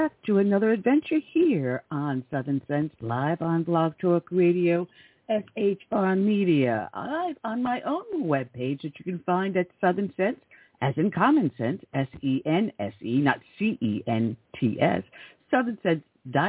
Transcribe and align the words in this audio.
Back 0.00 0.12
to 0.24 0.38
another 0.38 0.70
adventure 0.70 1.18
here 1.34 1.82
on 1.90 2.24
Southern 2.30 2.62
Sense, 2.66 2.90
live 3.02 3.42
on 3.42 3.64
Blog 3.64 3.92
Talk 4.00 4.24
Radio, 4.30 4.88
SHR 5.28 6.16
Media, 6.16 6.88
live 6.94 7.36
on 7.44 7.62
my 7.62 7.82
own 7.82 8.24
webpage 8.24 8.80
that 8.80 8.98
you 8.98 9.04
can 9.04 9.18
find 9.26 9.58
at 9.58 9.66
Southern 9.78 10.10
Sense, 10.16 10.38
as 10.80 10.94
in 10.96 11.10
Common 11.10 11.50
Sense, 11.58 11.82
S-E-N-S-E, 11.92 13.20
not 13.20 13.40
C-E-N-T-S, 13.58 15.02
Southern 15.50 15.78
Sense 15.82 16.02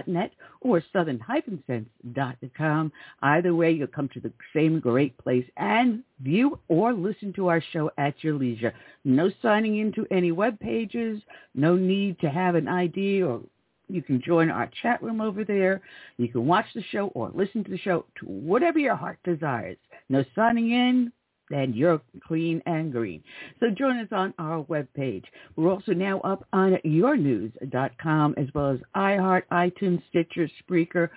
net 0.07 0.31
or 0.62 0.84
southern-sense.com. 0.94 2.91
Either 3.22 3.56
way, 3.56 3.72
you'll 3.72 3.88
come 3.88 4.09
to 4.09 4.19
the 4.19 4.34
same 4.53 4.79
great 4.79 5.17
place 5.17 5.45
and 5.57 6.03
view 6.22 6.59
or 6.67 6.94
listen 6.94 7.34
to 7.34 7.47
our 7.47 7.63
show 7.72 7.89
at 7.97 8.23
your 8.23 8.35
leisure. 8.35 8.73
No 9.03 9.31
signing 9.41 9.78
into 9.78 10.06
any 10.12 10.31
web 10.31 10.59
pages, 10.59 11.19
no 11.56 11.75
need 11.75 12.19
to 12.19 12.29
have 12.29 12.53
an 12.56 12.67
ID 12.67 13.23
or 13.23 13.41
you 13.88 14.01
can 14.01 14.22
join 14.22 14.50
our 14.50 14.69
chat 14.81 15.03
room 15.03 15.19
over 15.19 15.44
there. 15.44 15.81
You 16.18 16.29
can 16.29 16.47
watch 16.47 16.68
the 16.73 16.83
show 16.91 17.07
or 17.07 17.29
listen 17.33 17.63
to 17.66 17.72
the 17.72 17.78
show 17.78 18.06
to 18.19 18.25
whatever 18.25 18.79
your 18.79 18.95
heart 18.95 19.19
desires. 19.25 19.75
No 20.07 20.23
signing 20.33 20.72
in, 20.72 21.12
then 21.51 21.73
you're 21.73 22.01
clean 22.25 22.62
and 22.66 22.91
green. 22.91 23.23
So 23.59 23.67
join 23.69 23.97
us 23.97 24.07
on 24.12 24.34
our 24.39 24.63
webpage. 24.63 25.25
We're 25.56 25.72
also 25.72 25.94
now 25.94 26.19
up 26.22 26.47
on 26.53 26.78
yournews.com 26.85 28.35
as 28.38 28.47
well 28.53 28.72
as 28.72 28.79
iHeart, 28.95 29.44
iTunes, 29.51 30.01
Stitcher, 30.09 30.50
Spreaker, 30.63 31.09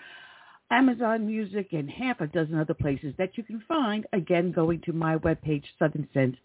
Amazon 0.70 1.26
Music, 1.26 1.68
and 1.72 1.88
half 1.90 2.20
a 2.20 2.26
dozen 2.26 2.58
other 2.58 2.74
places 2.74 3.14
that 3.18 3.36
you 3.36 3.44
can 3.44 3.62
find, 3.68 4.06
again, 4.12 4.50
going 4.50 4.80
to 4.82 4.92
my 4.92 5.16
webpage, 5.18 5.64
Southern 5.78 6.08
Sense 6.12 6.36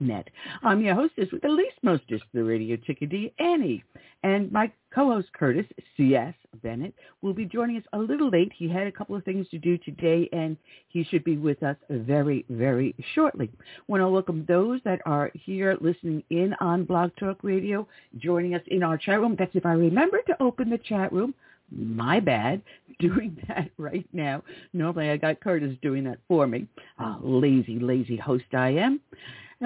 net. 0.00 0.28
I'm 0.62 0.80
your 0.80 0.94
hostess 0.94 1.28
with 1.32 1.42
the 1.42 1.48
least 1.48 1.76
mostest, 1.82 2.24
the 2.32 2.42
radio 2.42 2.76
chickadee, 2.76 3.32
Annie. 3.38 3.84
And 4.22 4.52
my 4.52 4.70
co-host, 4.94 5.28
Curtis 5.32 5.66
C.S. 5.96 6.34
Bennett, 6.62 6.94
will 7.22 7.32
be 7.32 7.46
joining 7.46 7.76
us 7.76 7.84
a 7.92 7.98
little 7.98 8.28
late. 8.28 8.52
He 8.54 8.68
had 8.68 8.86
a 8.86 8.92
couple 8.92 9.16
of 9.16 9.24
things 9.24 9.48
to 9.50 9.58
do 9.58 9.78
today, 9.78 10.28
and 10.32 10.56
he 10.88 11.04
should 11.04 11.24
be 11.24 11.36
with 11.38 11.62
us 11.62 11.76
very, 11.88 12.44
very 12.50 12.94
shortly. 13.14 13.50
want 13.86 14.02
to 14.02 14.08
welcome 14.08 14.44
those 14.46 14.80
that 14.84 15.00
are 15.06 15.30
here 15.34 15.76
listening 15.80 16.22
in 16.30 16.54
on 16.60 16.84
Blog 16.84 17.12
Talk 17.18 17.38
Radio, 17.42 17.86
joining 18.18 18.54
us 18.54 18.62
in 18.66 18.82
our 18.82 18.98
chat 18.98 19.20
room. 19.20 19.36
That's 19.38 19.54
if 19.54 19.64
I 19.64 19.72
remember 19.72 20.18
to 20.26 20.42
open 20.42 20.68
the 20.68 20.78
chat 20.78 21.12
room 21.12 21.34
my 21.70 22.20
bad 22.20 22.62
doing 23.00 23.36
that 23.48 23.70
right 23.78 24.06
now. 24.12 24.42
Normally 24.72 25.10
I 25.10 25.16
got 25.16 25.40
Curtis 25.40 25.76
doing 25.82 26.04
that 26.04 26.18
for 26.28 26.46
me. 26.46 26.66
Uh, 26.98 27.16
lazy, 27.22 27.78
lazy 27.78 28.16
host 28.16 28.44
I 28.52 28.70
am 28.70 29.00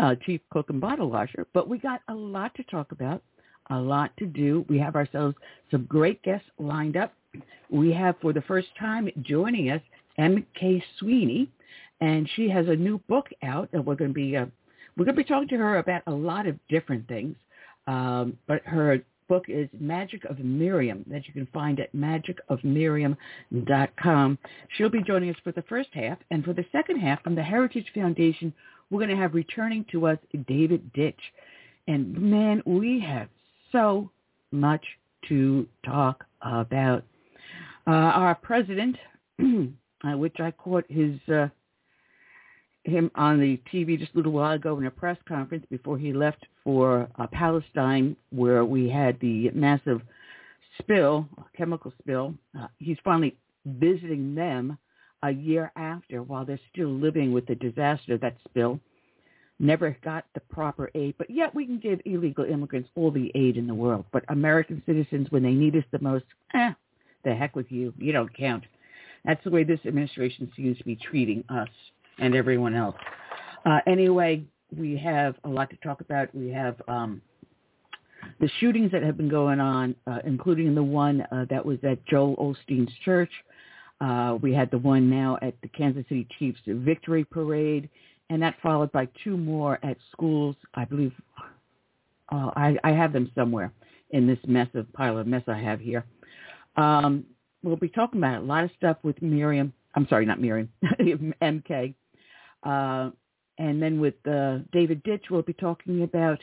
uh, 0.01 0.15
chief 0.27 0.41
cook 0.51 0.71
and 0.71 0.81
bottle 0.81 1.11
washer. 1.11 1.47
But 1.53 1.69
we 1.69 1.79
got 1.79 2.01
a 2.09 2.15
lot 2.15 2.55
to 2.57 2.63
talk 2.65 2.93
about, 2.93 3.23
a 3.71 3.79
lot 3.79 4.17
to 4.19 4.27
do. 4.27 4.65
We 4.69 4.79
have 4.79 4.97
ourselves 4.97 5.37
some 5.71 5.85
great 5.85 6.23
guests 6.23 6.47
lined 6.59 6.97
up. 6.97 7.13
We 7.71 7.93
have 7.93 8.17
for 8.21 8.33
the 8.33 8.43
first 8.43 8.69
time 8.79 9.09
joining 9.23 9.71
us 9.71 9.81
M.K. 10.19 10.83
Sweeney, 10.99 11.49
and 12.01 12.29
she 12.37 12.49
has 12.49 12.69
a 12.69 12.77
new 12.77 12.99
book 13.09 13.29
out, 13.43 13.69
and 13.73 13.85
we're 13.85 13.97
going 13.97 14.11
to 14.11 14.15
be 14.15 14.37
uh, 14.37 14.47
we're 14.97 15.05
going 15.05 15.17
to 15.17 15.23
be 15.23 15.29
talking 15.29 15.49
to 15.49 15.57
her 15.57 15.79
about 15.79 16.03
a 16.07 16.13
lot 16.13 16.47
of 16.47 16.57
different 16.69 17.09
things. 17.09 17.37
Um, 17.87 18.39
but 18.47 18.63
her 18.65 19.03
book 19.29 19.45
is 19.49 19.69
Magi 19.79 20.17
of 20.29 20.39
Miriam 20.39 21.05
that 21.09 21.27
you 21.27 21.33
can 21.33 21.47
find 21.53 21.81
at 21.81 21.93
magiofmiriam.com. 21.95 24.39
She'll 24.77 24.91
be 24.91 25.03
joining 25.03 25.31
us 25.31 25.37
for 25.43 25.53
the 25.53 25.63
first 25.63 25.89
half, 25.93 26.19
and 26.31 26.45
for 26.45 26.53
the 26.53 26.67
second 26.73 27.01
half 27.01 27.23
from 27.23 27.35
the 27.35 27.43
Heritage 27.43 27.87
Foundation, 27.95 28.53
we're 28.91 29.01
going 29.01 29.11
to 29.11 29.17
have 29.17 29.35
returning 29.35 29.87
to 29.93 30.07
us 30.07 30.19
David 30.47 30.93
Ditch. 30.93 31.19
And 31.87 32.17
man, 32.17 32.63
we 32.65 32.99
have 33.01 33.29
so 33.73 34.11
much 34.53 34.85
to 35.29 35.67
talk 35.85 36.25
about. 36.43 37.05
Uh, 37.87 37.91
our 37.91 38.35
president, 38.35 38.97
uh, 39.43 40.17
which 40.17 40.37
I 40.39 40.51
caught 40.53 40.85
his 40.89 41.19
uh, 41.29 41.49
him 42.85 43.11
on 43.15 43.41
the 43.41 43.61
TV 43.73 43.99
just 43.99 44.13
a 44.15 44.17
little 44.17 44.33
while 44.33 44.53
ago 44.53 44.79
in 44.79 44.87
a 44.87 44.91
press 44.91 45.19
conference 45.27 45.65
before 45.71 45.99
he 45.99 46.13
left 46.13 46.47
for 46.65 47.09
uh, 47.19 47.27
Palestine, 47.29 48.17
where 48.31 48.65
we 48.65 48.89
had 48.89 49.21
the 49.21 49.51
massive 49.51 50.01
spill, 50.81 51.29
chemical 51.57 51.93
spill. 52.01 52.35
Uh, 52.59 52.67
he's 52.79 52.97
finally 53.05 53.37
visiting 53.67 54.35
them 54.35 54.77
a 55.23 55.31
year 55.31 55.73
after 55.77 56.23
while 56.23 56.45
they're 56.45 56.61
still 56.73 56.89
living 56.89 57.33
with 57.33 57.47
the 57.47 57.55
disaster 57.55 58.19
that 58.19 58.37
spill. 58.49 58.81
Never 59.61 59.97
got 60.03 60.25
the 60.35 60.41
proper 60.41 60.91
aid, 60.95 61.15
but 61.17 61.31
yet 61.31 61.55
we 61.55 61.65
can 61.65 61.79
give 61.79 62.01
illegal 62.05 62.45
immigrants 62.45 62.89
all 62.97 63.11
the 63.11 63.31
aid 63.35 63.57
in 63.57 63.67
the 63.67 63.75
world. 63.75 64.05
But 64.13 64.25
American 64.29 64.83
citizens, 64.85 65.29
when 65.31 65.45
they 65.45 65.53
need 65.53 65.77
us 65.77 65.85
the 65.93 66.01
most, 66.01 66.25
eh, 66.55 66.73
the 67.25 67.35
heck 67.35 67.55
with 67.55 67.71
you. 67.71 67.95
You 67.99 68.13
don't 68.13 68.35
count. 68.37 68.65
That's 69.25 69.43
the 69.45 69.51
way 69.51 69.65
this 69.65 69.81
administration 69.87 70.51
seems 70.57 70.77
to 70.79 70.85
be 70.85 70.97
treating 70.97 71.45
us 71.49 71.69
and 72.19 72.35
everyone 72.35 72.75
else. 72.75 72.97
Uh, 73.65 73.79
anyway, 73.87 74.45
we 74.79 74.97
have 74.99 75.35
a 75.45 75.49
lot 75.49 75.71
to 75.71 75.77
talk 75.77 76.01
about. 76.01 76.35
We 76.35 76.51
have 76.51 76.81
um, 76.89 77.21
the 78.41 78.49
shootings 78.61 78.91
that 78.93 79.03
have 79.03 79.17
been 79.17 79.29
going 79.29 79.61
on, 79.61 79.95
uh, 80.07 80.19
including 80.25 80.75
the 80.75 80.83
one 80.83 81.23
uh, 81.33 81.47
that 81.51 81.65
was 81.65 81.79
at 81.83 82.05
Joel 82.07 82.37
Osteen's 82.37 82.93
church. 83.05 83.31
Uh, 84.01 84.39
we 84.43 84.53
had 84.53 84.71
the 84.71 84.79
one 84.79 85.09
now 85.09 85.39
at 85.41 85.55
the 85.63 85.69
Kansas 85.69 86.05
City 86.09 86.27
Chiefs 86.39 86.61
Victory 86.67 87.25
Parade, 87.25 87.89
and 88.31 88.43
that 88.43 88.57
followed 88.63 88.91
by 88.93 89.09
two 89.23 89.37
more 89.37 89.79
at 89.83 89.97
schools, 90.13 90.57
I 90.75 90.85
believe 90.85 91.13
Uh, 92.33 92.51
I, 92.57 92.77
I 92.83 92.91
have 92.91 93.13
them 93.13 93.31
somewhere 93.35 93.73
in 94.11 94.27
this 94.27 94.39
mess 94.47 94.69
of 94.75 94.91
pile 94.93 95.19
of 95.19 95.27
mess 95.27 95.43
I 95.47 95.59
have 95.59 95.81
here. 95.81 96.05
Um, 96.77 97.25
we'll 97.63 97.77
be 97.77 97.89
talking 97.89 98.19
about 98.19 98.43
a 98.43 98.45
lot 98.45 98.65
of 98.65 98.71
stuff 98.77 98.97
with 99.03 99.21
Miriam. 99.23 99.73
I'm 99.95 100.09
sorry, 100.09 100.27
not 100.27 100.41
Miriam, 100.41 100.69
MK. 101.43 101.95
And 103.59 103.81
then 103.81 104.01
with 104.01 104.15
uh, 104.27 104.59
David 104.73 105.03
Ditch, 105.05 105.25
we'll 105.31 105.43
be 105.43 105.53
talking 105.53 106.03
about 106.03 106.39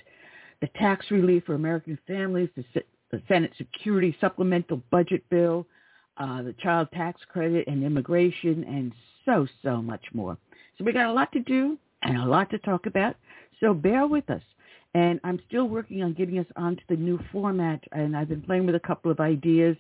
the 0.62 0.68
tax 0.76 1.12
relief 1.12 1.44
for 1.46 1.56
American 1.56 1.98
families, 2.08 2.50
the, 2.56 2.64
the 3.12 3.22
Senate 3.28 3.52
Security 3.58 4.16
Supplemental 4.22 4.82
Budget 4.92 5.24
Bill, 5.30 5.66
uh, 6.18 6.42
the 6.44 6.54
child 6.54 6.88
tax 6.94 7.20
credit 7.28 7.68
and 7.68 7.84
immigration, 7.84 8.64
and 8.66 8.94
so, 9.26 9.48
so 9.64 9.82
much 9.82 10.06
more. 10.14 10.38
So 10.78 10.84
we 10.84 10.94
got 10.94 11.10
a 11.10 11.14
lot 11.14 11.32
to 11.34 11.40
do 11.40 11.78
and 12.04 12.18
a 12.18 12.26
lot 12.26 12.50
to 12.52 12.58
talk 12.60 12.86
about. 12.86 13.16
So 13.60 13.74
bear 13.74 14.08
with 14.08 14.30
us. 14.30 14.42
And 14.94 15.20
I'm 15.24 15.40
still 15.48 15.70
working 15.70 16.04
on 16.04 16.14
getting 16.14 16.40
us 16.40 16.46
onto 16.56 16.84
the 16.90 16.96
new 16.96 17.20
format, 17.32 17.82
and 17.94 18.16
I've 18.16 18.28
been 18.28 18.42
playing 18.42 18.66
with 18.66 18.76
a 18.76 18.80
couple 18.80 19.10
of 19.10 19.20
ideas. 19.20 19.78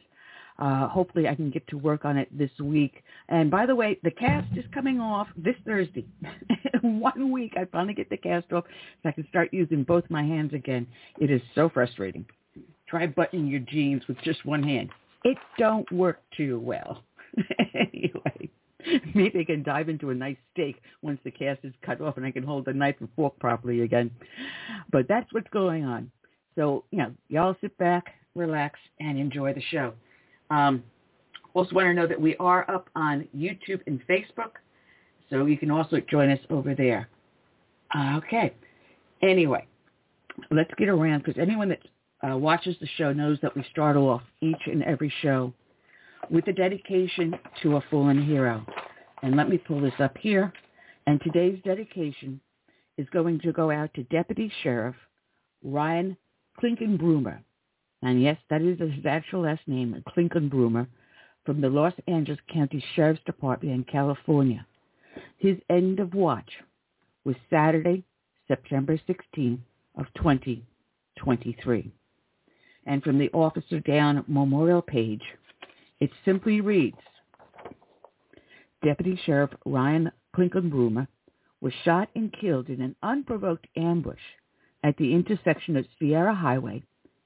Uh, 0.61 0.87
hopefully 0.87 1.27
I 1.27 1.33
can 1.33 1.49
get 1.49 1.67
to 1.69 1.77
work 1.77 2.05
on 2.05 2.17
it 2.17 2.29
this 2.37 2.51
week. 2.61 3.03
And 3.29 3.49
by 3.49 3.65
the 3.65 3.73
way, 3.75 3.97
the 4.03 4.11
cast 4.11 4.55
is 4.55 4.63
coming 4.71 4.99
off 4.99 5.27
this 5.35 5.55
Thursday. 5.65 6.05
One 6.83 7.31
week 7.31 7.53
I 7.57 7.65
finally 7.65 7.95
get 7.95 8.11
the 8.11 8.17
cast 8.17 8.53
off 8.53 8.65
so 9.01 9.09
I 9.09 9.11
can 9.11 9.27
start 9.27 9.49
using 9.51 9.83
both 9.83 10.03
my 10.11 10.23
hands 10.23 10.53
again. 10.53 10.85
It 11.19 11.31
is 11.31 11.41
so 11.55 11.67
frustrating. 11.67 12.25
Try 12.87 13.07
buttoning 13.07 13.47
your 13.47 13.61
jeans 13.61 14.03
with 14.07 14.21
just 14.21 14.45
one 14.45 14.61
hand. 14.61 14.89
It 15.23 15.37
don't 15.57 15.91
work 15.91 16.19
too 16.37 16.59
well. 16.59 17.03
anyway, 17.73 18.49
maybe 19.15 19.39
I 19.39 19.43
can 19.43 19.63
dive 19.63 19.89
into 19.89 20.11
a 20.11 20.15
nice 20.15 20.37
steak 20.53 20.79
once 21.01 21.19
the 21.23 21.31
cast 21.31 21.61
is 21.63 21.73
cut 21.83 22.01
off 22.01 22.17
and 22.17 22.25
I 22.25 22.29
can 22.29 22.43
hold 22.43 22.65
the 22.65 22.73
knife 22.73 22.97
and 22.99 23.09
fork 23.15 23.39
properly 23.39 23.81
again. 23.81 24.11
But 24.91 25.07
that's 25.07 25.33
what's 25.33 25.49
going 25.49 25.85
on. 25.85 26.11
So, 26.55 26.83
you 26.91 26.99
know, 26.99 27.13
y'all 27.29 27.55
sit 27.61 27.75
back, 27.79 28.13
relax, 28.35 28.79
and 28.99 29.17
enjoy 29.17 29.53
the 29.53 29.61
show. 29.71 29.93
Um, 30.51 30.83
also 31.53 31.73
want 31.73 31.87
to 31.87 31.93
know 31.93 32.07
that 32.07 32.19
we 32.19 32.35
are 32.37 32.69
up 32.69 32.89
on 32.95 33.27
YouTube 33.35 33.81
and 33.87 33.99
Facebook, 34.07 34.51
so 35.29 35.45
you 35.45 35.57
can 35.57 35.71
also 35.71 35.99
join 36.09 36.29
us 36.29 36.39
over 36.49 36.75
there. 36.75 37.09
Okay. 38.17 38.53
Anyway, 39.21 39.67
let's 40.49 40.71
get 40.77 40.87
around 40.89 41.23
because 41.23 41.41
anyone 41.41 41.69
that 41.69 41.81
uh, 42.29 42.37
watches 42.37 42.75
the 42.79 42.87
show 42.97 43.11
knows 43.11 43.37
that 43.41 43.55
we 43.55 43.65
start 43.71 43.97
off 43.97 44.21
each 44.41 44.61
and 44.65 44.83
every 44.83 45.11
show 45.21 45.53
with 46.29 46.47
a 46.47 46.53
dedication 46.53 47.35
to 47.61 47.77
a 47.77 47.83
fallen 47.89 48.23
hero. 48.23 48.65
And 49.23 49.35
let 49.35 49.49
me 49.49 49.57
pull 49.57 49.81
this 49.81 49.93
up 49.99 50.17
here. 50.19 50.53
And 51.07 51.19
today's 51.21 51.59
dedication 51.63 52.39
is 52.97 53.07
going 53.11 53.39
to 53.39 53.51
go 53.51 53.71
out 53.71 53.93
to 53.95 54.03
Deputy 54.03 54.51
Sheriff 54.63 54.95
Ryan 55.63 56.15
Clinkunbroomer. 56.61 57.39
And 58.01 58.21
yes, 58.21 58.37
that 58.49 58.61
is 58.61 58.79
his 58.79 59.05
actual 59.05 59.41
last 59.41 59.67
name, 59.67 60.03
Clinkunbroomer, 60.07 60.87
from 61.45 61.61
the 61.61 61.69
Los 61.69 61.93
Angeles 62.07 62.39
County 62.51 62.83
Sheriff's 62.95 63.23
Department 63.25 63.73
in 63.73 63.83
California. 63.83 64.65
His 65.37 65.57
end 65.69 65.99
of 65.99 66.13
watch 66.13 66.49
was 67.23 67.35
Saturday, 67.49 68.03
September 68.47 68.99
16th 69.07 69.59
of 69.97 70.05
2023. 70.15 71.91
And 72.85 73.03
from 73.03 73.19
the 73.19 73.29
Officer 73.31 73.79
Down 73.79 74.23
Memorial 74.27 74.81
page, 74.81 75.21
it 75.99 76.09
simply 76.25 76.61
reads, 76.61 76.97
Deputy 78.83 79.19
Sheriff 79.25 79.51
Ryan 79.65 80.11
Clinkunbroomer 80.35 81.07
was 81.59 81.73
shot 81.85 82.09
and 82.15 82.33
killed 82.33 82.69
in 82.69 82.81
an 82.81 82.95
unprovoked 83.03 83.67
ambush 83.77 84.17
at 84.83 84.97
the 84.97 85.13
intersection 85.13 85.77
of 85.77 85.85
Sierra 85.99 86.33
Highway 86.33 86.83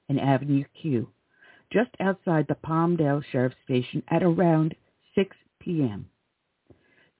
and 0.08 0.20
Avenue 0.20 0.64
Q, 0.80 1.08
just 1.72 1.90
outside 2.00 2.46
the 2.48 2.54
Palmdale 2.54 3.22
Sheriff's 3.30 3.56
Station 3.64 4.02
at 4.08 4.22
around 4.22 4.74
6 5.14 5.36
p.m. 5.60 6.08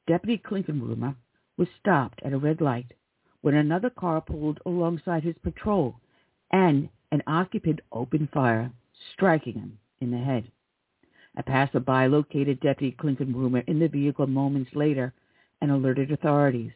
Deputy 0.07 0.41
Clinkunbroomer 0.45 1.17
was 1.57 1.69
stopped 1.81 2.21
at 2.25 2.33
a 2.33 2.39
red 2.39 2.61
light 2.61 2.93
when 3.41 3.55
another 3.55 3.91
car 3.91 4.21
pulled 4.21 4.61
alongside 4.67 5.25
his 5.25 5.37
patrol 5.43 6.01
and 6.53 6.89
an 7.13 7.23
occupant 7.27 7.81
opened 7.93 8.29
fire, 8.33 8.71
striking 9.13 9.55
him 9.55 9.79
in 10.01 10.11
the 10.11 10.19
head. 10.19 10.51
A 11.37 11.43
passerby 11.43 12.09
located 12.09 12.61
Deputy 12.61 12.97
Clinkunbroomer 12.99 13.67
in 13.67 13.79
the 13.79 13.89
vehicle 13.89 14.27
moments 14.27 14.71
later 14.75 15.13
and 15.61 15.71
alerted 15.71 16.11
authorities. 16.11 16.73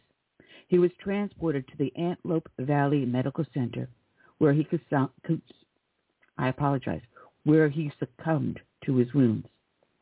He 0.68 0.78
was 0.78 0.90
transported 1.02 1.66
to 1.68 1.76
the 1.78 1.92
Antelope 1.96 2.48
Valley 2.58 3.04
Medical 3.04 3.44
Center, 3.52 3.88
where 4.38 4.52
he 4.52 4.64
I 6.40 6.48
apologize, 6.48 7.02
where 7.44 7.68
he 7.68 7.92
succumbed 7.98 8.60
to 8.86 8.96
his 8.96 9.12
wounds, 9.12 9.46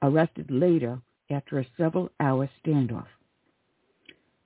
arrested 0.03 0.49
later 0.53 1.01
after 1.31 1.59
a 1.59 1.67
several-hour 1.77 2.49
standoff. 2.65 3.09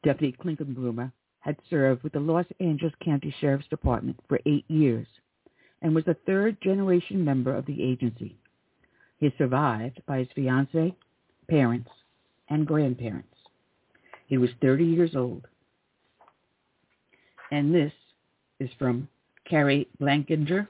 Deputy 0.02 0.34
Clinkunbroomer 0.42 1.12
had 1.40 1.56
served 1.68 2.02
with 2.02 2.14
the 2.14 2.20
Los 2.20 2.46
Angeles 2.60 2.94
County 3.04 3.34
Sheriff's 3.40 3.68
Department 3.68 4.18
for 4.26 4.40
eight 4.46 4.64
years 4.68 5.06
and 5.82 5.94
was 5.94 6.06
a 6.06 6.16
third-generation 6.26 7.22
member 7.22 7.54
of 7.54 7.66
the 7.66 7.82
agency. 7.82 8.38
He 9.18 9.26
is 9.26 9.32
survived 9.36 10.00
by 10.06 10.20
his 10.20 10.28
fiancee, 10.34 10.94
parents, 11.50 11.90
and 12.48 12.66
grandparents. 12.66 13.28
He 14.28 14.38
was 14.38 14.50
30 14.62 14.84
years 14.84 15.14
old. 15.14 15.46
And 17.50 17.74
this 17.74 17.92
is 18.60 18.70
from 18.78 19.08
Keri 19.44 19.88
Blakinger 20.00 20.66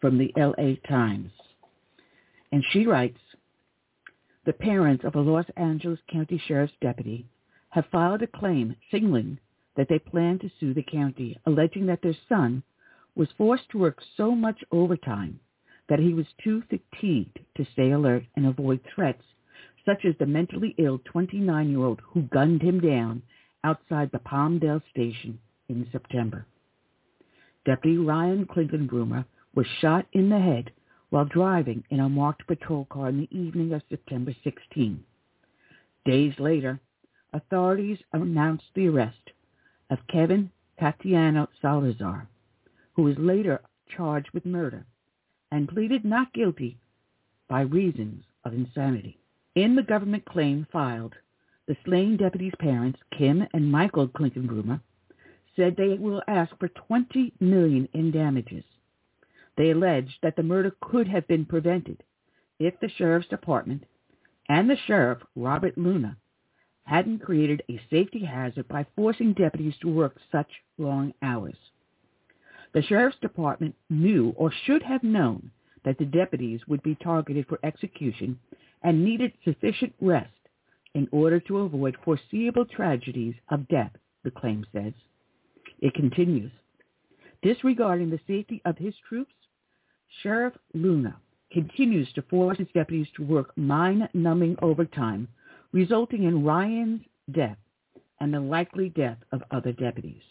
from 0.00 0.18
the 0.18 0.32
LA 0.36 0.74
Times. 0.88 1.30
And 2.52 2.64
she 2.70 2.86
writes, 2.86 3.18
the 4.46 4.52
parents 4.52 5.04
of 5.04 5.14
a 5.14 5.20
Los 5.20 5.46
Angeles 5.56 6.00
County 6.10 6.42
Sheriff's 6.46 6.72
deputy 6.80 7.26
have 7.70 7.84
filed 7.92 8.22
a 8.22 8.26
claim 8.26 8.74
signaling 8.90 9.38
that 9.76 9.88
they 9.88 9.98
plan 9.98 10.38
to 10.40 10.50
sue 10.58 10.74
the 10.74 10.82
county, 10.82 11.38
alleging 11.46 11.86
that 11.86 12.02
their 12.02 12.16
son 12.28 12.62
was 13.14 13.28
forced 13.36 13.68
to 13.70 13.78
work 13.78 13.98
so 14.16 14.34
much 14.34 14.58
overtime 14.72 15.38
that 15.88 15.98
he 15.98 16.14
was 16.14 16.26
too 16.42 16.62
fatigued 16.70 17.38
to 17.56 17.66
stay 17.72 17.90
alert 17.90 18.24
and 18.36 18.46
avoid 18.46 18.80
threats, 18.94 19.22
such 19.84 20.04
as 20.04 20.14
the 20.18 20.26
mentally 20.26 20.74
ill 20.78 21.00
29-year-old 21.14 22.00
who 22.04 22.22
gunned 22.22 22.62
him 22.62 22.80
down 22.80 23.22
outside 23.64 24.10
the 24.12 24.18
Palmdale 24.18 24.82
station 24.90 25.38
in 25.68 25.86
September. 25.92 26.46
Deputy 27.66 27.98
Ryan 27.98 28.46
Clinkunbroomer 28.46 29.24
was 29.54 29.66
shot 29.80 30.06
in 30.12 30.28
the 30.28 30.38
head 30.38 30.70
while 31.10 31.24
driving 31.24 31.84
in 31.90 32.00
a 32.00 32.08
marked 32.08 32.46
patrol 32.46 32.86
car 32.86 33.08
in 33.08 33.18
the 33.18 33.36
evening 33.36 33.72
of 33.72 33.82
September 33.88 34.34
16. 34.44 35.02
Days 36.04 36.34
later, 36.38 36.80
authorities 37.32 37.98
announced 38.12 38.64
the 38.74 38.88
arrest 38.88 39.30
of 39.90 39.98
Kevin 40.08 40.50
Cataneo 40.80 41.48
Salazar, 41.60 42.28
who 42.94 43.02
was 43.02 43.16
later 43.18 43.60
charged 43.96 44.30
with 44.32 44.46
murder 44.46 44.86
and 45.50 45.68
pleaded 45.68 46.04
not 46.04 46.32
guilty 46.32 46.78
by 47.48 47.62
reasons 47.62 48.22
of 48.44 48.54
insanity. 48.54 49.18
In 49.56 49.74
the 49.74 49.82
government 49.82 50.24
claim 50.24 50.66
filed, 50.72 51.14
the 51.66 51.76
slain 51.84 52.16
deputy's 52.16 52.52
parents, 52.58 52.98
Kim 53.16 53.46
and 53.52 53.70
Michael 53.70 54.08
Clinkunbroomer, 54.08 54.80
said 55.56 55.76
they 55.76 55.94
will 55.94 56.22
ask 56.28 56.56
for 56.58 56.68
20 56.68 57.32
million 57.40 57.88
in 57.92 58.12
damages. 58.12 58.64
They 59.60 59.72
alleged 59.72 60.20
that 60.22 60.36
the 60.36 60.42
murder 60.42 60.74
could 60.80 61.06
have 61.08 61.28
been 61.28 61.44
prevented 61.44 62.02
if 62.58 62.80
the 62.80 62.88
sheriff's 62.88 63.28
department 63.28 63.84
and 64.48 64.70
the 64.70 64.76
sheriff, 64.86 65.18
Robert 65.36 65.76
Luna, 65.76 66.16
hadn't 66.84 67.18
created 67.18 67.62
a 67.68 67.78
safety 67.90 68.24
hazard 68.24 68.68
by 68.68 68.86
forcing 68.96 69.34
deputies 69.34 69.74
to 69.82 69.92
work 69.92 70.16
such 70.32 70.50
long 70.78 71.12
hours. 71.20 71.58
The 72.72 72.80
sheriff's 72.80 73.18
department 73.20 73.74
knew 73.90 74.32
or 74.34 74.50
should 74.50 74.82
have 74.82 75.02
known 75.02 75.50
that 75.84 75.98
the 75.98 76.06
deputies 76.06 76.66
would 76.66 76.82
be 76.82 76.94
targeted 76.94 77.46
for 77.46 77.58
execution 77.62 78.38
and 78.82 79.04
needed 79.04 79.34
sufficient 79.44 79.92
rest 80.00 80.32
in 80.94 81.06
order 81.12 81.38
to 81.38 81.58
avoid 81.58 81.98
foreseeable 82.02 82.64
tragedies 82.64 83.34
of 83.50 83.68
death, 83.68 83.92
the 84.24 84.30
claim 84.30 84.64
says. 84.72 84.94
It 85.82 85.92
continues. 85.92 86.50
Disregarding 87.42 88.08
the 88.08 88.20
safety 88.26 88.62
of 88.64 88.78
his 88.78 88.94
troops, 89.06 89.34
Sheriff 90.22 90.54
Luna 90.74 91.16
continues 91.52 92.12
to 92.12 92.22
force 92.22 92.58
his 92.58 92.68
deputies 92.74 93.08
to 93.16 93.24
work 93.24 93.56
mind-numbing 93.56 94.56
overtime, 94.60 95.28
resulting 95.72 96.24
in 96.24 96.44
Ryan's 96.44 97.02
death 97.30 97.56
and 98.20 98.34
the 98.34 98.40
likely 98.40 98.90
death 98.90 99.18
of 99.32 99.42
other 99.50 99.72
deputies. 99.72 100.22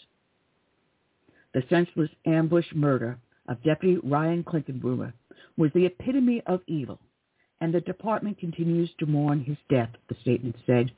The 1.53 1.63
senseless 1.69 2.11
ambush 2.25 2.67
murder 2.75 3.17
of 3.47 3.63
Deputy 3.63 3.99
Ryan 4.03 4.43
Clinkunbroomer 4.43 5.13
was 5.57 5.71
the 5.73 5.85
epitome 5.85 6.43
of 6.45 6.61
evil, 6.67 6.99
and 7.59 7.73
the 7.73 7.81
department 7.81 8.37
continues 8.37 8.91
to 8.99 9.07
mourn 9.07 9.43
his 9.43 9.57
death, 9.69 9.89
the 10.07 10.15
statement 10.21 10.55
said. 10.67 10.91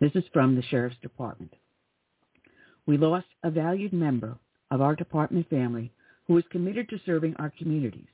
This 0.00 0.12
is 0.14 0.24
from 0.32 0.56
the 0.56 0.62
Sheriff's 0.62 0.96
Department. 1.02 1.52
We 2.86 2.96
lost 2.96 3.26
a 3.42 3.50
valued 3.50 3.92
member 3.92 4.38
of 4.70 4.80
our 4.80 4.96
department 4.96 5.50
family 5.50 5.92
who 6.26 6.34
was 6.34 6.44
committed 6.50 6.88
to 6.88 7.00
serving 7.04 7.36
our 7.36 7.50
communities. 7.50 8.06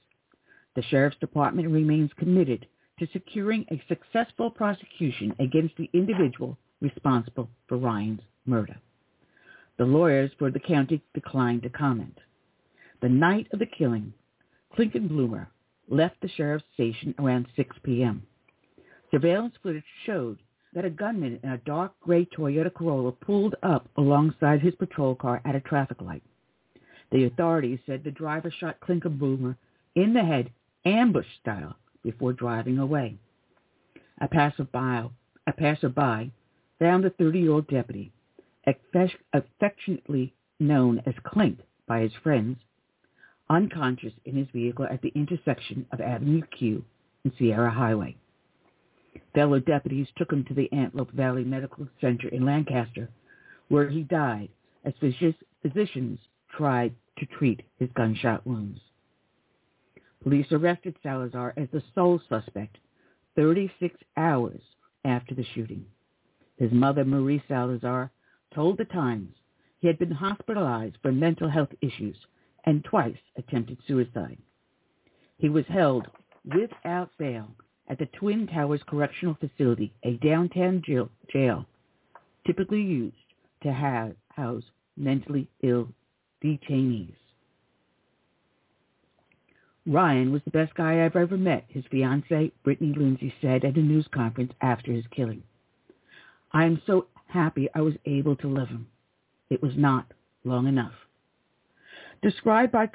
The 0.77 0.83
Sheriff's 0.83 1.17
Department 1.19 1.71
remains 1.71 2.11
committed 2.19 2.67
to 2.99 3.09
securing 3.13 3.65
a 3.71 3.83
successful 3.89 4.51
prosecution 4.51 5.35
against 5.41 5.75
the 5.79 5.89
individual 5.95 6.59
responsible 6.83 7.49
for 7.67 7.79
Ryan's 7.79 8.21
murder. 8.45 8.77
The 9.79 9.87
lawyers 9.87 10.31
for 10.39 10.51
the 10.51 10.61
county 10.61 11.03
declined 11.15 11.63
to 11.63 11.71
comment. 11.71 12.19
The 13.01 13.09
night 13.09 13.47
of 13.55 13.59
the 13.59 13.67
killing, 13.67 14.13
Clinkunbroomer 14.77 15.47
left 15.89 16.21
the 16.21 16.29
sheriff's 16.29 16.65
station 16.75 17.15
around 17.19 17.47
6 17.57 17.75
p.m. 17.83 18.23
Surveillance 19.11 19.55
footage 19.63 19.85
showed 20.05 20.39
that 20.75 20.85
a 20.85 20.91
gunman 20.91 21.41
in 21.43 21.51
a 21.51 21.59
dark 21.59 21.93
gray 22.01 22.27
Toyota 22.27 22.73
Corolla 22.73 23.13
pulled 23.13 23.55
up 23.63 23.89
alongside 23.97 24.61
his 24.61 24.75
patrol 24.75 25.15
car 25.15 25.41
at 25.47 25.55
a 25.55 25.61
traffic 25.61 26.03
light. 26.03 26.23
The 27.13 27.25
authorities 27.25 27.79
said 27.87 28.05
the 28.05 28.11
driver 28.11 28.51
shot 28.51 28.81
Clinkunbroomer 28.81 29.57
in 29.95 30.13
the 30.13 30.23
head, 30.23 30.51
ambush 30.87 31.27
style, 31.41 31.77
before 32.03 32.33
driving 32.33 32.79
away. 32.79 33.19
A 34.21 34.29
passerby, 34.29 35.11
a 35.47 35.53
passerby 35.57 36.31
found 36.79 37.05
the 37.05 37.11
30-year-old 37.11 37.67
deputy, 37.67 38.13
affectionately 39.33 40.33
known 40.61 41.03
as 41.05 41.15
Clint 41.25 41.61
by 41.87 42.01
his 42.01 42.13
friends, 42.23 42.57
unconscious 43.51 44.13
in 44.25 44.37
his 44.37 44.49
vehicle 44.53 44.87
at 44.91 45.03
the 45.03 45.13
intersection 45.15 45.87
of 45.93 46.01
Avenue 46.01 46.43
Q 46.57 46.85
and 47.25 47.33
Sierra 47.39 47.71
Highway. 47.71 48.17
Fellow 49.35 49.59
deputies 49.61 50.09
took 50.17 50.33
him 50.33 50.45
to 50.45 50.55
the 50.55 50.73
Antelope 50.73 51.13
Valley 51.13 51.45
Medical 51.45 51.87
Center 52.01 52.29
in 52.29 52.45
Lancaster, 52.45 53.09
where 53.69 53.89
he 53.89 54.03
died 54.03 54.49
as 54.85 54.95
physicians 55.63 56.19
tried 56.57 56.95
to 57.19 57.27
treat 57.27 57.63
his 57.79 57.89
gunshot 57.95 58.47
wounds. 58.47 58.81
Police 60.23 60.51
arrested 60.53 60.97
Salazar 61.03 61.55
as 61.57 61.69
the 61.73 61.83
sole 61.95 62.21
suspect 62.29 62.79
36 63.37 63.97
hours 64.17 64.61
after 65.05 65.35
the 65.35 65.45
shooting. 65.55 65.87
His 66.57 66.73
mother, 66.73 67.05
Marie 67.05 67.43
Salazar, 67.49 68.11
told 68.55 68.79
the 68.79 68.85
Times 68.87 69.35
he 69.79 69.87
had 69.87 69.99
been 69.99 70.11
hospitalized 70.11 70.97
for 71.03 71.13
mental 71.13 71.49
health 71.49 71.69
issues 71.81 72.17
and 72.65 72.83
twice 72.85 73.19
attempted 73.37 73.79
suicide. 73.87 74.39
He 75.39 75.49
was 75.49 75.67
held 75.67 76.07
without 76.45 77.11
bail 77.19 77.55
at 77.89 77.99
the 77.99 78.07
Twin 78.07 78.47
Towers 78.47 78.83
Correctional 78.87 79.35
Facility, 79.35 79.95
a 80.03 80.15
downtown 80.17 80.83
jail, 80.87 81.67
typically 82.47 82.83
used 82.83 83.17
to 83.63 83.73
have, 83.73 84.17
house 84.31 84.65
mentally 84.97 85.49
ill 85.63 85.89
detainees. 86.43 87.15
Ryan 89.87 90.33
was 90.33 90.43
the 90.45 90.51
best 90.51 90.75
guy 90.75 91.05
I've 91.05 91.15
ever 91.15 91.37
met, 91.37 91.67
his 91.69 91.85
fiancee, 91.91 92.53
Brittany 92.65 92.93
Lindsay, 92.93 93.33
said 93.41 93.65
at 93.65 93.77
a 93.77 93.81
news 93.81 94.09
conference 94.13 94.53
after 94.61 94.93
his 94.93 95.07
killing. 95.15 95.45
I 96.53 96.65
am 96.65 96.83
so 96.87 97.07
happy 97.27 97.69
I 97.73 97.83
was 97.83 97.95
able 98.05 98.35
to 98.37 98.49
love 98.49 98.69
him. 98.69 98.89
It 99.49 99.63
was 99.63 99.77
not 99.77 100.11
long 100.43 100.67
enough. 100.67 100.93
Described 102.21 102.73
by 102.73 102.91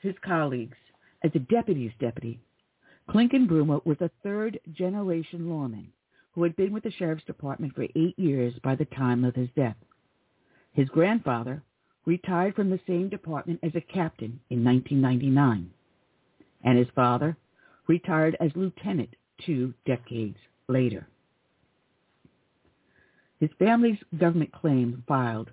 his 0.00 0.14
colleagues 0.24 0.78
as 1.22 1.30
a 1.34 1.40
deputy's 1.40 1.92
deputy, 2.00 2.40
Clinkunbroomer 3.10 3.84
was 3.84 4.00
a 4.00 4.10
third-generation 4.22 5.50
lawman 5.50 5.92
who 6.32 6.42
had 6.42 6.56
been 6.56 6.72
with 6.72 6.84
the 6.84 6.90
sheriff's 6.92 7.24
department 7.24 7.74
for 7.74 7.86
eight 7.94 8.18
years 8.18 8.54
by 8.62 8.74
the 8.74 8.86
time 8.86 9.24
of 9.24 9.34
his 9.34 9.50
death. 9.54 9.76
His 10.72 10.88
grandfather 10.88 11.62
retired 12.06 12.54
from 12.54 12.70
the 12.70 12.80
same 12.86 13.10
department 13.10 13.60
as 13.62 13.74
a 13.74 13.80
captain 13.80 14.40
in 14.48 14.64
1999, 14.64 15.70
and 16.64 16.78
his 16.78 16.88
father 16.94 17.36
retired 17.86 18.36
as 18.40 18.50
lieutenant 18.54 19.10
two 19.44 19.74
decades 19.86 20.38
later. 20.68 21.06
His 23.40 23.50
family's 23.58 23.98
government 24.18 24.52
claim 24.52 25.02
filed 25.06 25.50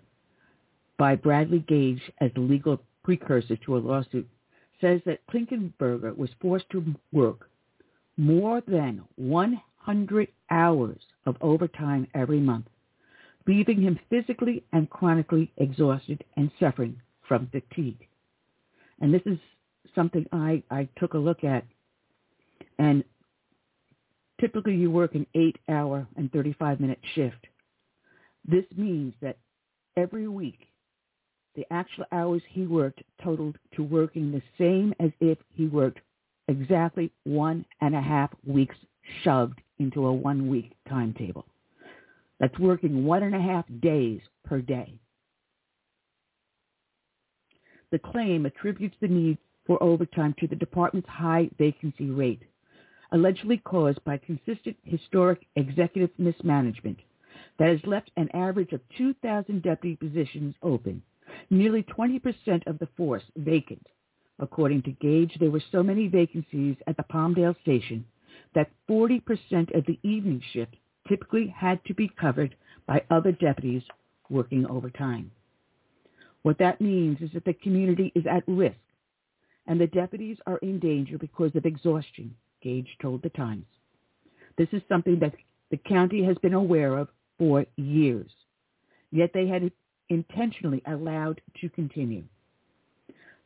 by 0.97 1.15
Bradley 1.15 1.59
Gage 1.67 2.01
as 2.19 2.31
the 2.33 2.41
legal 2.41 2.81
precursor 3.03 3.57
to 3.57 3.77
a 3.77 3.79
lawsuit 3.79 4.27
says 4.79 5.01
that 5.05 5.25
Clinkunbroomer 5.27 6.15
was 6.15 6.29
forced 6.39 6.69
to 6.71 6.95
work 7.11 7.49
more 8.17 8.61
than 8.67 9.01
100 9.15 10.27
hours 10.49 10.99
of 11.25 11.37
overtime 11.41 12.07
every 12.13 12.39
month, 12.39 12.67
leaving 13.47 13.81
him 13.81 13.99
physically 14.09 14.63
and 14.73 14.89
chronically 14.89 15.51
exhausted 15.57 16.23
and 16.37 16.51
suffering 16.59 16.99
from 17.27 17.47
fatigue. 17.47 18.07
And 18.99 19.13
this 19.13 19.23
is 19.25 19.39
something 19.95 20.25
I, 20.31 20.63
I 20.69 20.87
took 20.97 21.13
a 21.13 21.17
look 21.17 21.43
at. 21.43 21.65
And 22.79 23.03
typically 24.39 24.75
you 24.75 24.89
work 24.89 25.15
an 25.15 25.27
8-hour 25.35 26.07
and 26.15 26.31
35-minute 26.31 26.99
shift. 27.15 27.47
This 28.47 28.65
means 28.75 29.13
that 29.21 29.37
every 29.95 30.27
week 30.27 30.67
the 31.55 31.65
actual 31.71 32.05
hours 32.11 32.41
he 32.49 32.65
worked 32.65 33.01
totaled 33.23 33.57
to 33.75 33.83
working 33.83 34.31
the 34.31 34.41
same 34.57 34.93
as 34.99 35.11
if 35.19 35.37
he 35.53 35.67
worked 35.67 35.99
exactly 36.47 37.11
one 37.23 37.65
and 37.81 37.93
a 37.95 38.01
half 38.01 38.29
weeks 38.45 38.75
shoved 39.23 39.59
into 39.79 40.05
a 40.05 40.13
one-week 40.13 40.73
timetable. 40.87 41.45
That's 42.39 42.57
working 42.57 43.05
one 43.05 43.23
and 43.23 43.35
a 43.35 43.41
half 43.41 43.65
days 43.81 44.21
per 44.45 44.61
day. 44.61 44.93
The 47.91 47.99
claim 47.99 48.45
attributes 48.45 48.95
the 49.01 49.07
need 49.07 49.37
for 49.67 49.81
overtime 49.81 50.35
to 50.39 50.47
the 50.47 50.55
department's 50.55 51.09
high 51.09 51.49
vacancy 51.57 52.09
rate, 52.09 52.43
allegedly 53.11 53.57
caused 53.57 54.03
by 54.03 54.17
consistent 54.17 54.77
historic 54.83 55.45
executive 55.55 56.11
mismanagement 56.17 56.99
that 57.59 57.69
has 57.69 57.79
left 57.85 58.11
an 58.17 58.29
average 58.33 58.73
of 58.73 58.81
2,000 58.97 59.61
deputy 59.63 59.95
positions 59.95 60.55
open 60.63 61.01
nearly 61.49 61.83
20% 61.83 62.67
of 62.67 62.79
the 62.79 62.87
force 62.97 63.23
vacant. 63.37 63.85
According 64.39 64.83
to 64.83 64.91
Gage, 64.91 65.35
there 65.39 65.51
were 65.51 65.63
so 65.71 65.83
many 65.83 66.07
vacancies 66.07 66.77
at 66.87 66.97
the 66.97 67.03
Palmdale 67.03 67.59
station 67.61 68.05
that 68.55 68.71
40% 68.89 69.21
of 69.77 69.85
the 69.85 69.99
evening 70.03 70.41
shift 70.53 70.75
typically 71.07 71.47
had 71.55 71.83
to 71.85 71.93
be 71.93 72.11
covered 72.19 72.55
by 72.87 73.03
other 73.09 73.31
deputies 73.31 73.83
working 74.29 74.65
overtime. 74.65 75.31
What 76.43 76.57
that 76.59 76.81
means 76.81 77.21
is 77.21 77.31
that 77.33 77.45
the 77.45 77.53
community 77.53 78.11
is 78.15 78.25
at 78.29 78.43
risk 78.47 78.77
and 79.71 79.79
the 79.79 79.87
deputies 79.87 80.35
are 80.47 80.57
in 80.57 80.79
danger 80.79 81.17
because 81.17 81.55
of 81.55 81.65
exhaustion, 81.65 82.35
Gage 82.61 82.89
told 83.01 83.23
the 83.23 83.29
Times. 83.29 83.63
This 84.57 84.67
is 84.73 84.81
something 84.89 85.17
that 85.19 85.33
the 85.69 85.77
county 85.77 86.25
has 86.25 86.35
been 86.39 86.53
aware 86.53 86.97
of 86.97 87.07
for 87.39 87.65
years, 87.77 88.29
yet 89.13 89.29
they 89.33 89.47
had 89.47 89.71
intentionally 90.09 90.83
allowed 90.87 91.39
to 91.61 91.69
continue. 91.69 92.21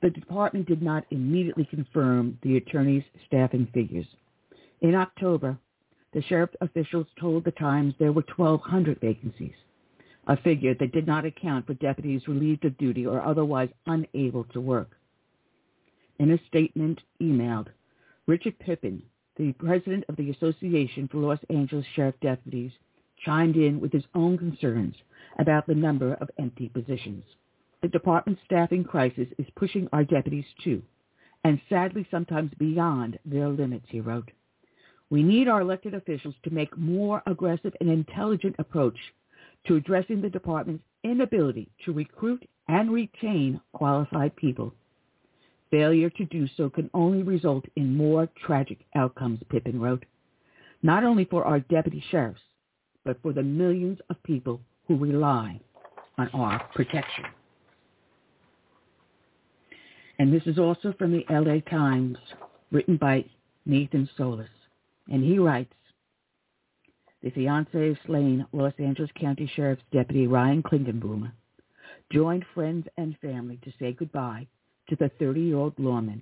The 0.01 0.09
department 0.09 0.67
did 0.67 0.81
not 0.81 1.05
immediately 1.11 1.65
confirm 1.65 2.39
the 2.41 2.57
attorney's 2.57 3.03
staffing 3.27 3.67
figures. 3.71 4.07
In 4.81 4.95
October, 4.95 5.55
the 6.13 6.23
sheriff's 6.23 6.55
officials 6.59 7.05
told 7.19 7.43
the 7.43 7.51
Times 7.51 7.93
there 7.99 8.13
were 8.13 8.25
1,200 8.35 8.99
vacancies, 8.99 9.53
a 10.25 10.37
figure 10.37 10.73
that 10.73 10.91
did 10.91 11.05
not 11.05 11.23
account 11.23 11.67
for 11.67 11.75
deputies 11.75 12.27
relieved 12.27 12.65
of 12.65 12.75
duty 12.79 13.05
or 13.05 13.21
otherwise 13.21 13.69
unable 13.85 14.45
to 14.45 14.59
work. 14.59 14.97
In 16.17 16.31
a 16.31 16.39
statement 16.47 17.01
emailed, 17.21 17.67
Richard 18.25 18.57
Pippin, 18.59 19.03
the 19.35 19.51
president 19.53 20.05
of 20.07 20.15
the 20.15 20.29
Association 20.29 21.09
for 21.09 21.17
Los 21.17 21.39
Angeles 21.49 21.85
Sheriff 21.93 22.15
Deputies, 22.21 22.71
chimed 23.25 23.57
in 23.57 23.81
with 23.81 23.91
his 23.91 24.05
own 24.13 24.37
concerns 24.37 24.95
about 25.39 25.67
the 25.67 25.75
number 25.75 26.13
of 26.13 26.29
empty 26.39 26.69
positions. 26.69 27.25
The 27.81 27.89
department's 27.89 28.41
staffing 28.45 28.85
crisis 28.85 29.27
is 29.37 29.45
pushing 29.57 29.89
our 29.91 30.05
deputies 30.05 30.45
too, 30.63 30.81
and 31.43 31.59
sadly 31.67 32.07
sometimes 32.09 32.51
beyond 32.57 33.19
their 33.25 33.49
limits, 33.49 33.87
he 33.89 33.99
wrote. 33.99 34.31
We 35.09 35.21
need 35.21 35.49
our 35.49 35.61
elected 35.61 35.93
officials 35.93 36.35
to 36.43 36.49
make 36.49 36.77
more 36.77 37.21
aggressive 37.27 37.75
and 37.81 37.89
intelligent 37.89 38.55
approach 38.57 38.97
to 39.67 39.75
addressing 39.75 40.21
the 40.21 40.29
department's 40.29 40.83
inability 41.03 41.69
to 41.83 41.91
recruit 41.93 42.47
and 42.69 42.91
retain 42.91 43.59
qualified 43.73 44.35
people. 44.37 44.73
Failure 45.71 46.09
to 46.11 46.25
do 46.25 46.47
so 46.55 46.69
can 46.69 46.89
only 46.93 47.23
result 47.23 47.65
in 47.75 47.95
more 47.95 48.29
tragic 48.45 48.79
outcomes, 48.95 49.39
Pippin 49.49 49.79
wrote, 49.79 50.05
not 50.83 51.03
only 51.03 51.25
for 51.25 51.43
our 51.43 51.59
deputy 51.59 52.03
sheriffs, 52.11 52.41
but 53.03 53.21
for 53.21 53.33
the 53.33 53.43
millions 53.43 53.99
of 54.09 54.21
people 54.23 54.61
who 54.87 54.95
rely 54.97 55.59
on 56.17 56.29
our 56.29 56.63
protection. 56.73 57.25
And 60.19 60.31
this 60.31 60.43
is 60.45 60.59
also 60.59 60.93
from 60.97 61.11
the 61.11 61.25
LA 61.29 61.59
Times, 61.69 62.17
written 62.71 62.97
by 62.97 63.25
Nathan 63.65 64.09
Solis. 64.17 64.47
And 65.11 65.23
he 65.23 65.39
writes, 65.39 65.73
the 67.21 67.31
fiancee 67.31 67.89
of 67.89 67.97
slain 68.05 68.45
Los 68.53 68.73
Angeles 68.77 69.09
County 69.19 69.51
Sheriff's 69.55 69.81
Deputy 69.91 70.27
Ryan 70.27 70.61
Clinkunbroomer 70.61 71.31
joined 72.13 72.45
friends 72.53 72.87
and 72.97 73.17
family 73.17 73.59
to 73.63 73.73
say 73.79 73.93
goodbye 73.93 74.47
to 74.89 74.95
the 74.95 75.11
30-year-old 75.21 75.73
lawman 75.77 76.21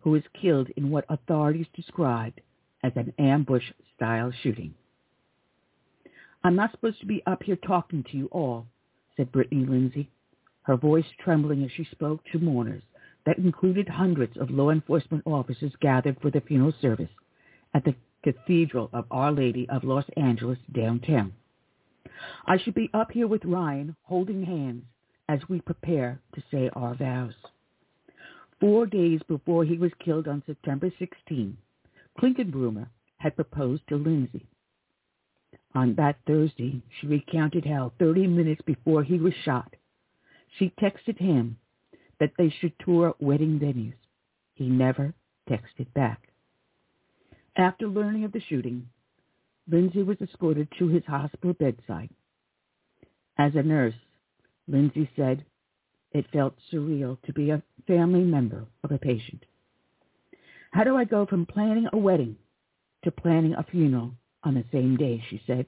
who 0.00 0.10
was 0.10 0.22
killed 0.40 0.68
in 0.76 0.90
what 0.90 1.04
authorities 1.08 1.66
described 1.74 2.40
as 2.82 2.92
an 2.96 3.12
ambush-style 3.18 4.32
shooting. 4.42 4.74
I'm 6.44 6.56
not 6.56 6.72
supposed 6.72 7.00
to 7.00 7.06
be 7.06 7.22
up 7.26 7.42
here 7.44 7.56
talking 7.56 8.04
to 8.10 8.16
you 8.16 8.26
all, 8.32 8.66
said 9.16 9.30
Brittany 9.30 9.64
Lindsay, 9.64 10.10
her 10.62 10.76
voice 10.76 11.04
trembling 11.22 11.62
as 11.64 11.70
she 11.76 11.84
spoke 11.90 12.20
to 12.32 12.38
mourners 12.38 12.82
that 13.24 13.38
included 13.38 13.88
hundreds 13.88 14.36
of 14.36 14.50
law 14.50 14.70
enforcement 14.70 15.22
officers 15.26 15.72
gathered 15.80 16.16
for 16.20 16.30
the 16.30 16.40
funeral 16.40 16.74
service 16.80 17.10
at 17.74 17.84
the 17.84 17.94
Cathedral 18.24 18.90
of 18.92 19.04
Our 19.10 19.32
Lady 19.32 19.68
of 19.68 19.84
Los 19.84 20.04
Angeles 20.16 20.58
downtown. 20.72 21.32
I 22.46 22.58
should 22.58 22.74
be 22.74 22.90
up 22.92 23.10
here 23.12 23.26
with 23.26 23.44
Ryan 23.44 23.96
holding 24.02 24.44
hands 24.44 24.84
as 25.28 25.40
we 25.48 25.60
prepare 25.60 26.20
to 26.34 26.42
say 26.50 26.70
our 26.74 26.94
vows. 26.94 27.34
Four 28.62 28.86
days 28.86 29.20
before 29.26 29.64
he 29.64 29.76
was 29.76 29.90
killed 29.98 30.28
on 30.28 30.44
September 30.46 30.88
16, 30.96 31.56
Clinkunbroomer 32.16 32.86
had 33.16 33.34
proposed 33.34 33.82
to 33.88 33.96
Lindsay. 33.96 34.46
On 35.74 35.96
that 35.96 36.20
Thursday, 36.28 36.80
she 37.00 37.08
recounted 37.08 37.66
how 37.66 37.90
30 37.98 38.28
minutes 38.28 38.60
before 38.64 39.02
he 39.02 39.18
was 39.18 39.34
shot, 39.44 39.74
she 40.56 40.72
texted 40.80 41.18
him 41.18 41.58
that 42.20 42.34
they 42.38 42.50
should 42.50 42.72
tour 42.78 43.16
wedding 43.18 43.58
venues. 43.58 43.94
He 44.54 44.68
never 44.68 45.12
texted 45.50 45.92
back. 45.92 46.28
After 47.56 47.88
learning 47.88 48.22
of 48.22 48.30
the 48.30 48.42
shooting, 48.48 48.88
Lindsay 49.68 50.04
was 50.04 50.20
escorted 50.20 50.68
to 50.78 50.86
his 50.86 51.02
hospital 51.04 51.52
bedside. 51.54 52.10
As 53.36 53.56
a 53.56 53.62
nurse, 53.64 53.94
Lindsay 54.68 55.10
said 55.16 55.44
it 56.14 56.26
felt 56.32 56.54
surreal 56.72 57.20
to 57.22 57.32
be 57.32 57.50
a 57.50 57.62
family 57.86 58.22
member 58.22 58.66
of 58.84 58.92
a 58.92 58.98
patient. 58.98 59.44
How 60.72 60.84
do 60.84 60.96
I 60.96 61.04
go 61.04 61.26
from 61.26 61.46
planning 61.46 61.88
a 61.92 61.98
wedding 61.98 62.36
to 63.04 63.10
planning 63.10 63.54
a 63.54 63.62
funeral 63.64 64.12
on 64.44 64.54
the 64.54 64.64
same 64.72 64.96
day, 64.96 65.22
she 65.28 65.42
said, 65.46 65.66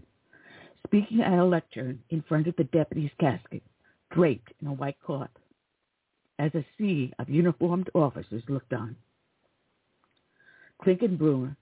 speaking 0.87 1.21
at 1.21 1.39
a 1.39 1.45
lectern 1.45 2.01
in 2.11 2.23
front 2.23 2.47
of 2.47 2.57
the 2.57 2.65
deputy's 2.65 3.11
casket, 3.21 3.63
draped 4.11 4.53
in 4.61 4.69
a 4.69 4.73
white 4.73 5.01
cloth, 5.05 5.31
as 6.39 6.55
a 6.55 6.67
sea 6.79 7.13
of 7.19 7.29
uniformed 7.29 7.91
officers 7.95 8.43
looked 8.49 8.73
on. 8.73 8.97
Clinkunbroomer 10.85 11.57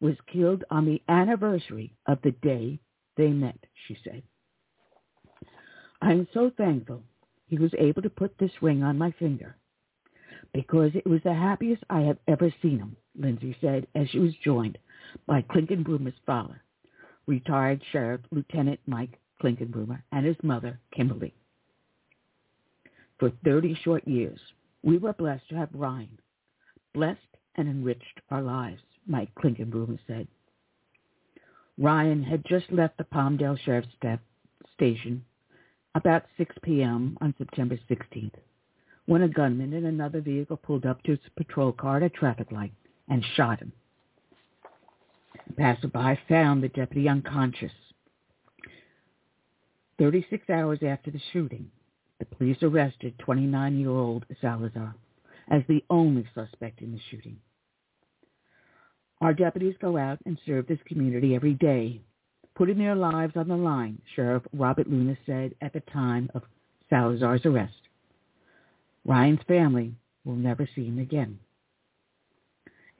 was 0.00 0.14
killed 0.32 0.64
on 0.70 0.84
the 0.84 1.02
anniversary 1.08 1.92
of 2.06 2.18
the 2.22 2.30
day 2.30 2.78
they 3.16 3.28
met, 3.28 3.58
she 3.86 3.96
said. 4.04 4.22
I 6.00 6.12
am 6.12 6.28
so 6.32 6.50
thankful 6.56 7.02
he 7.48 7.58
was 7.58 7.72
able 7.78 8.02
to 8.02 8.10
put 8.10 8.36
this 8.38 8.62
ring 8.62 8.82
on 8.82 8.98
my 8.98 9.10
finger 9.18 9.56
because 10.52 10.92
it 10.94 11.06
was 11.06 11.20
the 11.24 11.34
happiest 11.34 11.82
I 11.90 12.00
have 12.02 12.18
ever 12.26 12.52
seen 12.62 12.78
him, 12.78 12.96
Lindsay 13.18 13.56
said 13.60 13.86
as 13.94 14.08
she 14.10 14.18
was 14.18 14.34
joined 14.44 14.78
by 15.26 15.42
Clinkunbroomer's 15.42 16.18
father, 16.26 16.62
retired 17.26 17.82
Sheriff 17.92 18.20
Lieutenant 18.30 18.80
Mike 18.86 19.18
Clinkunbroomer, 19.42 20.02
and 20.12 20.26
his 20.26 20.36
mother, 20.42 20.80
Kimberly. 20.94 21.34
For 23.18 23.30
30 23.44 23.78
short 23.82 24.06
years, 24.06 24.38
we 24.82 24.98
were 24.98 25.12
blessed 25.12 25.48
to 25.50 25.56
have 25.56 25.70
Ryan, 25.72 26.18
blessed 26.94 27.20
and 27.56 27.68
enriched 27.68 28.20
our 28.30 28.42
lives. 28.42 28.80
Mike 29.06 29.30
Clinkunbroomer 29.34 29.98
said. 30.06 30.28
Ryan 31.78 32.22
had 32.22 32.44
just 32.46 32.70
left 32.70 32.98
the 32.98 33.04
Palmdale 33.04 33.58
Sheriff's 33.64 33.88
Station 34.74 35.24
about 35.94 36.24
6 36.36 36.54
p.m. 36.62 37.16
on 37.20 37.34
September 37.38 37.78
16th 37.90 38.34
when 39.06 39.22
a 39.22 39.28
gunman 39.28 39.72
in 39.72 39.86
another 39.86 40.20
vehicle 40.20 40.58
pulled 40.58 40.84
up 40.84 41.02
to 41.02 41.12
his 41.12 41.20
patrol 41.34 41.72
car 41.72 41.96
at 41.96 42.02
a 42.02 42.10
traffic 42.10 42.52
light 42.52 42.72
and 43.08 43.24
shot 43.36 43.58
him. 43.58 43.72
Passerby 45.56 46.18
found 46.28 46.62
the 46.62 46.68
deputy 46.68 47.08
unconscious. 47.08 47.72
36 49.98 50.50
hours 50.50 50.80
after 50.86 51.10
the 51.10 51.20
shooting, 51.32 51.70
the 52.18 52.26
police 52.26 52.58
arrested 52.62 53.14
29-year-old 53.26 54.26
Salazar 54.42 54.94
as 55.50 55.62
the 55.68 55.82
only 55.88 56.26
suspect 56.34 56.82
in 56.82 56.92
the 56.92 57.00
shooting. 57.10 57.38
Our 59.22 59.32
deputies 59.32 59.74
go 59.80 59.96
out 59.96 60.18
and 60.26 60.38
serve 60.44 60.66
this 60.66 60.78
community 60.86 61.34
every 61.34 61.54
day, 61.54 62.02
putting 62.58 62.78
their 62.78 62.96
lives 62.96 63.34
on 63.36 63.46
the 63.46 63.56
line, 63.56 64.02
Sheriff 64.16 64.42
Robert 64.52 64.88
Luna 64.88 65.16
said 65.24 65.54
at 65.62 65.72
the 65.72 65.80
time 65.92 66.28
of 66.34 66.42
Salazar's 66.90 67.46
arrest. 67.46 67.72
Ryan's 69.04 69.38
family 69.46 69.94
will 70.24 70.34
never 70.34 70.68
see 70.74 70.84
him 70.84 70.98
again. 70.98 71.38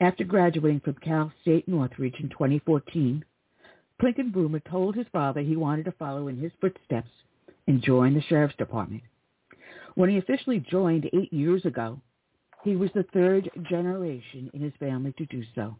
After 0.00 0.22
graduating 0.22 0.80
from 0.80 0.94
Cal 0.94 1.32
State 1.42 1.66
Northridge 1.66 2.14
in 2.20 2.28
2014, 2.28 3.24
Clinkunbroomer 4.00 4.62
told 4.70 4.94
his 4.94 5.08
father 5.12 5.40
he 5.40 5.56
wanted 5.56 5.86
to 5.86 5.92
follow 5.92 6.28
in 6.28 6.36
his 6.36 6.52
footsteps 6.60 7.10
and 7.66 7.82
join 7.82 8.14
the 8.14 8.22
sheriff's 8.22 8.54
department. 8.56 9.02
When 9.96 10.08
he 10.08 10.18
officially 10.18 10.60
joined 10.60 11.10
eight 11.12 11.32
years 11.32 11.64
ago, 11.64 12.00
he 12.62 12.76
was 12.76 12.90
the 12.94 13.06
third 13.12 13.50
generation 13.68 14.52
in 14.54 14.60
his 14.60 14.72
family 14.78 15.12
to 15.18 15.26
do 15.26 15.42
so. 15.56 15.74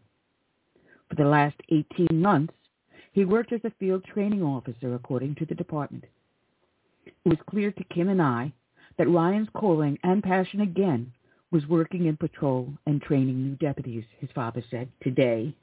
For 1.07 1.15
the 1.15 1.29
last 1.29 1.55
18 1.69 2.07
months, 2.11 2.53
he 3.11 3.25
worked 3.25 3.51
as 3.53 3.61
a 3.63 3.71
field 3.79 4.03
training 4.05 4.43
officer, 4.43 4.93
according 4.93 5.35
to 5.35 5.45
the 5.45 5.55
department. 5.55 6.05
It 7.05 7.13
was 7.25 7.37
clear 7.49 7.71
to 7.71 7.83
Kim 7.85 8.09
and 8.09 8.21
I 8.21 8.53
that 8.97 9.09
Ryan's 9.09 9.49
calling 9.55 9.97
and 10.03 10.21
passion 10.21 10.61
again 10.61 11.11
was 11.51 11.65
working 11.67 12.05
in 12.05 12.17
patrol 12.17 12.71
and 12.85 13.01
training 13.01 13.43
new 13.43 13.55
deputies, 13.55 14.03
his 14.19 14.29
father 14.35 14.63
said. 14.69 14.89
Today, 15.01 15.55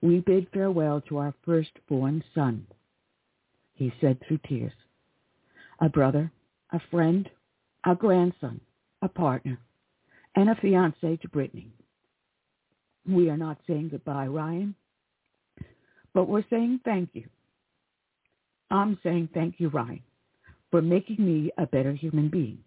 we 0.00 0.20
bid 0.20 0.46
farewell 0.52 1.00
to 1.08 1.18
our 1.18 1.34
firstborn 1.44 2.22
son, 2.34 2.66
he 3.74 3.92
said 4.00 4.18
through 4.26 4.40
tears. 4.48 4.72
A 5.80 5.88
brother, 5.88 6.30
a 6.72 6.80
friend, 6.90 7.28
a 7.84 7.94
grandson, 7.94 8.60
a 9.02 9.08
partner, 9.08 9.58
and 10.36 10.50
a 10.50 10.54
fiance 10.56 11.16
to 11.16 11.28
Brittany. 11.28 11.70
We 13.08 13.30
are 13.30 13.36
not 13.36 13.58
saying 13.66 13.88
goodbye, 13.90 14.26
Ryan, 14.26 14.74
but 16.16 16.28
we're 16.28 16.44
saying 16.48 16.80
thank 16.82 17.10
you. 17.12 17.28
I'm 18.70 18.98
saying 19.02 19.28
thank 19.34 19.60
you, 19.60 19.68
Ryan, 19.68 20.02
for 20.70 20.80
making 20.80 21.18
me 21.18 21.50
a 21.58 21.66
better 21.66 21.92
human 21.92 22.30
being. 22.30 22.60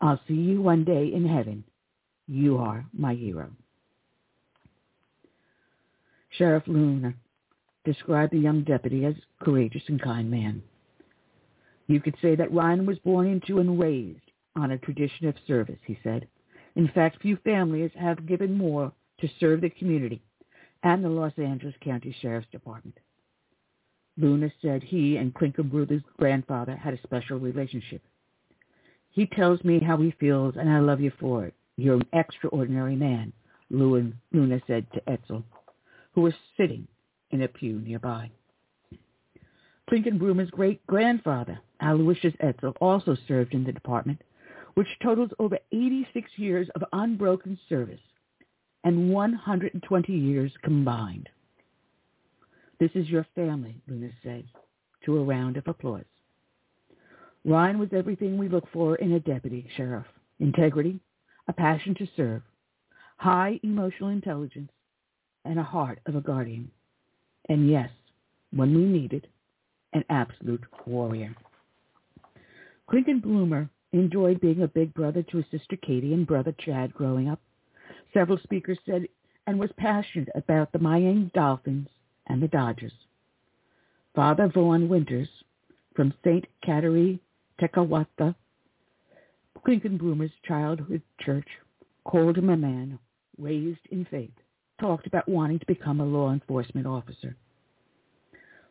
I'll 0.00 0.18
see 0.26 0.34
you 0.34 0.60
one 0.60 0.82
day 0.82 1.12
in 1.14 1.24
heaven. 1.24 1.62
You 2.26 2.58
are 2.58 2.84
my 2.92 3.14
hero. 3.14 3.52
Sheriff 6.30 6.64
Luna 6.66 7.14
described 7.84 8.32
the 8.32 8.40
young 8.40 8.64
deputy 8.64 9.04
as 9.04 9.14
courageous 9.40 9.84
and 9.86 10.02
kind 10.02 10.28
man. 10.28 10.60
You 11.86 12.00
could 12.00 12.16
say 12.20 12.34
that 12.34 12.52
Ryan 12.52 12.84
was 12.84 12.98
born 12.98 13.28
into 13.28 13.60
and 13.60 13.78
raised 13.78 14.32
on 14.56 14.72
a 14.72 14.78
tradition 14.78 15.28
of 15.28 15.36
service, 15.46 15.78
he 15.86 16.00
said. 16.02 16.26
In 16.74 16.88
fact, 16.88 17.22
few 17.22 17.36
families 17.44 17.92
have 17.94 18.26
given 18.26 18.58
more 18.58 18.90
to 19.20 19.28
serve 19.38 19.60
the 19.60 19.70
community 19.70 20.20
and 20.86 21.02
the 21.02 21.08
Los 21.08 21.32
Angeles 21.36 21.74
County 21.82 22.14
Sheriff's 22.22 22.46
Department. 22.52 22.96
Luna 24.16 24.52
said 24.62 24.84
he 24.84 25.16
and 25.16 25.34
Clinkunbroomer's 25.34 26.04
grandfather 26.16 26.76
had 26.76 26.94
a 26.94 27.02
special 27.02 27.40
relationship. 27.40 28.00
He 29.10 29.26
tells 29.26 29.64
me 29.64 29.80
how 29.80 29.96
he 29.96 30.14
feels, 30.20 30.54
and 30.56 30.70
I 30.70 30.78
love 30.78 31.00
you 31.00 31.10
for 31.18 31.44
it. 31.44 31.54
You're 31.76 31.96
an 31.96 32.06
extraordinary 32.12 32.94
man, 32.94 33.32
Luna 33.68 34.62
said 34.68 34.86
to 34.92 35.10
Etzel, 35.10 35.42
who 36.14 36.20
was 36.20 36.34
sitting 36.56 36.86
in 37.32 37.42
a 37.42 37.48
pew 37.48 37.80
nearby. 37.80 38.30
Clinkunbroomer's 39.90 40.50
great-grandfather, 40.52 41.58
Aloysius 41.82 42.34
Etzel, 42.38 42.76
also 42.80 43.16
served 43.26 43.54
in 43.54 43.64
the 43.64 43.72
department, 43.72 44.22
which 44.74 44.86
totals 45.02 45.30
over 45.40 45.58
86 45.72 46.30
years 46.36 46.68
of 46.76 46.84
unbroken 46.92 47.58
service 47.68 47.98
and 48.86 49.10
120 49.10 50.12
years 50.12 50.52
combined. 50.62 51.28
This 52.78 52.92
is 52.94 53.08
your 53.08 53.26
family, 53.34 53.74
Luna 53.88 54.10
said, 54.22 54.44
to 55.04 55.18
a 55.18 55.24
round 55.24 55.56
of 55.56 55.66
applause. 55.66 56.04
Ryan 57.44 57.80
was 57.80 57.88
everything 57.90 58.38
we 58.38 58.48
look 58.48 58.62
for 58.72 58.94
in 58.94 59.14
a 59.14 59.18
deputy 59.18 59.68
sheriff. 59.76 60.06
Integrity, 60.38 61.00
a 61.48 61.52
passion 61.52 61.96
to 61.96 62.06
serve, 62.16 62.42
high 63.16 63.58
emotional 63.64 64.10
intelligence, 64.10 64.70
and 65.44 65.58
a 65.58 65.64
heart 65.64 65.98
of 66.06 66.14
a 66.14 66.20
guardian. 66.20 66.70
And 67.48 67.68
yes, 67.68 67.90
when 68.54 68.72
we 68.72 68.84
needed, 68.84 69.26
an 69.94 70.04
absolute 70.10 70.62
warrior. 70.86 71.34
Clinkunbroomer 72.88 73.68
enjoyed 73.92 74.40
being 74.40 74.62
a 74.62 74.68
big 74.68 74.94
brother 74.94 75.24
to 75.24 75.38
his 75.38 75.46
sister 75.50 75.74
Katie 75.74 76.14
and 76.14 76.24
brother 76.24 76.54
Chad 76.60 76.94
growing 76.94 77.28
up. 77.28 77.40
Several 78.12 78.38
speakers 78.38 78.78
said 78.86 79.06
and 79.46 79.58
was 79.58 79.70
passionate 79.76 80.28
about 80.34 80.72
the 80.72 80.78
Miami 80.78 81.30
Dolphins 81.34 81.88
and 82.26 82.42
the 82.42 82.48
Dodgers. 82.48 82.92
Father 84.14 84.48
Vaughn 84.48 84.88
Winters 84.88 85.28
from 85.94 86.14
St. 86.24 86.44
Kateri 86.66 87.20
Tekakwitha 87.60 88.34
Clinkunbroomer's 89.66 90.32
childhood 90.46 91.02
church 91.20 91.48
called 92.04 92.38
him 92.38 92.50
a 92.50 92.56
man 92.56 92.98
raised 93.36 93.80
in 93.90 94.06
faith, 94.10 94.30
talked 94.80 95.06
about 95.06 95.28
wanting 95.28 95.58
to 95.58 95.66
become 95.66 96.00
a 96.00 96.04
law 96.04 96.32
enforcement 96.32 96.86
officer. 96.86 97.36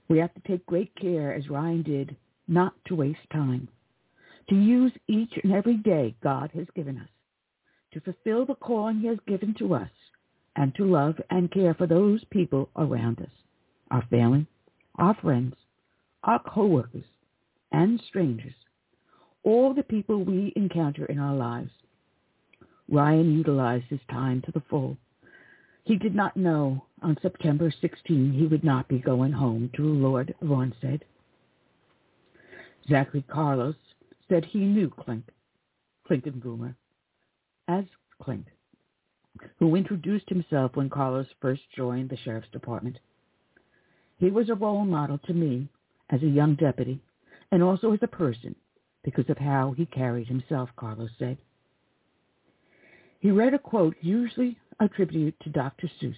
We 0.07 0.19
have 0.19 0.33
to 0.35 0.41
take 0.47 0.65
great 0.65 0.95
care, 0.95 1.33
as 1.33 1.49
Ryan 1.49 1.83
did, 1.83 2.15
not 2.47 2.73
to 2.87 2.95
waste 2.95 3.29
time, 3.31 3.67
to 4.49 4.55
use 4.55 4.91
each 5.07 5.33
and 5.43 5.51
every 5.51 5.77
day 5.77 6.15
God 6.23 6.51
has 6.53 6.67
given 6.75 6.97
us, 6.97 7.09
to 7.95 8.01
fulfill 8.01 8.45
the 8.45 8.55
calling 8.55 8.99
he 8.99 9.07
has 9.07 9.17
given 9.25 9.55
to 9.57 9.73
us, 9.73 9.89
and 10.57 10.75
to 10.75 10.83
love 10.83 11.15
and 11.29 11.51
care 11.51 11.73
for 11.73 11.87
those 11.87 12.21
people 12.29 12.69
around 12.75 13.19
us, 13.21 13.31
our 13.89 14.05
family, 14.09 14.45
our 14.97 15.15
friends, 15.21 15.55
our 16.23 16.39
coworkers, 16.43 17.05
and 17.71 18.01
strangers, 18.07 18.53
all 19.43 19.73
the 19.73 19.83
people 19.83 20.23
we 20.23 20.51
encounter 20.57 21.05
in 21.05 21.19
our 21.19 21.35
lives. 21.35 21.71
Ryan 22.89 23.33
utilized 23.33 23.85
his 23.89 24.01
time 24.09 24.41
to 24.41 24.51
the 24.51 24.63
full. 24.69 24.97
He 25.85 25.95
did 25.95 26.13
not 26.15 26.35
know 26.35 26.85
on 27.01 27.17
September 27.21 27.73
16 27.81 28.33
he 28.33 28.45
would 28.45 28.63
not 28.63 28.89
be 28.89 28.99
going 28.99 29.31
home 29.31 29.69
to 29.75 29.83
Lord 29.83 30.35
Vaughnstead. 30.43 31.01
Zachary 32.89 33.23
Carlos 33.31 33.75
said 34.27 34.43
he 34.43 34.59
knew 34.59 34.89
Clink, 34.89 35.23
Clinkunbroomer, 36.09 36.69
as 36.69 36.75
Clink, 37.67 38.45
who 39.57 39.75
introduced 39.75 40.29
himself 40.29 40.75
when 40.75 40.89
Carlos 40.89 41.27
first 41.41 41.61
joined 41.75 42.09
the 42.09 42.17
sheriff's 42.17 42.49
department. 42.51 42.97
He 44.17 44.29
was 44.29 44.49
a 44.49 44.55
role 44.55 44.85
model 44.85 45.17
to 45.25 45.33
me 45.33 45.67
as 46.09 46.21
a 46.21 46.27
young 46.27 46.55
deputy 46.55 47.01
and 47.51 47.61
also 47.61 47.91
as 47.91 47.99
a 48.01 48.07
person 48.07 48.55
because 49.03 49.29
of 49.29 49.37
how 49.37 49.73
he 49.77 49.85
carried 49.85 50.27
himself, 50.27 50.69
Carlos 50.77 51.09
said. 51.19 51.37
He 53.19 53.31
read 53.31 53.53
a 53.53 53.59
quote 53.59 53.95
usually 54.01 54.57
attributed 54.79 55.33
to 55.41 55.49
Dr. 55.49 55.89
Seuss. 56.01 56.15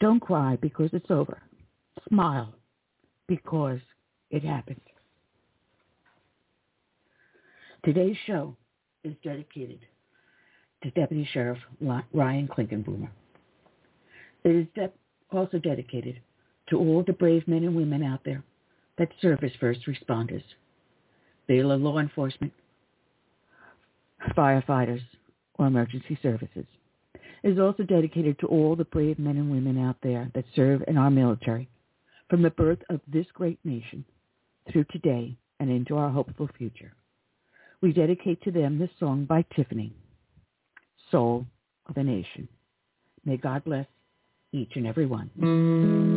Don't 0.00 0.20
cry 0.20 0.56
because 0.60 0.90
it's 0.92 1.10
over. 1.10 1.42
Smile 2.08 2.54
because 3.26 3.80
it 4.30 4.44
happened. 4.44 4.80
Today's 7.84 8.16
show 8.26 8.56
is 9.06 9.16
dedicated 9.22 9.80
to 10.82 10.90
Deputy 10.90 11.28
Sheriff 11.32 11.58
Ryan 11.80 12.48
Clinkunbroomer. 12.48 13.08
It 14.44 14.54
is 14.54 14.66
de- 14.74 14.92
also 15.32 15.58
dedicated 15.58 16.20
to 16.68 16.78
all 16.78 17.02
the 17.06 17.12
brave 17.12 17.46
men 17.48 17.64
and 17.64 17.74
women 17.74 18.02
out 18.02 18.20
there 18.24 18.42
that 18.98 19.08
serve 19.20 19.42
as 19.42 19.52
first 19.60 19.80
responders, 19.86 20.42
Baylor 21.46 21.76
law 21.76 21.98
enforcement, 21.98 22.52
firefighters, 24.36 25.02
or 25.58 25.66
emergency 25.66 26.18
services. 26.22 26.66
It 27.42 27.50
is 27.50 27.58
also 27.58 27.82
dedicated 27.82 28.38
to 28.40 28.46
all 28.46 28.74
the 28.74 28.84
brave 28.84 29.18
men 29.18 29.36
and 29.36 29.50
women 29.50 29.78
out 29.78 29.96
there 30.02 30.30
that 30.34 30.44
serve 30.54 30.82
in 30.88 30.96
our 30.96 31.10
military, 31.10 31.68
from 32.28 32.42
the 32.42 32.50
birth 32.50 32.80
of 32.90 33.00
this 33.06 33.26
great 33.34 33.58
nation 33.64 34.04
through 34.70 34.84
today 34.90 35.36
and 35.60 35.70
into 35.70 35.96
our 35.96 36.10
hopeful 36.10 36.48
future. 36.58 36.92
We 37.86 37.92
dedicate 37.92 38.42
to 38.42 38.50
them 38.50 38.80
this 38.80 38.90
song 38.98 39.26
by 39.26 39.44
Tiffany, 39.54 39.92
Soul 41.12 41.46
of 41.88 41.96
a 41.96 42.02
Nation. 42.02 42.48
May 43.24 43.36
God 43.36 43.62
bless 43.62 43.86
each 44.50 44.72
and 44.74 44.88
every 44.88 45.06
one. 45.06 46.15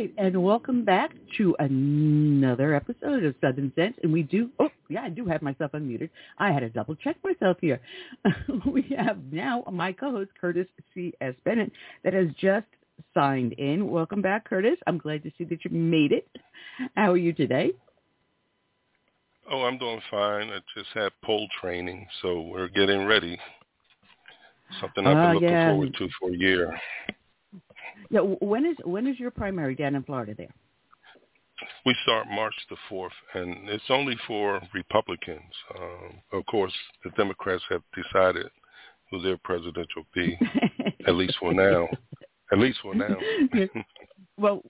Right, 0.00 0.14
and 0.16 0.42
welcome 0.42 0.82
back 0.84 1.10
to 1.36 1.54
another 1.58 2.74
episode 2.74 3.22
of 3.24 3.34
Southern 3.40 3.70
Sense. 3.76 3.94
And 4.02 4.10
we 4.10 4.22
do, 4.22 4.48
oh, 4.58 4.70
yeah, 4.88 5.02
I 5.02 5.10
do 5.10 5.26
have 5.26 5.42
myself 5.42 5.72
unmuted. 5.72 6.08
I 6.38 6.52
had 6.52 6.60
to 6.60 6.70
double 6.70 6.94
check 6.94 7.16
myself 7.22 7.58
here. 7.60 7.80
we 8.72 8.94
have 8.96 9.18
now 9.30 9.62
my 9.70 9.92
co-host, 9.92 10.30
Curtis 10.40 10.66
C.S. 10.94 11.34
Bennett, 11.44 11.70
that 12.02 12.14
has 12.14 12.28
just 12.40 12.66
signed 13.12 13.52
in. 13.54 13.90
Welcome 13.90 14.22
back, 14.22 14.48
Curtis. 14.48 14.78
I'm 14.86 14.96
glad 14.96 15.22
to 15.24 15.30
see 15.36 15.44
that 15.44 15.64
you 15.66 15.70
made 15.70 16.12
it. 16.12 16.26
How 16.96 17.12
are 17.12 17.18
you 17.18 17.34
today? 17.34 17.72
Oh, 19.50 19.62
I'm 19.64 19.76
doing 19.76 20.00
fine. 20.10 20.48
I 20.48 20.60
just 20.74 20.90
had 20.94 21.10
pole 21.22 21.46
training, 21.60 22.06
so 22.22 22.40
we're 22.40 22.68
getting 22.68 23.04
ready. 23.04 23.38
Something 24.80 25.06
I've 25.06 25.14
been 25.14 25.24
Ah, 25.26 25.32
looking 25.32 25.48
yeah. 25.50 25.70
forward 25.70 25.94
to 25.98 26.08
for 26.18 26.30
a 26.30 26.36
year. 26.36 26.80
Yeah, 28.08 28.20
when 28.20 28.66
is 28.66 28.76
when 28.84 29.06
is 29.06 29.18
your 29.18 29.30
primary 29.30 29.74
down 29.74 29.94
in 29.94 30.02
Florida 30.02 30.34
there? 30.36 30.54
We 31.84 31.94
start 32.02 32.26
March 32.30 32.54
the 32.70 32.76
4th, 32.90 33.10
and 33.34 33.68
it's 33.68 33.84
only 33.90 34.16
for 34.26 34.60
Republicans. 34.72 35.52
Um, 35.78 36.14
of 36.32 36.46
course, 36.46 36.72
the 37.04 37.10
Democrats 37.10 37.62
have 37.68 37.82
decided 37.94 38.50
who 39.10 39.20
their 39.20 39.36
president 39.36 39.88
will 39.94 40.06
be, 40.14 40.38
at 41.06 41.14
least 41.14 41.36
for 41.38 41.52
now. 41.52 41.88
At 42.52 42.58
least 42.58 42.78
for 42.82 42.94
now. 42.94 43.16
well, 44.36 44.62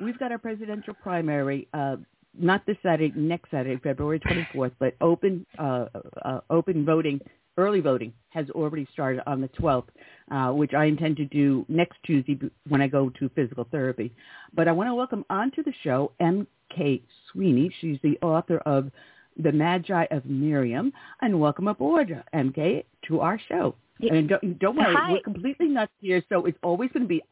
we've 0.00 0.18
got 0.18 0.32
our 0.32 0.38
presidential 0.38 0.94
primary, 0.94 1.68
uh, 1.74 1.96
not 2.38 2.64
this 2.66 2.76
Saturday, 2.82 3.12
next 3.16 3.50
Saturday, 3.50 3.80
February 3.82 4.20
24th, 4.20 4.72
but 4.78 4.94
open 5.00 5.44
uh, 5.58 5.86
uh, 6.24 6.40
open 6.50 6.84
voting, 6.84 7.20
early 7.58 7.80
voting 7.80 8.12
has 8.30 8.48
already 8.50 8.86
started 8.92 9.20
on 9.26 9.40
the 9.42 9.48
12th, 9.48 9.88
uh, 10.30 10.52
which 10.52 10.72
I 10.72 10.84
intend 10.86 11.16
to 11.18 11.26
do 11.26 11.66
next 11.68 11.98
Tuesday 12.06 12.38
when 12.68 12.80
I 12.80 12.86
go 12.86 13.10
to 13.18 13.28
physical 13.34 13.66
therapy. 13.70 14.14
But 14.54 14.68
I 14.68 14.72
want 14.72 14.88
to 14.88 14.94
welcome 14.94 15.24
onto 15.28 15.62
the 15.62 15.74
show 15.82 16.12
M.K. 16.20 17.02
Sweeney. 17.30 17.70
She's 17.80 17.98
the 18.02 18.16
author 18.22 18.58
of 18.58 18.90
The 19.36 19.52
Magi 19.52 20.06
of 20.10 20.24
Miriam, 20.24 20.92
and 21.20 21.38
welcome 21.38 21.68
aboard, 21.68 22.22
M.K., 22.32 22.84
to 23.08 23.20
our 23.20 23.38
show. 23.48 23.74
Yeah. 23.98 24.14
And 24.14 24.28
don't, 24.28 24.58
don't 24.60 24.76
worry, 24.76 24.94
Hi. 24.96 25.12
we're 25.12 25.20
completely 25.22 25.66
nuts 25.66 25.92
here, 26.00 26.22
so 26.28 26.46
it's 26.46 26.58
always 26.62 26.90
going 26.92 27.02
to 27.02 27.08
be 27.08 27.22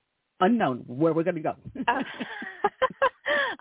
unknown 0.41 0.85
where 0.89 1.13
we're 1.15 1.23
going 1.23 1.37
to 1.37 1.41
go. 1.43 1.55
Oh. 1.89 2.01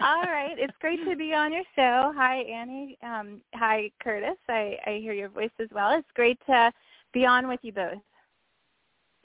All 0.01 0.23
right. 0.23 0.55
It's 0.57 0.73
great 0.79 1.03
to 1.05 1.15
be 1.15 1.33
on 1.33 1.53
your 1.53 1.63
show. 1.75 2.11
Hi, 2.15 2.37
Annie. 2.41 2.97
Um, 3.03 3.41
hi, 3.53 3.91
Curtis. 4.01 4.37
I, 4.49 4.77
I 4.85 4.99
hear 5.01 5.13
your 5.13 5.29
voice 5.29 5.51
as 5.59 5.69
well. 5.73 5.91
It's 5.97 6.07
great 6.15 6.39
to 6.47 6.71
be 7.13 7.25
on 7.25 7.47
with 7.47 7.59
you 7.63 7.71
both. 7.71 8.01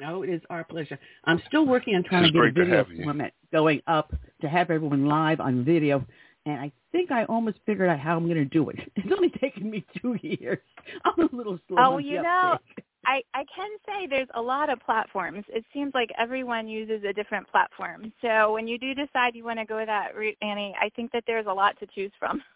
No, 0.00 0.22
it 0.22 0.30
is 0.30 0.40
our 0.48 0.64
pleasure. 0.64 0.98
I'm 1.24 1.42
still 1.46 1.66
working 1.66 1.94
on 1.94 2.04
trying 2.04 2.22
to 2.22 2.30
get 2.30 2.38
a 2.38 2.50
great 2.50 2.54
video 2.54 2.86
format 3.04 3.34
going 3.52 3.82
up 3.86 4.14
to 4.40 4.48
have 4.48 4.70
everyone 4.70 5.06
live 5.06 5.40
on 5.40 5.62
video, 5.64 6.06
and 6.46 6.58
I 6.58 6.72
think 6.90 7.10
I 7.10 7.24
almost 7.24 7.58
figured 7.66 7.90
out 7.90 7.98
how 7.98 8.16
I'm 8.16 8.24
going 8.24 8.36
to 8.36 8.44
do 8.46 8.70
it. 8.70 8.78
It's 8.96 9.12
only 9.14 9.28
taken 9.28 9.70
me 9.70 9.84
two 10.00 10.16
years. 10.22 10.58
I'm 11.04 11.28
a 11.28 11.36
little 11.36 11.58
slow. 11.68 11.76
Oh, 11.78 11.98
you 11.98 12.22
know, 12.22 12.52
uptake. 12.54 12.84
I, 13.04 13.22
I 13.34 13.44
can 13.54 13.70
say 13.86 14.06
there's 14.08 14.28
a 14.34 14.42
lot 14.42 14.70
of 14.70 14.78
platforms. 14.80 15.44
It 15.48 15.64
seems 15.72 15.92
like 15.94 16.10
everyone 16.18 16.68
uses 16.68 17.02
a 17.08 17.12
different 17.12 17.48
platform. 17.48 18.12
So 18.20 18.52
when 18.52 18.68
you 18.68 18.78
do 18.78 18.94
decide 18.94 19.34
you 19.34 19.44
want 19.44 19.58
to 19.58 19.64
go 19.64 19.82
that 19.84 20.14
route, 20.14 20.36
Annie, 20.42 20.74
I 20.80 20.90
think 20.90 21.10
that 21.12 21.24
there's 21.26 21.46
a 21.46 21.52
lot 21.52 21.78
to 21.80 21.86
choose 21.94 22.12
from. 22.18 22.42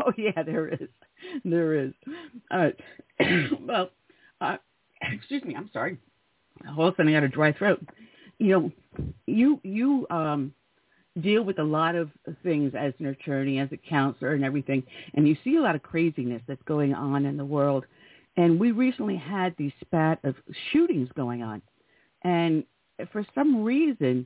Oh 0.00 0.10
yeah, 0.16 0.42
there 0.42 0.68
is, 0.68 0.88
there 1.44 1.74
is. 1.74 1.92
All 2.50 2.60
right. 2.60 2.80
well, 3.60 3.90
uh, 4.40 4.56
excuse 5.02 5.44
me. 5.44 5.54
I'm 5.54 5.68
sorry. 5.70 5.98
All 6.66 6.88
of 6.88 6.94
a 6.94 6.96
sudden, 6.96 7.14
I 7.14 7.20
got 7.20 7.24
a 7.24 7.28
dry 7.28 7.52
throat. 7.52 7.86
You 8.38 8.48
know, 8.48 9.12
you 9.26 9.60
you 9.62 10.06
um, 10.08 10.54
deal 11.20 11.42
with 11.42 11.58
a 11.58 11.64
lot 11.64 11.94
of 11.94 12.10
things 12.42 12.72
as 12.74 12.94
an 13.00 13.06
attorney, 13.06 13.58
as 13.58 13.68
a 13.70 13.76
counselor, 13.76 14.32
and 14.32 14.44
everything, 14.44 14.82
and 15.12 15.28
you 15.28 15.36
see 15.44 15.56
a 15.56 15.60
lot 15.60 15.74
of 15.74 15.82
craziness 15.82 16.40
that's 16.48 16.62
going 16.62 16.94
on 16.94 17.26
in 17.26 17.36
the 17.36 17.44
world. 17.44 17.84
And 18.40 18.58
we 18.58 18.70
recently 18.70 19.16
had 19.16 19.54
these 19.58 19.72
spat 19.82 20.18
of 20.24 20.34
shootings 20.72 21.10
going 21.14 21.42
on, 21.42 21.60
and 22.22 22.64
for 23.12 23.22
some 23.34 23.62
reason, 23.62 24.24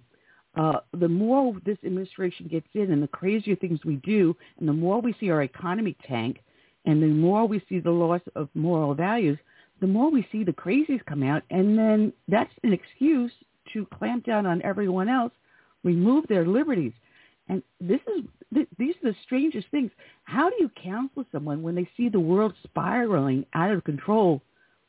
uh, 0.54 0.78
the 0.92 1.08
more 1.08 1.56
this 1.66 1.78
administration 1.84 2.46
gets 2.46 2.68
in 2.74 2.92
and 2.92 3.02
the 3.02 3.08
crazier 3.08 3.56
things 3.56 3.80
we 3.84 3.96
do, 3.96 4.36
and 4.60 4.68
the 4.68 4.72
more 4.72 5.00
we 5.00 5.16
see 5.18 5.30
our 5.30 5.42
economy 5.42 5.96
tank, 6.06 6.38
and 6.84 7.02
the 7.02 7.08
more 7.08 7.48
we 7.48 7.60
see 7.68 7.80
the 7.80 7.90
loss 7.90 8.20
of 8.36 8.48
moral 8.54 8.94
values, 8.94 9.36
the 9.80 9.88
more 9.88 10.12
we 10.12 10.24
see 10.30 10.44
the 10.44 10.52
crazies 10.52 11.04
come 11.06 11.24
out, 11.24 11.42
and 11.50 11.76
then 11.76 12.12
that's 12.28 12.54
an 12.62 12.72
excuse 12.72 13.32
to 13.72 13.84
clamp 13.98 14.24
down 14.24 14.46
on 14.46 14.62
everyone 14.62 15.08
else, 15.08 15.32
remove 15.82 16.24
their 16.28 16.46
liberties. 16.46 16.92
And 17.48 17.62
this 17.80 18.00
is 18.16 18.24
th- 18.54 18.68
these 18.78 18.94
are 19.02 19.10
the 19.10 19.16
strangest 19.24 19.68
things. 19.70 19.90
How 20.24 20.48
do 20.48 20.56
you 20.60 20.70
counsel 20.82 21.24
someone 21.32 21.62
when 21.62 21.74
they 21.74 21.88
see 21.96 22.08
the 22.08 22.20
world 22.20 22.54
spiraling 22.64 23.44
out 23.54 23.70
of 23.70 23.84
control 23.84 24.40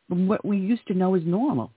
from 0.07 0.27
what 0.27 0.45
we 0.45 0.57
used 0.57 0.87
to 0.87 0.93
know 0.93 1.15
as 1.15 1.23
normal? 1.25 1.71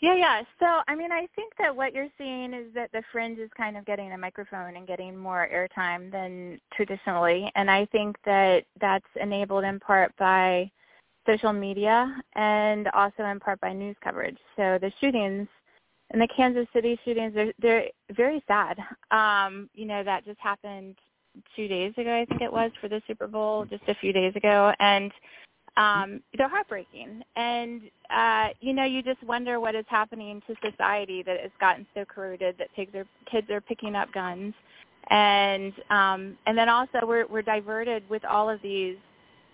Yeah, 0.00 0.14
yeah. 0.14 0.42
So, 0.60 0.66
I 0.86 0.94
mean, 0.94 1.10
I 1.10 1.26
think 1.34 1.54
that 1.58 1.74
what 1.74 1.92
you're 1.92 2.08
seeing 2.16 2.54
is 2.54 2.72
that 2.74 2.92
the 2.92 3.02
fringe 3.10 3.40
is 3.40 3.50
kind 3.56 3.76
of 3.76 3.84
getting 3.84 4.12
a 4.12 4.18
microphone 4.18 4.76
and 4.76 4.86
getting 4.86 5.16
more 5.16 5.48
airtime 5.52 6.12
than 6.12 6.60
traditionally. 6.72 7.50
And 7.56 7.68
I 7.68 7.84
think 7.86 8.16
that 8.24 8.64
that's 8.80 9.06
enabled 9.20 9.64
in 9.64 9.80
part 9.80 10.16
by 10.16 10.70
social 11.26 11.52
media 11.52 12.16
and 12.34 12.86
also 12.88 13.24
in 13.24 13.40
part 13.40 13.60
by 13.60 13.72
news 13.72 13.96
coverage. 14.02 14.38
So 14.56 14.78
the 14.80 14.92
shootings 15.00 15.48
and 16.10 16.20
the 16.20 16.28
Kansas 16.34 16.66
City 16.72 16.98
shootings, 17.04 17.34
they're, 17.34 17.52
they're 17.60 17.88
very 18.16 18.42
sad. 18.46 18.78
Um, 19.10 19.68
you 19.74 19.86
know, 19.86 20.02
that 20.04 20.24
just 20.24 20.40
happened 20.40 20.96
two 21.54 21.68
days 21.68 21.92
ago, 21.96 22.10
I 22.10 22.24
think 22.24 22.40
it 22.40 22.52
was, 22.52 22.70
for 22.80 22.88
the 22.88 23.02
Super 23.06 23.26
Bowl, 23.26 23.64
just 23.64 23.82
a 23.88 23.94
few 23.96 24.12
days 24.12 24.34
ago. 24.34 24.72
And 24.80 25.12
um, 25.78 26.20
they're 26.36 26.48
heartbreaking. 26.48 27.22
And 27.36 27.82
uh, 28.10 28.48
you 28.60 28.72
know, 28.74 28.84
you 28.84 29.02
just 29.02 29.22
wonder 29.22 29.60
what 29.60 29.74
is 29.74 29.84
happening 29.88 30.42
to 30.46 30.54
society 30.70 31.22
that 31.22 31.36
it's 31.36 31.54
gotten 31.60 31.86
so 31.94 32.04
corroded 32.04 32.56
that 32.58 32.68
kids 32.74 32.94
are 32.94 33.06
kids 33.30 33.48
are 33.50 33.60
picking 33.60 33.94
up 33.94 34.12
guns, 34.12 34.54
and 35.10 35.72
um, 35.90 36.36
and 36.46 36.58
then 36.58 36.68
also 36.68 36.98
we're 37.04 37.26
we're 37.28 37.42
diverted 37.42 38.02
with 38.10 38.24
all 38.24 38.50
of 38.50 38.60
these 38.60 38.96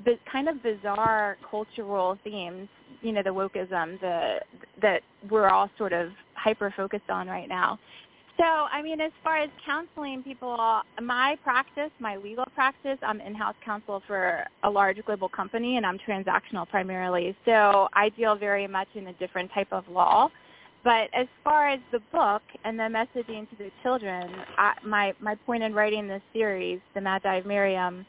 the 0.05 0.19
kind 0.31 0.49
of 0.49 0.62
bizarre 0.62 1.37
cultural 1.51 2.19
themes, 2.25 2.69
you 3.03 3.12
know, 3.12 3.23
the 3.23 3.31
wokeism, 3.31 4.01
the 4.01 4.38
that 4.81 5.03
we're 5.31 5.49
all 5.49 5.71
sort 5.79 5.93
of 5.93 6.11
hyper 6.35 6.73
focused 6.77 7.09
on 7.09 7.29
right 7.29 7.49
now. 7.49 7.79
So, 8.37 8.43
I 8.43 8.83
mean, 8.83 9.01
as 9.01 9.12
far 9.23 9.38
as 9.38 9.49
counseling 9.64 10.25
people, 10.25 10.83
my 11.01 11.37
practice, 11.45 11.90
my 12.01 12.17
legal 12.17 12.45
practice, 12.55 12.99
I'm 13.01 13.21
in-house 13.21 13.55
counsel 13.64 14.03
for 14.09 14.45
a 14.64 14.71
large 14.71 14.99
global 15.07 15.29
company, 15.29 15.77
and 15.77 15.87
I'm 15.87 15.99
transactional 16.01 16.69
primarily. 16.69 17.37
So 17.45 17.88
I 17.93 18.09
deal 18.09 18.35
very 18.35 18.67
much 18.67 18.88
in 18.97 19.07
a 19.07 19.12
different 19.14 19.53
type 19.53 19.69
of 19.71 19.85
law. 19.88 20.31
But 20.83 21.09
as 21.14 21.29
far 21.45 21.69
as 21.69 21.81
the 21.93 22.01
book 22.12 22.43
and 22.64 22.79
the 22.79 22.83
messaging 22.83 23.49
to 23.51 23.57
the 23.57 23.71
children, 23.83 24.29
I, 24.59 24.75
my 24.85 25.14
my 25.21 25.35
point 25.47 25.62
in 25.62 25.73
writing 25.73 26.09
this 26.09 26.21
series, 26.33 26.81
The 26.95 27.01
Magi 27.01 27.37
of 27.37 27.47
Miriam, 27.47 28.05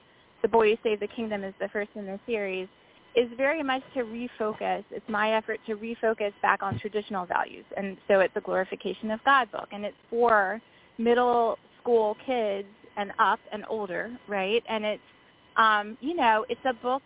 The 0.45 0.49
Boy 0.49 0.69
Who 0.69 0.77
Saved 0.83 1.01
the 1.01 1.07
Kingdom, 1.07 1.43
is 1.43 1.55
the 1.59 1.69
first 1.69 1.89
in 1.95 2.05
the 2.05 2.19
series 2.27 2.67
is 3.15 3.27
very 3.35 3.63
much 3.63 3.81
to 3.95 4.01
refocus. 4.03 4.83
It's 4.91 5.09
my 5.09 5.33
effort 5.33 5.59
to 5.65 5.75
refocus 5.75 6.33
back 6.43 6.61
on 6.61 6.77
traditional 6.77 7.25
values. 7.25 7.65
And 7.75 7.97
so 8.07 8.19
it's 8.19 8.35
a 8.35 8.41
glorification 8.41 9.09
of 9.09 9.19
God 9.25 9.51
book. 9.51 9.69
And 9.71 9.83
it's 9.83 9.97
for 10.07 10.61
middle 10.99 11.57
school 11.81 12.15
kids 12.23 12.67
and 12.95 13.11
up 13.17 13.39
and 13.51 13.65
older, 13.67 14.15
right? 14.27 14.61
And 14.69 14.85
it's, 14.85 15.01
um, 15.57 15.97
you 15.99 16.15
know, 16.15 16.45
it's 16.47 16.61
a 16.63 16.73
book 16.73 17.01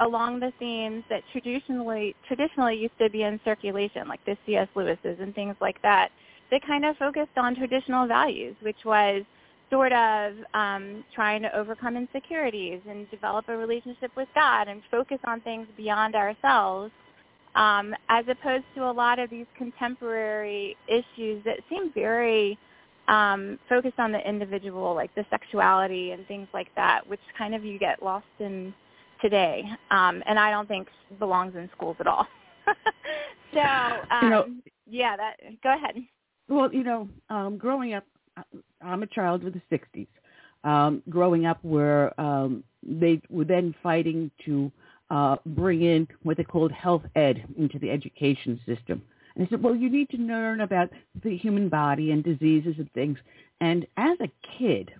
along 0.00 0.40
the 0.40 0.52
themes 0.58 1.02
that 1.08 1.22
traditionally 1.32 2.14
traditionally 2.28 2.76
used 2.76 2.98
to 2.98 3.08
be 3.08 3.22
in 3.22 3.40
circulation, 3.42 4.06
like 4.06 4.22
the 4.26 4.36
C.S. 4.44 4.68
Lewis's 4.74 5.18
and 5.18 5.34
things 5.34 5.56
like 5.62 5.80
that. 5.80 6.10
They 6.50 6.60
kind 6.60 6.84
of 6.84 6.94
focused 6.98 7.38
on 7.38 7.56
traditional 7.56 8.06
values, 8.06 8.54
which 8.60 8.84
was 8.84 9.22
sort 9.70 9.92
of 9.92 10.34
um, 10.54 11.04
trying 11.14 11.42
to 11.42 11.56
overcome 11.56 11.96
insecurities 11.96 12.80
and 12.88 13.10
develop 13.10 13.48
a 13.48 13.56
relationship 13.56 14.10
with 14.16 14.28
God 14.34 14.68
and 14.68 14.82
focus 14.90 15.18
on 15.24 15.40
things 15.42 15.66
beyond 15.76 16.14
ourselves, 16.14 16.92
um, 17.54 17.94
as 18.08 18.24
opposed 18.28 18.64
to 18.74 18.84
a 18.84 18.92
lot 18.92 19.18
of 19.18 19.30
these 19.30 19.46
contemporary 19.56 20.76
issues 20.88 21.42
that 21.44 21.58
seem 21.68 21.92
very 21.94 22.58
um, 23.08 23.58
focused 23.68 23.98
on 23.98 24.12
the 24.12 24.28
individual, 24.28 24.94
like 24.94 25.14
the 25.14 25.24
sexuality 25.30 26.12
and 26.12 26.26
things 26.26 26.48
like 26.52 26.68
that, 26.76 27.06
which 27.06 27.20
kind 27.36 27.54
of 27.54 27.64
you 27.64 27.78
get 27.78 28.02
lost 28.02 28.26
in 28.38 28.74
today, 29.20 29.64
um, 29.90 30.22
and 30.26 30.38
I 30.38 30.50
don't 30.50 30.66
think 30.66 30.88
belongs 31.18 31.54
in 31.54 31.68
schools 31.76 31.96
at 32.00 32.06
all. 32.06 32.26
so, 33.52 33.60
um, 33.60 34.22
you 34.22 34.30
know, 34.30 34.46
yeah, 34.88 35.16
that. 35.16 35.36
Go 35.62 35.74
ahead. 35.74 35.96
Well, 36.48 36.72
you 36.72 36.82
know, 36.82 37.08
um, 37.28 37.58
growing 37.58 37.94
up 37.94 38.04
I'm 38.82 39.02
a 39.02 39.06
child 39.06 39.44
of 39.44 39.52
the 39.52 39.62
60s, 39.70 40.08
um, 40.64 41.02
growing 41.08 41.46
up 41.46 41.58
where 41.62 42.18
um, 42.20 42.64
they 42.82 43.20
were 43.28 43.44
then 43.44 43.74
fighting 43.82 44.30
to 44.46 44.70
uh, 45.10 45.36
bring 45.44 45.82
in 45.82 46.06
what 46.22 46.36
they 46.36 46.44
called 46.44 46.72
health 46.72 47.02
ed 47.16 47.44
into 47.58 47.78
the 47.78 47.90
education 47.90 48.60
system. 48.66 49.02
And 49.34 49.46
I 49.46 49.50
said, 49.50 49.62
well, 49.62 49.74
you 49.74 49.90
need 49.90 50.08
to 50.10 50.16
learn 50.16 50.60
about 50.60 50.90
the 51.22 51.36
human 51.36 51.68
body 51.68 52.10
and 52.10 52.22
diseases 52.22 52.74
and 52.78 52.92
things. 52.92 53.18
And 53.60 53.86
as 53.96 54.18
a 54.20 54.30
kid, 54.58 54.90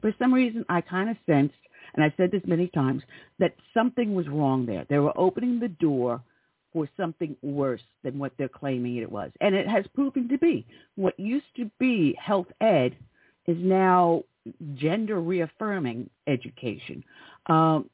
for 0.00 0.14
some 0.18 0.32
reason, 0.32 0.64
I 0.68 0.80
kind 0.80 1.10
of 1.10 1.16
sensed, 1.26 1.54
and 1.94 2.04
I've 2.04 2.12
said 2.16 2.30
this 2.30 2.42
many 2.46 2.68
times, 2.68 3.02
that 3.38 3.54
something 3.72 4.14
was 4.14 4.28
wrong 4.28 4.66
there. 4.66 4.86
They 4.88 4.98
were 4.98 5.16
opening 5.16 5.60
the 5.60 5.68
door 5.68 6.22
for 6.74 6.86
something 6.96 7.34
worse 7.40 7.80
than 8.02 8.18
what 8.18 8.32
they're 8.36 8.48
claiming 8.48 8.96
it 8.96 9.10
was. 9.10 9.30
And 9.40 9.54
it 9.54 9.66
has 9.66 9.86
proven 9.94 10.28
to 10.28 10.36
be. 10.36 10.66
What 10.96 11.18
used 11.18 11.46
to 11.56 11.70
be 11.78 12.14
health 12.22 12.48
ed 12.60 12.94
is 13.46 13.56
now 13.58 14.24
gender 14.74 15.20
reaffirming 15.20 16.10
education. 16.26 17.02
Um, 17.46 17.88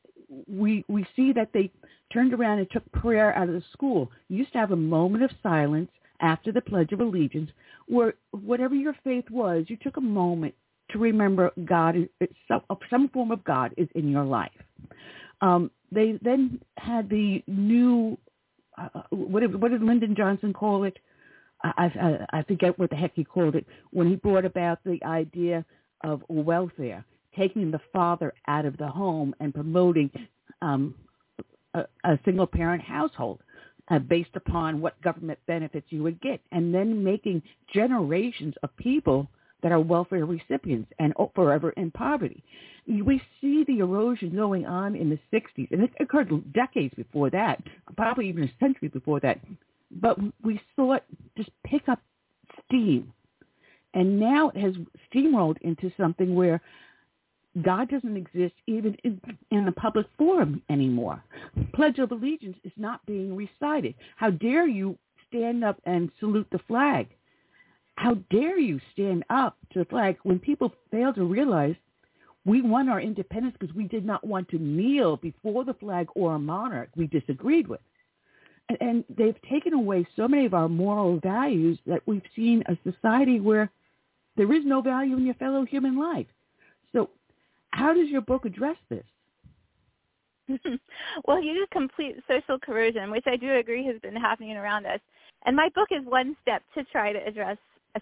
we 0.49 0.85
we 0.89 1.07
see 1.15 1.33
that 1.33 1.51
they 1.53 1.71
turned 2.13 2.35
around 2.35 2.59
and 2.59 2.71
took 2.71 2.91
prayer 2.93 3.37
out 3.37 3.49
of 3.49 3.55
the 3.55 3.63
school. 3.73 4.11
You 4.29 4.39
used 4.39 4.53
to 4.53 4.59
have 4.59 4.73
a 4.73 4.77
moment 4.77 5.23
of 5.23 5.31
silence 5.43 5.91
after 6.21 6.53
the 6.53 6.61
Pledge 6.61 6.93
of 6.93 7.01
Allegiance, 7.01 7.51
where 7.87 8.15
whatever 8.33 8.75
your 8.75 8.97
faith 9.05 9.29
was, 9.31 9.65
you 9.69 9.77
took 9.77 9.97
a 9.97 10.03
moment 10.03 10.55
to 10.91 10.99
remember 10.99 11.53
God, 11.65 11.97
some, 12.49 12.63
some 12.89 13.09
form 13.11 13.31
of 13.31 13.45
God 13.45 13.73
is 13.77 13.89
in 13.95 14.09
your 14.09 14.25
life. 14.25 14.51
Um, 15.41 15.71
they 15.93 16.19
then 16.23 16.61
had 16.77 17.09
the 17.09 17.43
new 17.47 18.19
uh, 18.95 19.01
what 19.11 19.41
did, 19.41 19.61
what 19.61 19.71
did 19.71 19.83
Lyndon 19.83 20.15
Johnson 20.17 20.53
call 20.53 20.85
it? 20.85 20.99
I, 21.63 22.27
I, 22.33 22.39
I 22.39 22.43
forget 22.45 22.79
what 22.79 22.91
the 22.91 22.97
heck 22.97 23.13
he 23.15 23.25
called 23.25 23.55
it 23.55 23.67
when 23.91 24.09
he 24.09 24.17
brought 24.17 24.45
about 24.45 24.79
the 24.85 24.99
idea 25.05 25.65
of 26.03 26.23
welfare, 26.29 27.05
taking 27.37 27.71
the 27.71 27.81
father 27.93 28.33
out 28.49 28.65
of 28.65 28.77
the 28.79 28.89
home 28.89 29.35
and 29.41 29.53
promoting 29.53 30.11
um, 30.63 30.95
a, 31.75 31.81
a 32.05 32.19
single 32.25 32.47
parent 32.47 32.83
household 32.83 33.41
uh, 33.91 33.99
based 33.99 34.35
upon 34.35 34.81
what 34.81 35.01
government 35.03 35.39
benefits 35.47 35.87
you 35.91 36.03
would 36.03 36.21
get, 36.21 36.41
and 36.53 36.75
then 36.75 37.05
making 37.05 37.43
generations 37.75 38.55
of 38.63 38.75
people 38.77 39.29
that 39.63 39.73
are 39.73 39.81
welfare 39.81 40.25
recipients 40.27 40.91
and 40.99 41.15
forever 41.35 41.71
in 41.71 41.91
poverty. 41.91 42.43
We 42.87 43.23
see 43.41 43.65
the 43.67 43.81
erosion 43.81 44.35
going 44.35 44.67
on 44.67 44.97
in 44.97 45.11
the 45.11 45.19
60s, 45.33 45.71
and 45.71 45.83
it 45.83 45.91
occurred 46.01 46.53
decades 46.53 46.95
before 46.95 47.31
that, 47.31 47.63
probably 47.97 48.29
even 48.29 48.45
a 48.45 48.53
century 48.59 48.89
before 48.89 49.21
that. 49.21 49.41
But 49.91 50.19
we 50.43 50.61
saw 50.77 50.95
it 50.95 51.05
just 51.37 51.51
pick 51.65 51.89
up 51.89 52.01
steam. 52.67 53.13
And 53.95 54.21
now 54.21 54.51
it 54.51 54.57
has 54.57 54.75
steamrolled 55.13 55.57
into 55.63 55.91
something 55.97 56.35
where 56.35 56.61
God 57.63 57.91
doesn't 57.91 58.17
exist 58.17 58.55
even 58.67 58.97
in, 59.03 59.21
in 59.51 59.65
the 59.65 59.73
public 59.73 60.07
forum 60.17 60.63
anymore. 60.71 61.23
Pledge 61.75 61.99
of 61.99 62.13
Allegiance 62.13 62.57
is 62.63 62.73
not 62.77 63.05
being 63.07 63.35
recited. 63.35 63.95
How 64.17 64.31
dare 64.31 64.69
you 64.69 64.97
stand 65.29 65.65
up 65.65 65.81
and 65.85 66.11
salute 66.21 66.47
the 66.53 66.61
flag? 66.69 67.09
How 68.01 68.15
dare 68.31 68.59
you 68.59 68.81
stand 68.95 69.25
up 69.29 69.59
to 69.75 69.81
the 69.81 69.85
flag 69.85 70.17
when 70.23 70.39
people 70.39 70.73
fail 70.91 71.13
to 71.13 71.25
realize 71.25 71.75
we 72.47 72.63
won 72.63 72.89
our 72.89 72.99
independence 72.99 73.55
because 73.61 73.77
we 73.77 73.85
did 73.85 74.07
not 74.07 74.27
want 74.27 74.49
to 74.49 74.59
kneel 74.59 75.19
before 75.19 75.67
the 75.67 75.75
flag 75.75 76.09
or 76.15 76.35
a 76.35 76.39
monarch 76.39 76.89
we 76.97 77.09
disagreed 77.09 77.69
with. 77.69 77.83
And, 78.71 78.79
and 78.81 79.05
they've 79.19 79.37
taken 79.51 79.75
away 79.75 80.07
so 80.17 80.27
many 80.27 80.47
of 80.47 80.55
our 80.55 80.67
moral 80.67 81.21
values 81.21 81.79
that 81.85 82.01
we've 82.07 82.23
seen 82.35 82.65
a 82.69 82.91
society 82.91 83.39
where 83.39 83.71
there 84.35 84.51
is 84.51 84.65
no 84.65 84.81
value 84.81 85.19
in 85.19 85.27
your 85.27 85.35
fellow 85.35 85.67
human 85.67 85.99
life. 85.99 86.27
So 86.95 87.11
how 87.69 87.93
does 87.93 88.09
your 88.09 88.23
book 88.23 88.47
address 88.47 88.79
this? 88.89 89.05
well, 91.29 91.43
you 91.43 91.61
just 91.61 91.71
complete 91.71 92.17
social 92.27 92.59
corrosion, 92.59 93.11
which 93.11 93.27
I 93.27 93.37
do 93.37 93.57
agree 93.57 93.85
has 93.85 94.01
been 94.01 94.17
happening 94.17 94.57
around 94.57 94.87
us. 94.87 95.01
And 95.45 95.55
my 95.55 95.69
book 95.75 95.89
is 95.91 96.03
one 96.07 96.35
step 96.41 96.63
to 96.75 96.85
try 96.85 97.13
to 97.13 97.19
address 97.27 97.59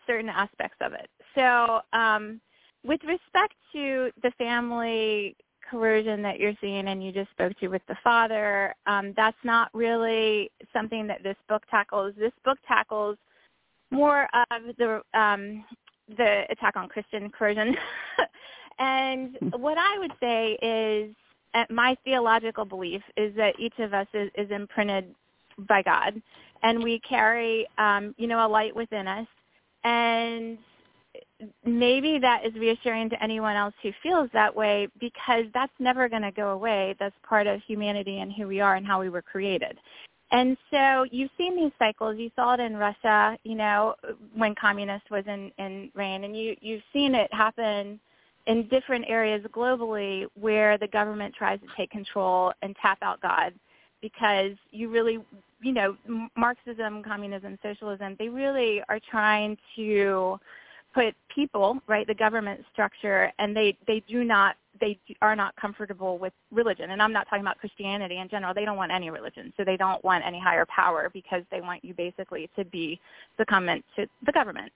certain 0.06 0.28
aspects 0.28 0.76
of 0.80 0.92
it. 0.92 1.08
So 1.34 1.80
um, 1.92 2.40
with 2.84 3.00
respect 3.04 3.54
to 3.72 4.10
the 4.22 4.30
family 4.38 5.36
coercion 5.70 6.22
that 6.22 6.38
you're 6.38 6.54
seeing 6.60 6.88
and 6.88 7.04
you 7.04 7.12
just 7.12 7.30
spoke 7.30 7.52
to 7.60 7.68
with 7.68 7.82
the 7.88 7.96
father, 8.02 8.74
um, 8.86 9.12
that's 9.16 9.36
not 9.44 9.68
really 9.74 10.50
something 10.72 11.06
that 11.06 11.22
this 11.22 11.36
book 11.48 11.62
tackles. 11.70 12.14
This 12.18 12.32
book 12.44 12.58
tackles 12.66 13.16
more 13.90 14.28
of 14.50 14.62
the 14.78 15.02
um, 15.18 15.64
the 16.16 16.44
attack 16.50 16.76
on 16.76 16.88
Christian 16.88 17.30
coercion. 17.30 17.76
and 18.78 19.36
what 19.58 19.76
I 19.78 19.98
would 19.98 20.12
say 20.20 20.52
is 20.62 21.14
uh, 21.54 21.64
my 21.70 21.96
theological 22.04 22.64
belief 22.64 23.02
is 23.16 23.34
that 23.36 23.58
each 23.58 23.78
of 23.78 23.92
us 23.92 24.06
is, 24.14 24.30
is 24.36 24.50
imprinted 24.50 25.14
by 25.68 25.82
God, 25.82 26.20
and 26.62 26.82
we 26.82 27.00
carry, 27.00 27.66
um, 27.78 28.14
you 28.16 28.26
know, 28.26 28.46
a 28.46 28.48
light 28.48 28.74
within 28.74 29.06
us 29.06 29.26
and 29.84 30.58
maybe 31.64 32.18
that 32.18 32.44
is 32.44 32.54
reassuring 32.54 33.10
to 33.10 33.22
anyone 33.22 33.56
else 33.56 33.74
who 33.82 33.90
feels 34.02 34.28
that 34.32 34.54
way 34.54 34.88
because 35.00 35.44
that's 35.54 35.72
never 35.78 36.08
going 36.08 36.22
to 36.22 36.32
go 36.32 36.50
away. 36.50 36.96
That's 36.98 37.14
part 37.26 37.46
of 37.46 37.60
humanity 37.66 38.18
and 38.18 38.32
who 38.32 38.46
we 38.48 38.60
are 38.60 38.74
and 38.74 38.86
how 38.86 39.00
we 39.00 39.08
were 39.08 39.22
created. 39.22 39.78
And 40.30 40.56
so 40.70 41.06
you've 41.10 41.30
seen 41.38 41.56
these 41.56 41.72
cycles. 41.78 42.18
You 42.18 42.30
saw 42.36 42.54
it 42.54 42.60
in 42.60 42.76
Russia, 42.76 43.38
you 43.44 43.54
know, 43.54 43.94
when 44.34 44.54
communist 44.54 45.10
was 45.10 45.24
in, 45.26 45.50
in 45.58 45.90
reign, 45.94 46.24
and 46.24 46.36
you, 46.36 46.54
you've 46.60 46.82
seen 46.92 47.14
it 47.14 47.32
happen 47.32 47.98
in 48.46 48.68
different 48.68 49.06
areas 49.08 49.42
globally 49.54 50.26
where 50.38 50.76
the 50.76 50.88
government 50.88 51.34
tries 51.34 51.60
to 51.60 51.66
take 51.76 51.90
control 51.90 52.52
and 52.62 52.76
tap 52.80 52.98
out 53.00 53.20
God 53.22 53.54
because 54.02 54.52
you 54.70 54.90
really 54.90 55.18
you 55.60 55.72
know, 55.72 55.96
Marxism, 56.36 57.02
communism, 57.02 57.58
socialism, 57.62 58.16
they 58.18 58.28
really 58.28 58.82
are 58.88 59.00
trying 59.10 59.56
to 59.76 60.38
put 60.94 61.14
people, 61.34 61.78
right, 61.86 62.06
the 62.06 62.14
government 62.14 62.64
structure, 62.72 63.32
and 63.38 63.56
they, 63.56 63.76
they 63.86 64.02
do 64.08 64.24
not 64.24 64.56
they 64.80 64.98
are 65.22 65.36
not 65.36 65.56
comfortable 65.56 66.18
with 66.18 66.32
religion. 66.52 66.90
And 66.90 67.02
I'm 67.02 67.12
not 67.12 67.26
talking 67.28 67.40
about 67.40 67.58
Christianity 67.58 68.18
in 68.18 68.28
general. 68.28 68.54
They 68.54 68.64
don't 68.64 68.76
want 68.76 68.92
any 68.92 69.10
religion. 69.10 69.52
So 69.56 69.64
they 69.64 69.76
don't 69.76 70.02
want 70.04 70.24
any 70.24 70.40
higher 70.40 70.66
power 70.66 71.10
because 71.12 71.42
they 71.50 71.60
want 71.60 71.84
you 71.84 71.94
basically 71.94 72.48
to 72.56 72.64
be 72.64 73.00
succumbent 73.36 73.84
to 73.96 74.06
the 74.24 74.32
government. 74.32 74.72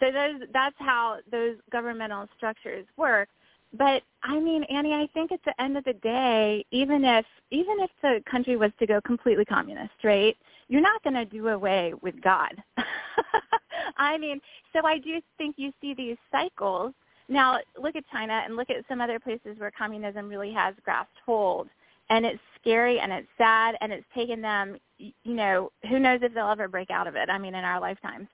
So 0.00 0.10
those, 0.10 0.48
that's 0.52 0.74
how 0.78 1.18
those 1.30 1.56
governmental 1.70 2.26
structures 2.36 2.84
work. 2.96 3.28
But 3.76 4.02
I 4.22 4.38
mean, 4.38 4.62
Annie, 4.64 4.92
I 4.92 5.08
think 5.14 5.32
at 5.32 5.40
the 5.44 5.60
end 5.60 5.76
of 5.76 5.84
the 5.84 5.94
day, 5.94 6.64
even 6.70 7.04
if 7.04 7.26
even 7.50 7.76
if 7.80 7.90
the 8.02 8.22
country 8.30 8.56
was 8.56 8.70
to 8.78 8.86
go 8.86 9.00
completely 9.00 9.44
communist, 9.44 9.94
right? 10.02 10.36
You're 10.68 10.80
not 10.80 11.02
going 11.02 11.14
to 11.14 11.24
do 11.24 11.48
away 11.48 11.92
with 12.00 12.14
God. 12.22 12.54
I 13.96 14.16
mean, 14.16 14.40
so 14.72 14.86
I 14.86 14.98
do 14.98 15.20
think 15.36 15.56
you 15.58 15.72
see 15.80 15.92
these 15.94 16.16
cycles. 16.32 16.94
Now, 17.28 17.58
look 17.80 17.96
at 17.96 18.04
China 18.10 18.42
and 18.44 18.56
look 18.56 18.70
at 18.70 18.84
some 18.88 19.00
other 19.00 19.18
places 19.18 19.58
where 19.58 19.70
communism 19.70 20.28
really 20.28 20.52
has 20.52 20.74
grasped 20.84 21.18
hold. 21.24 21.68
And 22.10 22.24
it's 22.24 22.40
scary 22.60 22.98
and 22.98 23.12
it's 23.12 23.28
sad 23.38 23.76
and 23.80 23.92
it's 23.92 24.06
taken 24.14 24.40
them, 24.40 24.76
you 24.98 25.12
know, 25.24 25.70
who 25.88 25.98
knows 25.98 26.20
if 26.22 26.34
they'll 26.34 26.50
ever 26.50 26.68
break 26.68 26.90
out 26.90 27.06
of 27.06 27.14
it. 27.14 27.28
I 27.30 27.38
mean, 27.38 27.54
in 27.54 27.64
our 27.64 27.80
lifetimes. 27.80 28.28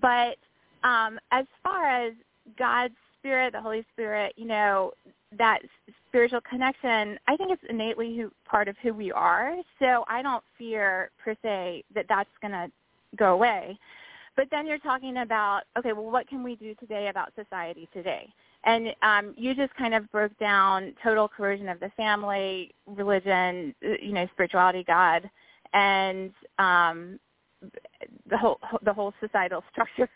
But 0.00 0.36
um, 0.82 1.18
as 1.30 1.46
far 1.62 1.88
as 1.88 2.14
God's 2.58 2.94
Spirit, 3.22 3.52
the 3.52 3.60
Holy 3.60 3.86
Spirit, 3.92 4.34
you 4.36 4.46
know, 4.46 4.92
that 5.38 5.60
spiritual 6.08 6.40
connection, 6.42 7.18
I 7.28 7.36
think 7.36 7.52
it's 7.52 7.62
innately 7.70 8.16
who, 8.16 8.30
part 8.44 8.68
of 8.68 8.76
who 8.82 8.92
we 8.92 9.12
are. 9.12 9.54
So 9.78 10.04
I 10.08 10.22
don't 10.22 10.42
fear 10.58 11.10
per 11.22 11.34
se 11.42 11.84
that 11.94 12.06
that's 12.08 12.28
going 12.40 12.52
to 12.52 12.70
go 13.16 13.32
away. 13.32 13.78
But 14.36 14.48
then 14.50 14.66
you're 14.66 14.78
talking 14.78 15.18
about, 15.18 15.62
okay, 15.78 15.92
well, 15.92 16.10
what 16.10 16.28
can 16.28 16.42
we 16.42 16.56
do 16.56 16.74
today 16.74 17.08
about 17.08 17.32
society 17.34 17.88
today? 17.92 18.28
And 18.64 18.88
um, 19.02 19.34
you 19.36 19.54
just 19.54 19.74
kind 19.74 19.94
of 19.94 20.10
broke 20.10 20.36
down 20.38 20.94
total 21.02 21.28
corrosion 21.28 21.68
of 21.68 21.80
the 21.80 21.90
family, 21.96 22.74
religion, 22.86 23.74
you 23.82 24.12
know, 24.12 24.26
spirituality, 24.32 24.84
God, 24.86 25.28
and 25.74 26.32
um, 26.58 27.18
the 28.28 28.38
whole 28.38 28.58
the 28.82 28.92
whole 28.92 29.12
societal 29.20 29.62
structure. 29.72 30.08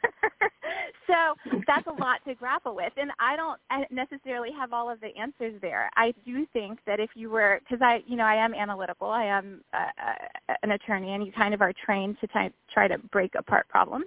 so 1.07 1.35
that's 1.67 1.87
a 1.87 1.93
lot 2.01 2.25
to 2.27 2.35
grapple 2.35 2.75
with, 2.75 2.93
and 2.97 3.11
I 3.19 3.37
don't 3.37 3.61
necessarily 3.91 4.51
have 4.59 4.73
all 4.73 4.91
of 4.91 5.01
the 5.01 5.17
answers 5.19 5.61
there. 5.61 5.91
I 5.97 6.15
do 6.25 6.47
think 6.53 6.81
that 6.87 7.01
if 7.01 7.11
you 7.15 7.31
were, 7.31 7.61
because 7.61 7.83
I, 7.83 8.03
you 8.07 8.17
know, 8.17 8.25
I 8.25 8.37
am 8.37 8.55
analytical, 8.55 9.09
I 9.09 9.25
am 9.25 9.63
uh, 9.73 10.55
an 10.63 10.73
attorney, 10.73 11.15
and 11.15 11.25
you 11.25 11.33
kind 11.33 11.55
of 11.55 11.61
are 11.61 11.73
trained 11.85 12.17
to 12.21 12.27
try, 12.27 12.51
try 12.73 12.89
to 12.89 12.99
break 12.99 13.35
apart 13.37 13.69
problems. 13.69 14.07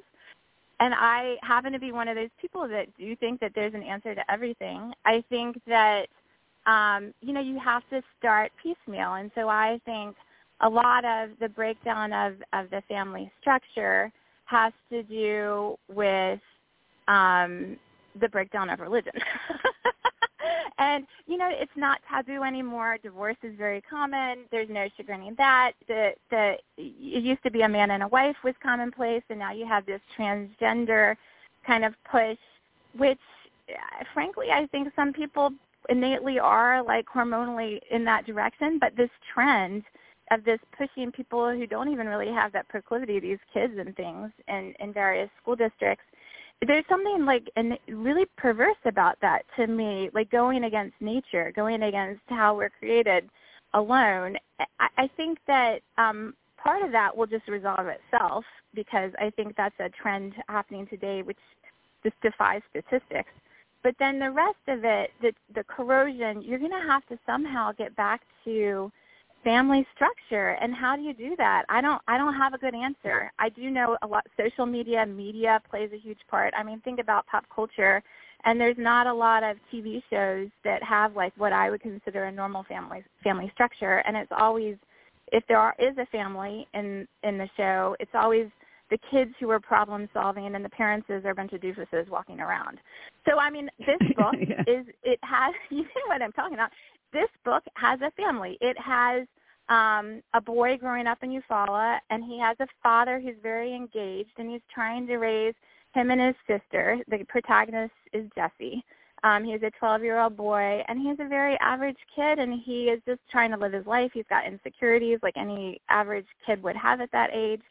And 0.81 0.93
I 0.93 1.35
happen 1.43 1.73
to 1.73 1.79
be 1.79 1.91
one 1.91 2.07
of 2.07 2.15
those 2.15 2.29
people 2.39 2.67
that 2.69 2.85
do 2.97 3.15
think 3.17 3.41
that 3.41 3.51
there's 3.53 3.73
an 3.73 3.83
answer 3.83 4.15
to 4.15 4.31
everything. 4.31 4.93
I 5.05 5.23
think 5.29 5.59
that, 5.67 6.07
um, 6.65 7.13
you 7.21 7.33
know, 7.33 7.41
you 7.41 7.59
have 7.59 7.83
to 7.89 8.01
start 8.17 8.51
piecemeal, 8.63 9.15
and 9.15 9.29
so 9.35 9.49
I 9.49 9.81
think 9.85 10.15
a 10.61 10.69
lot 10.69 11.05
of 11.05 11.29
the 11.39 11.49
breakdown 11.49 12.13
of, 12.13 12.33
of 12.53 12.69
the 12.69 12.81
family 12.87 13.31
structure 13.39 14.11
has 14.45 14.73
to 14.89 15.03
do 15.03 15.77
with 15.93 16.39
um, 17.07 17.77
the 18.19 18.27
breakdown 18.29 18.69
of 18.69 18.79
religion. 18.79 19.13
and 20.79 21.05
you 21.27 21.37
know, 21.37 21.49
it's 21.51 21.71
not 21.75 21.99
taboo 22.09 22.43
anymore. 22.43 22.97
Divorce 23.01 23.37
is 23.43 23.53
very 23.57 23.81
common. 23.81 24.45
There's 24.51 24.69
no 24.69 24.87
sugaring 24.97 25.35
that. 25.37 25.73
The 25.87 26.11
the 26.29 26.55
it 26.77 27.23
used 27.23 27.43
to 27.43 27.51
be 27.51 27.61
a 27.61 27.69
man 27.69 27.91
and 27.91 28.03
a 28.03 28.07
wife 28.07 28.37
was 28.43 28.55
commonplace, 28.61 29.23
and 29.29 29.39
now 29.39 29.51
you 29.51 29.65
have 29.65 29.85
this 29.85 30.01
transgender 30.17 31.15
kind 31.65 31.85
of 31.85 31.93
push, 32.09 32.37
which 32.97 33.19
uh, 33.69 34.03
frankly 34.13 34.47
I 34.51 34.65
think 34.67 34.89
some 34.95 35.13
people 35.13 35.51
innately 35.89 36.39
are 36.39 36.83
like 36.83 37.05
hormonally 37.05 37.79
in 37.91 38.03
that 38.05 38.25
direction. 38.25 38.79
But 38.79 38.95
this 38.95 39.09
trend 39.33 39.83
of 40.31 40.43
this 40.43 40.59
pushing 40.77 41.11
people 41.11 41.51
who 41.51 41.65
don't 41.65 41.91
even 41.91 42.07
really 42.07 42.31
have 42.31 42.51
that 42.53 42.67
proclivity, 42.69 43.19
these 43.19 43.39
kids 43.53 43.73
and 43.77 43.95
things 43.95 44.31
in, 44.47 44.73
in 44.79 44.93
various 44.93 45.29
school 45.41 45.55
districts. 45.55 46.03
There's 46.65 46.85
something 46.89 47.25
like 47.25 47.49
and 47.55 47.77
really 47.87 48.25
perverse 48.37 48.77
about 48.85 49.17
that 49.21 49.43
to 49.55 49.67
me, 49.67 50.09
like 50.13 50.29
going 50.29 50.65
against 50.65 50.95
nature, 50.99 51.53
going 51.55 51.83
against 51.83 52.21
how 52.27 52.55
we're 52.55 52.69
created 52.69 53.29
alone. 53.73 54.35
I, 54.79 54.87
I 54.97 55.09
think 55.15 55.39
that 55.47 55.79
um, 55.97 56.33
part 56.61 56.83
of 56.83 56.91
that 56.91 57.15
will 57.15 57.27
just 57.27 57.47
resolve 57.47 57.87
itself 57.87 58.43
because 58.75 59.11
I 59.19 59.29
think 59.31 59.55
that's 59.55 59.79
a 59.79 59.89
trend 59.89 60.33
happening 60.47 60.85
today, 60.87 61.21
which 61.21 61.37
just 62.03 62.19
defies 62.21 62.61
statistics. 62.69 63.31
But 63.81 63.95
then 63.97 64.19
the 64.19 64.31
rest 64.31 64.59
of 64.67 64.83
it, 64.83 65.11
the, 65.21 65.31
the 65.55 65.63
corrosion, 65.63 66.41
you're 66.41 66.59
going 66.59 66.71
to 66.71 66.87
have 66.87 67.05
to 67.07 67.17
somehow 67.25 67.71
get 67.71 67.95
back 67.95 68.21
to 68.45 68.91
family 69.43 69.85
structure 69.95 70.57
and 70.61 70.73
how 70.73 70.95
do 70.95 71.01
you 71.01 71.13
do 71.13 71.35
that? 71.37 71.63
I 71.69 71.81
don't 71.81 72.01
i 72.07 72.17
don't 72.17 72.33
have 72.35 72.53
a 72.53 72.57
good 72.57 72.75
answer. 72.75 73.31
I 73.39 73.49
do 73.49 73.69
know 73.69 73.97
a 74.01 74.07
lot 74.07 74.25
social 74.37 74.65
media 74.65 75.05
media 75.05 75.61
plays 75.69 75.91
a 75.93 75.97
huge 75.97 76.19
part. 76.29 76.53
I 76.57 76.63
mean 76.63 76.81
think 76.81 76.99
about 76.99 77.25
pop 77.27 77.45
culture 77.53 78.03
and 78.45 78.59
there's 78.59 78.77
not 78.77 79.07
a 79.07 79.13
lot 79.13 79.43
of 79.43 79.57
tv 79.73 80.01
shows 80.09 80.47
that 80.63 80.81
have 80.83 81.15
like 81.15 81.33
what 81.37 81.53
i 81.53 81.69
would 81.69 81.81
consider 81.81 82.25
a 82.25 82.31
normal 82.31 82.63
family 82.63 83.03
family 83.23 83.51
structure 83.53 83.97
and 84.07 84.15
it's 84.15 84.31
always 84.37 84.75
if 85.31 85.43
there 85.47 85.59
are, 85.59 85.75
is 85.77 85.97
a 85.97 86.05
family 86.07 86.67
in 86.73 87.07
in 87.23 87.37
the 87.37 87.49
show 87.57 87.95
it's 87.99 88.11
always 88.13 88.47
the 88.89 88.97
kids 89.11 89.31
who 89.39 89.49
are 89.51 89.59
problem 89.59 90.09
solving 90.13 90.55
and 90.55 90.65
the 90.65 90.69
parents 90.69 91.05
is 91.09 91.23
are 91.23 91.29
a 91.29 91.35
bunch 91.35 91.53
of 91.53 91.61
doofuses 91.61 92.09
walking 92.09 92.39
around. 92.39 92.79
So 93.27 93.37
i 93.37 93.49
mean 93.49 93.69
this 93.79 93.99
book 94.15 94.35
yeah. 94.39 94.61
is 94.61 94.85
it 95.03 95.19
has 95.21 95.53
you 95.69 95.83
know 95.83 96.07
what 96.07 96.21
i'm 96.21 96.31
talking 96.31 96.55
about 96.55 96.71
this 97.13 97.29
book 97.43 97.63
has 97.75 97.99
a 98.01 98.11
family. 98.11 98.57
It 98.61 98.77
has 98.79 99.27
um, 99.69 100.21
a 100.33 100.41
boy 100.41 100.77
growing 100.77 101.07
up 101.07 101.19
in 101.21 101.29
Eufaula, 101.29 101.99
and 102.09 102.23
he 102.23 102.39
has 102.39 102.57
a 102.59 102.67
father 102.81 103.19
who's 103.19 103.35
very 103.41 103.75
engaged, 103.75 104.31
and 104.37 104.49
he's 104.49 104.61
trying 104.73 105.07
to 105.07 105.17
raise 105.17 105.53
him 105.93 106.11
and 106.11 106.21
his 106.21 106.35
sister. 106.47 106.97
The 107.07 107.23
protagonist 107.27 107.93
is 108.13 108.29
Jesse. 108.35 108.83
Um, 109.23 109.43
he's 109.43 109.61
a 109.63 109.71
12-year-old 109.83 110.37
boy, 110.37 110.83
and 110.87 110.99
he's 110.99 111.19
a 111.19 111.27
very 111.27 111.57
average 111.59 111.97
kid, 112.15 112.39
and 112.39 112.59
he 112.65 112.85
is 112.85 113.01
just 113.05 113.19
trying 113.29 113.51
to 113.51 113.57
live 113.57 113.73
his 113.73 113.85
life. 113.85 114.11
He's 114.13 114.25
got 114.29 114.47
insecurities 114.47 115.19
like 115.21 115.35
any 115.37 115.81
average 115.89 116.27
kid 116.45 116.63
would 116.63 116.77
have 116.77 117.01
at 117.01 117.11
that 117.11 117.31
age. 117.33 117.61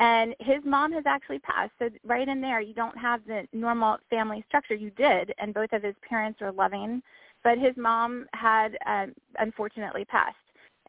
And 0.00 0.34
his 0.40 0.64
mom 0.64 0.92
has 0.92 1.04
actually 1.06 1.40
passed. 1.40 1.72
So 1.78 1.90
right 2.04 2.26
in 2.26 2.40
there, 2.40 2.60
you 2.60 2.74
don't 2.74 2.96
have 2.96 3.20
the 3.26 3.46
normal 3.52 3.98
family 4.08 4.42
structure. 4.48 4.74
You 4.74 4.90
did, 4.90 5.32
and 5.38 5.54
both 5.54 5.72
of 5.72 5.82
his 5.82 5.94
parents 6.08 6.40
were 6.40 6.52
loving 6.52 7.02
but 7.44 7.58
his 7.58 7.76
mom 7.76 8.26
had 8.32 8.76
um, 8.86 9.14
unfortunately 9.38 10.04
passed. 10.04 10.36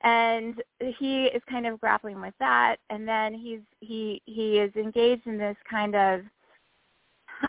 And 0.04 0.62
he 0.80 1.26
is 1.26 1.41
kind 1.49 1.68
of 1.68 1.80
grappling 1.80 2.20
with 2.20 2.34
that. 2.39 2.78
And 2.89 3.08
then 3.08 3.34
he's 3.34 3.60
he 3.82 4.22
he 4.26 4.58
is 4.58 4.76
engaged 4.76 5.28
in 5.28 5.38
this 5.38 5.58
kind 5.70 5.95
of 5.95 6.22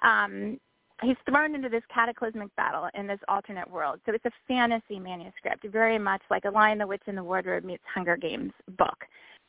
um 0.02 0.58
he's 1.02 1.16
thrown 1.28 1.54
into 1.54 1.68
this 1.68 1.82
cataclysmic 1.92 2.54
battle 2.56 2.88
in 2.94 3.06
this 3.06 3.18
alternate 3.28 3.70
world. 3.70 4.00
So 4.06 4.12
it's 4.12 4.24
a 4.24 4.30
fantasy 4.46 4.98
manuscript 5.00 5.66
very 5.66 5.98
much 5.98 6.22
like 6.30 6.44
a 6.44 6.50
lion 6.50 6.78
the 6.78 6.86
witch 6.86 7.02
in 7.06 7.16
the 7.16 7.24
wardrobe 7.24 7.64
meets 7.64 7.82
hunger 7.92 8.16
games 8.16 8.52
book. 8.76 9.04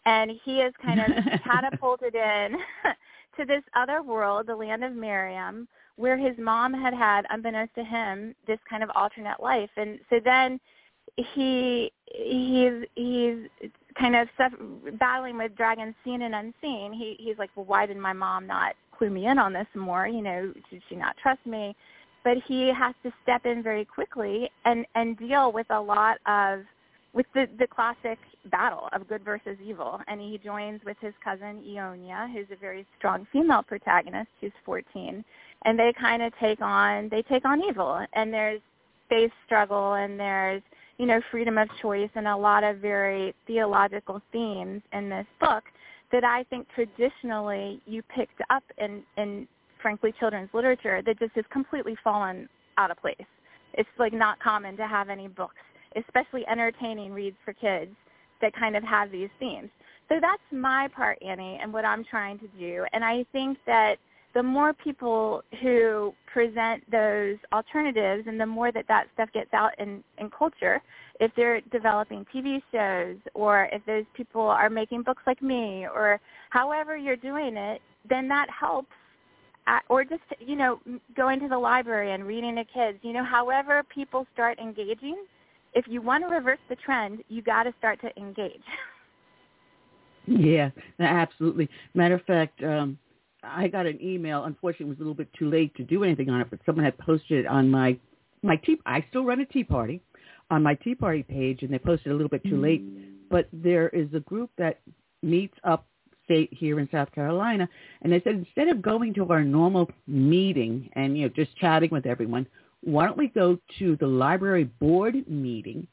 And 0.05 0.31
he 0.43 0.61
is 0.61 0.73
kind 0.81 0.99
of 0.99 1.41
catapulted 1.43 2.15
in 2.15 2.57
to 3.37 3.45
this 3.45 3.63
other 3.75 4.01
world 4.01 4.47
the 4.47 4.55
land 4.55 4.83
of 4.83 4.93
miriam 4.93 5.67
where 5.95 6.17
his 6.17 6.37
mom 6.37 6.73
had 6.73 6.93
had, 6.93 7.25
unbeknownst 7.29 7.75
to 7.75 7.83
him, 7.83 8.35
this 8.47 8.59
kind 8.69 8.83
of 8.83 8.89
alternate 8.95 9.41
life. 9.41 9.69
And 9.77 9.99
so 10.09 10.19
then 10.23 10.59
he 11.17 11.91
he's 12.05 12.83
he's 12.95 13.47
kind 13.97 14.15
of 14.15 14.27
suff- 14.37 14.53
battling 14.99 15.37
with 15.37 15.55
dragons 15.55 15.95
seen 16.03 16.23
and 16.23 16.33
unseen. 16.33 16.93
He 16.93 17.15
he's 17.19 17.37
like, 17.37 17.51
well, 17.55 17.65
why 17.65 17.85
did 17.85 17.97
my 17.97 18.13
mom 18.13 18.47
not 18.47 18.75
clue 18.97 19.09
me 19.09 19.27
in 19.27 19.37
on 19.37 19.53
this 19.53 19.67
more? 19.75 20.07
You 20.07 20.21
know, 20.21 20.53
did 20.69 20.81
she 20.89 20.95
not 20.95 21.15
trust 21.17 21.45
me? 21.45 21.75
But 22.23 22.37
he 22.47 22.69
has 22.69 22.95
to 23.03 23.11
step 23.21 23.45
in 23.45 23.61
very 23.61 23.85
quickly 23.85 24.49
and 24.65 24.85
and 24.95 25.17
deal 25.17 25.51
with 25.51 25.67
a 25.69 25.79
lot 25.79 26.17
of 26.25 26.61
with 27.13 27.25
the 27.33 27.47
the 27.59 27.67
classic 27.67 28.19
battle 28.51 28.89
of 28.91 29.07
good 29.07 29.23
versus 29.23 29.57
evil. 29.63 29.99
And 30.07 30.19
he 30.19 30.39
joins 30.43 30.81
with 30.85 30.97
his 30.99 31.13
cousin 31.23 31.63
Ionia, 31.67 32.29
who's 32.33 32.47
a 32.51 32.59
very 32.59 32.85
strong 32.97 33.27
female 33.31 33.63
protagonist, 33.63 34.29
who's 34.41 34.51
14 34.65 35.23
and 35.65 35.77
they 35.77 35.93
kind 35.99 36.21
of 36.21 36.33
take 36.39 36.61
on 36.61 37.09
they 37.09 37.21
take 37.23 37.45
on 37.45 37.61
evil 37.63 38.05
and 38.13 38.33
there's 38.33 38.61
space 39.05 39.31
struggle 39.45 39.93
and 39.93 40.19
there's 40.19 40.61
you 40.97 41.05
know 41.05 41.21
freedom 41.31 41.57
of 41.57 41.67
choice 41.81 42.09
and 42.15 42.27
a 42.27 42.35
lot 42.35 42.63
of 42.63 42.77
very 42.77 43.33
theological 43.47 44.21
themes 44.31 44.81
in 44.93 45.09
this 45.09 45.25
book 45.39 45.63
that 46.11 46.23
I 46.23 46.43
think 46.49 46.67
traditionally 46.75 47.81
you 47.85 48.03
picked 48.15 48.41
up 48.49 48.63
in 48.77 49.03
in 49.17 49.47
frankly 49.81 50.13
children's 50.19 50.49
literature 50.53 51.01
that 51.05 51.19
just 51.19 51.33
has 51.35 51.45
completely 51.51 51.95
fallen 52.03 52.47
out 52.77 52.89
of 52.91 52.97
place. 52.97 53.15
It's 53.73 53.89
like 53.99 54.13
not 54.13 54.39
common 54.39 54.77
to 54.77 54.87
have 54.87 55.09
any 55.09 55.27
books, 55.27 55.55
especially 55.95 56.45
entertaining 56.47 57.11
reads 57.11 57.37
for 57.43 57.53
kids 57.53 57.91
that 58.41 58.53
kind 58.55 58.75
of 58.75 58.83
have 58.83 59.11
these 59.11 59.29
themes. 59.39 59.69
So 60.09 60.15
that's 60.21 60.41
my 60.51 60.89
part, 60.95 61.21
Annie, 61.21 61.59
and 61.61 61.71
what 61.71 61.85
I'm 61.85 62.03
trying 62.03 62.39
to 62.39 62.47
do. 62.59 62.85
And 62.93 63.03
I 63.03 63.25
think 63.31 63.57
that 63.65 63.95
the 64.33 64.43
more 64.43 64.73
people 64.73 65.43
who 65.61 66.13
present 66.31 66.83
those 66.91 67.37
alternatives 67.53 68.23
and 68.27 68.39
the 68.39 68.45
more 68.45 68.71
that 68.71 68.85
that 68.87 69.07
stuff 69.13 69.29
gets 69.33 69.53
out 69.53 69.71
in, 69.79 70.03
in 70.17 70.29
culture, 70.29 70.81
if 71.19 71.31
they're 71.35 71.61
developing 71.71 72.25
TV 72.33 72.61
shows 72.71 73.17
or 73.35 73.69
if 73.71 73.85
those 73.85 74.05
people 74.15 74.41
are 74.41 74.69
making 74.69 75.03
books 75.03 75.21
like 75.27 75.41
me 75.41 75.85
or 75.87 76.19
however 76.49 76.97
you're 76.97 77.15
doing 77.15 77.55
it, 77.55 77.81
then 78.09 78.27
that 78.27 78.47
helps. 78.49 78.89
Uh, 79.65 79.79
or 79.87 80.03
just, 80.03 80.23
you 80.45 80.57
know, 80.57 80.77
going 81.15 81.39
to 81.39 81.47
the 81.47 81.57
library 81.57 82.11
and 82.11 82.25
reading 82.25 82.53
to 82.53 82.65
kids, 82.65 82.97
you 83.01 83.13
know, 83.13 83.23
however 83.23 83.81
people 83.95 84.27
start 84.33 84.59
engaging, 84.59 85.15
if 85.75 85.85
you 85.87 86.01
want 86.01 86.23
to 86.23 86.33
reverse 86.33 86.59
the 86.69 86.75
trend, 86.75 87.23
you 87.29 87.41
got 87.41 87.63
to 87.63 87.73
start 87.79 87.99
to 88.01 88.09
engage. 88.17 88.61
Yeah, 90.25 90.69
absolutely. 90.99 91.69
Matter 91.95 92.15
of 92.15 92.21
fact, 92.21 92.63
um, 92.63 92.97
I 93.43 93.67
got 93.67 93.85
an 93.85 93.99
email. 94.01 94.45
Unfortunately, 94.45 94.85
it 94.85 94.89
was 94.89 94.97
a 94.99 95.01
little 95.01 95.13
bit 95.13 95.27
too 95.37 95.49
late 95.49 95.75
to 95.75 95.83
do 95.83 96.03
anything 96.03 96.29
on 96.29 96.39
it, 96.39 96.47
but 96.49 96.59
someone 96.65 96.85
had 96.85 96.97
posted 96.97 97.39
it 97.39 97.45
on 97.45 97.69
my 97.69 97.97
my 98.41 98.55
tea. 98.55 98.77
I 98.85 99.05
still 99.09 99.25
run 99.25 99.41
a 99.41 99.45
tea 99.45 99.63
party 99.63 100.01
on 100.49 100.63
my 100.63 100.75
tea 100.75 100.95
party 100.95 101.23
page, 101.23 101.63
and 101.63 101.73
they 101.73 101.79
posted 101.79 102.11
a 102.11 102.15
little 102.15 102.29
bit 102.29 102.43
too 102.45 102.55
late. 102.55 102.83
But 103.29 103.49
there 103.51 103.89
is 103.89 104.07
a 104.13 104.21
group 104.21 104.49
that 104.57 104.79
meets 105.21 105.55
up 105.63 105.85
state 106.25 106.49
here 106.53 106.79
in 106.79 106.87
South 106.91 107.11
Carolina, 107.11 107.67
and 108.01 108.13
they 108.13 108.21
said 108.21 108.35
instead 108.35 108.69
of 108.69 108.81
going 108.81 109.13
to 109.15 109.27
our 109.29 109.43
normal 109.43 109.89
meeting 110.07 110.89
and 110.93 111.17
you 111.17 111.23
know 111.23 111.33
just 111.35 111.55
chatting 111.57 111.89
with 111.91 112.05
everyone, 112.05 112.47
why 112.83 113.05
don't 113.05 113.17
we 113.17 113.27
go 113.27 113.57
to 113.79 113.95
the 113.97 114.07
library 114.07 114.65
board 114.65 115.27
meeting, 115.27 115.87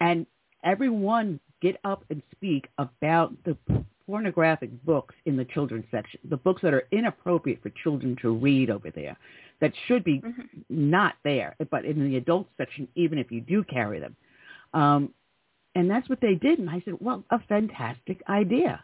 and 0.00 0.26
everyone 0.64 1.40
get 1.60 1.76
up 1.84 2.04
and 2.10 2.22
speak 2.32 2.68
about 2.78 3.32
the 3.44 3.56
pornographic 4.06 4.70
books 4.84 5.14
in 5.24 5.36
the 5.36 5.44
children's 5.46 5.86
section, 5.90 6.20
the 6.28 6.36
books 6.36 6.62
that 6.62 6.74
are 6.74 6.86
inappropriate 6.92 7.62
for 7.62 7.70
children 7.82 8.16
to 8.20 8.30
read 8.30 8.70
over 8.70 8.90
there, 8.90 9.16
that 9.60 9.72
should 9.86 10.04
be 10.04 10.20
mm-hmm. 10.20 10.42
not 10.68 11.14
there, 11.24 11.56
but 11.70 11.84
in 11.84 12.04
the 12.04 12.16
adult 12.16 12.46
section, 12.56 12.86
even 12.94 13.18
if 13.18 13.30
you 13.30 13.40
do 13.40 13.64
carry 13.64 13.98
them. 14.00 14.16
Um, 14.74 15.10
and 15.74 15.90
that's 15.90 16.08
what 16.08 16.20
they 16.20 16.34
did. 16.34 16.58
And 16.58 16.68
I 16.68 16.82
said, 16.84 16.94
well, 17.00 17.24
a 17.30 17.38
fantastic 17.48 18.22
idea. 18.28 18.82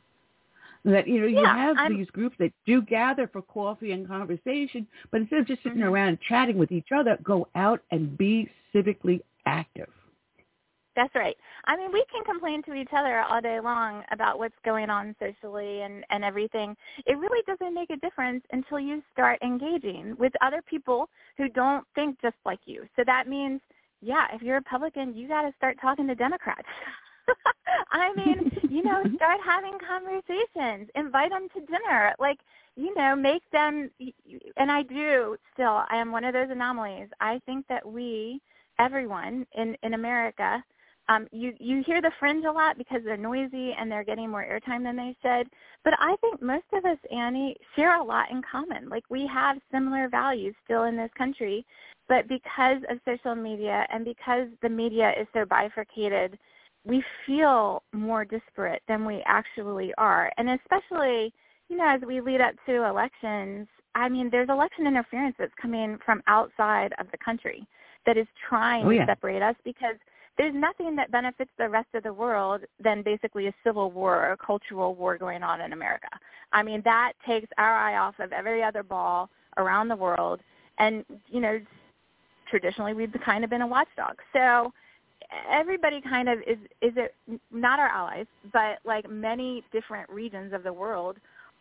That 0.84 1.06
you 1.06 1.20
know 1.20 1.26
yeah, 1.26 1.40
you 1.40 1.46
have 1.46 1.76
I'm, 1.78 1.96
these 1.96 2.10
groups 2.10 2.36
that 2.38 2.52
do 2.66 2.80
gather 2.80 3.28
for 3.28 3.42
coffee 3.42 3.92
and 3.92 4.08
conversation, 4.08 4.86
but 5.10 5.20
instead 5.20 5.40
of 5.40 5.46
just 5.46 5.62
sitting 5.62 5.80
mm-hmm. 5.80 5.88
around 5.88 6.18
chatting 6.26 6.56
with 6.56 6.72
each 6.72 6.88
other, 6.94 7.18
go 7.22 7.48
out 7.54 7.80
and 7.90 8.16
be 8.16 8.48
civically 8.74 9.20
active. 9.44 9.88
That's 10.96 11.14
right. 11.14 11.36
I 11.66 11.76
mean, 11.76 11.92
we 11.92 12.04
can 12.10 12.24
complain 12.24 12.62
to 12.64 12.74
each 12.74 12.88
other 12.96 13.20
all 13.20 13.40
day 13.40 13.60
long 13.60 14.02
about 14.10 14.38
what's 14.38 14.54
going 14.64 14.90
on 14.90 15.14
socially 15.20 15.82
and 15.82 16.04
and 16.10 16.24
everything. 16.24 16.76
It 17.06 17.18
really 17.18 17.42
doesn't 17.46 17.74
make 17.74 17.90
a 17.90 17.96
difference 17.96 18.44
until 18.52 18.80
you 18.80 19.02
start 19.12 19.38
engaging 19.42 20.16
with 20.18 20.32
other 20.40 20.62
people 20.62 21.08
who 21.36 21.48
don't 21.48 21.84
think 21.94 22.20
just 22.20 22.36
like 22.44 22.60
you. 22.64 22.84
So 22.96 23.02
that 23.06 23.28
means, 23.28 23.60
yeah, 24.00 24.26
if 24.32 24.42
you're 24.42 24.56
a 24.56 24.60
Republican, 24.60 25.14
you 25.14 25.28
got 25.28 25.42
to 25.42 25.52
start 25.56 25.76
talking 25.80 26.06
to 26.08 26.14
Democrats. 26.14 26.66
I 27.92 28.12
mean, 28.14 28.50
you 28.68 28.82
know, 28.82 29.02
start 29.16 29.40
having 29.44 29.78
conversations, 29.86 30.88
invite 30.94 31.30
them 31.30 31.48
to 31.54 31.60
dinner, 31.66 32.14
like, 32.18 32.38
you 32.76 32.94
know, 32.94 33.16
make 33.16 33.42
them 33.52 33.90
and 34.56 34.70
I 34.70 34.82
do 34.82 35.36
still 35.52 35.82
I 35.90 35.96
am 35.96 36.12
one 36.12 36.24
of 36.24 36.32
those 36.32 36.50
anomalies. 36.50 37.08
I 37.20 37.40
think 37.46 37.66
that 37.68 37.86
we 37.86 38.40
everyone 38.78 39.46
in 39.54 39.76
in 39.82 39.94
America 39.94 40.62
um, 41.10 41.26
you 41.32 41.52
you 41.58 41.82
hear 41.84 42.00
the 42.00 42.12
fringe 42.20 42.44
a 42.44 42.52
lot 42.52 42.78
because 42.78 43.00
they're 43.04 43.16
noisy 43.16 43.72
and 43.78 43.90
they're 43.90 44.04
getting 44.04 44.30
more 44.30 44.44
airtime 44.44 44.84
than 44.84 44.96
they 44.96 45.16
should. 45.20 45.48
But 45.82 45.94
I 45.98 46.14
think 46.20 46.40
most 46.40 46.66
of 46.72 46.84
us, 46.84 46.98
Annie, 47.12 47.56
share 47.74 48.00
a 48.00 48.04
lot 48.04 48.30
in 48.30 48.42
common. 48.50 48.88
Like 48.88 49.02
we 49.10 49.26
have 49.26 49.56
similar 49.72 50.08
values 50.08 50.54
still 50.64 50.84
in 50.84 50.96
this 50.96 51.10
country, 51.18 51.66
but 52.08 52.28
because 52.28 52.78
of 52.88 52.98
social 53.04 53.34
media 53.34 53.86
and 53.92 54.04
because 54.04 54.46
the 54.62 54.68
media 54.68 55.12
is 55.20 55.26
so 55.34 55.44
bifurcated, 55.44 56.38
we 56.84 57.04
feel 57.26 57.82
more 57.92 58.24
disparate 58.24 58.82
than 58.88 59.04
we 59.04 59.22
actually 59.26 59.92
are. 59.98 60.32
And 60.38 60.50
especially, 60.50 61.32
you 61.68 61.76
know, 61.76 61.86
as 61.86 62.00
we 62.06 62.20
lead 62.20 62.40
up 62.40 62.54
to 62.66 62.84
elections, 62.84 63.68
I 63.94 64.08
mean, 64.08 64.30
there's 64.30 64.48
election 64.48 64.86
interference 64.86 65.36
that's 65.38 65.52
coming 65.60 65.98
from 66.04 66.22
outside 66.26 66.92
of 66.98 67.06
the 67.10 67.18
country 67.18 67.66
that 68.06 68.16
is 68.16 68.26
trying 68.48 68.86
oh, 68.86 68.90
yeah. 68.90 69.04
to 69.04 69.12
separate 69.12 69.42
us 69.42 69.56
because 69.64 69.96
there's 70.38 70.54
nothing 70.54 70.96
that 70.96 71.10
benefits 71.10 71.50
the 71.58 71.68
rest 71.68 71.88
of 71.94 72.02
the 72.02 72.12
world 72.12 72.62
than 72.82 73.02
basically 73.02 73.48
a 73.48 73.54
civil 73.62 73.90
war 73.90 74.16
or 74.16 74.32
a 74.32 74.36
cultural 74.36 74.94
war 74.94 75.18
going 75.18 75.42
on 75.42 75.60
in 75.60 75.72
America. 75.72 76.08
I 76.52 76.62
mean, 76.62 76.80
that 76.84 77.12
takes 77.26 77.48
our 77.58 77.76
eye 77.76 77.98
off 77.98 78.14
of 78.20 78.32
every 78.32 78.62
other 78.62 78.82
ball 78.82 79.28
around 79.58 79.88
the 79.88 79.96
world. 79.96 80.40
And, 80.78 81.04
you 81.28 81.40
know, 81.40 81.60
traditionally 82.48 82.94
we've 82.94 83.14
kind 83.24 83.44
of 83.44 83.50
been 83.50 83.62
a 83.62 83.66
watchdog. 83.66 84.16
So 84.32 84.72
everybody 85.50 86.00
kind 86.00 86.28
of 86.28 86.38
is, 86.40 86.58
is 86.82 86.92
it, 86.96 87.14
not 87.52 87.78
our 87.78 87.88
allies, 87.88 88.26
but 88.52 88.78
like 88.84 89.08
many 89.08 89.62
different 89.72 90.08
regions 90.10 90.52
of 90.52 90.62
the 90.62 90.72
world 90.72 91.16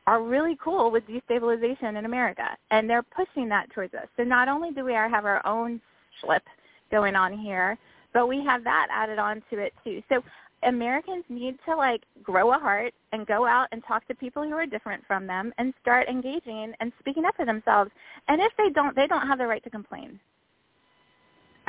are 0.07 0.23
really 0.23 0.57
cool 0.63 0.91
with 0.91 1.03
destabilization 1.07 1.97
in 1.97 2.05
America. 2.05 2.47
And 2.71 2.89
they're 2.89 3.03
pushing 3.03 3.47
that 3.49 3.71
towards 3.73 3.93
us. 3.93 4.07
So 4.17 4.23
not 4.23 4.47
only 4.47 4.71
do 4.71 4.83
we 4.83 4.93
have 4.93 5.25
our 5.25 5.45
own 5.45 5.79
slip 6.21 6.43
going 6.89 7.15
on 7.15 7.37
here, 7.37 7.77
but 8.13 8.27
we 8.27 8.43
have 8.43 8.63
that 8.63 8.87
added 8.91 9.19
on 9.19 9.43
to 9.51 9.59
it 9.59 9.73
too. 9.83 10.01
So 10.09 10.23
Americans 10.63 11.23
need 11.29 11.57
to 11.67 11.75
like 11.75 12.01
grow 12.23 12.53
a 12.53 12.59
heart 12.59 12.93
and 13.11 13.27
go 13.27 13.45
out 13.45 13.67
and 13.71 13.83
talk 13.87 14.07
to 14.07 14.15
people 14.15 14.43
who 14.43 14.53
are 14.53 14.65
different 14.65 15.03
from 15.07 15.27
them 15.27 15.53
and 15.57 15.73
start 15.81 16.09
engaging 16.09 16.73
and 16.79 16.91
speaking 16.99 17.25
up 17.25 17.35
for 17.35 17.45
themselves. 17.45 17.91
And 18.27 18.41
if 18.41 18.51
they 18.57 18.69
don't, 18.73 18.95
they 18.95 19.07
don't 19.07 19.27
have 19.27 19.37
the 19.37 19.47
right 19.47 19.63
to 19.63 19.69
complain. 19.69 20.19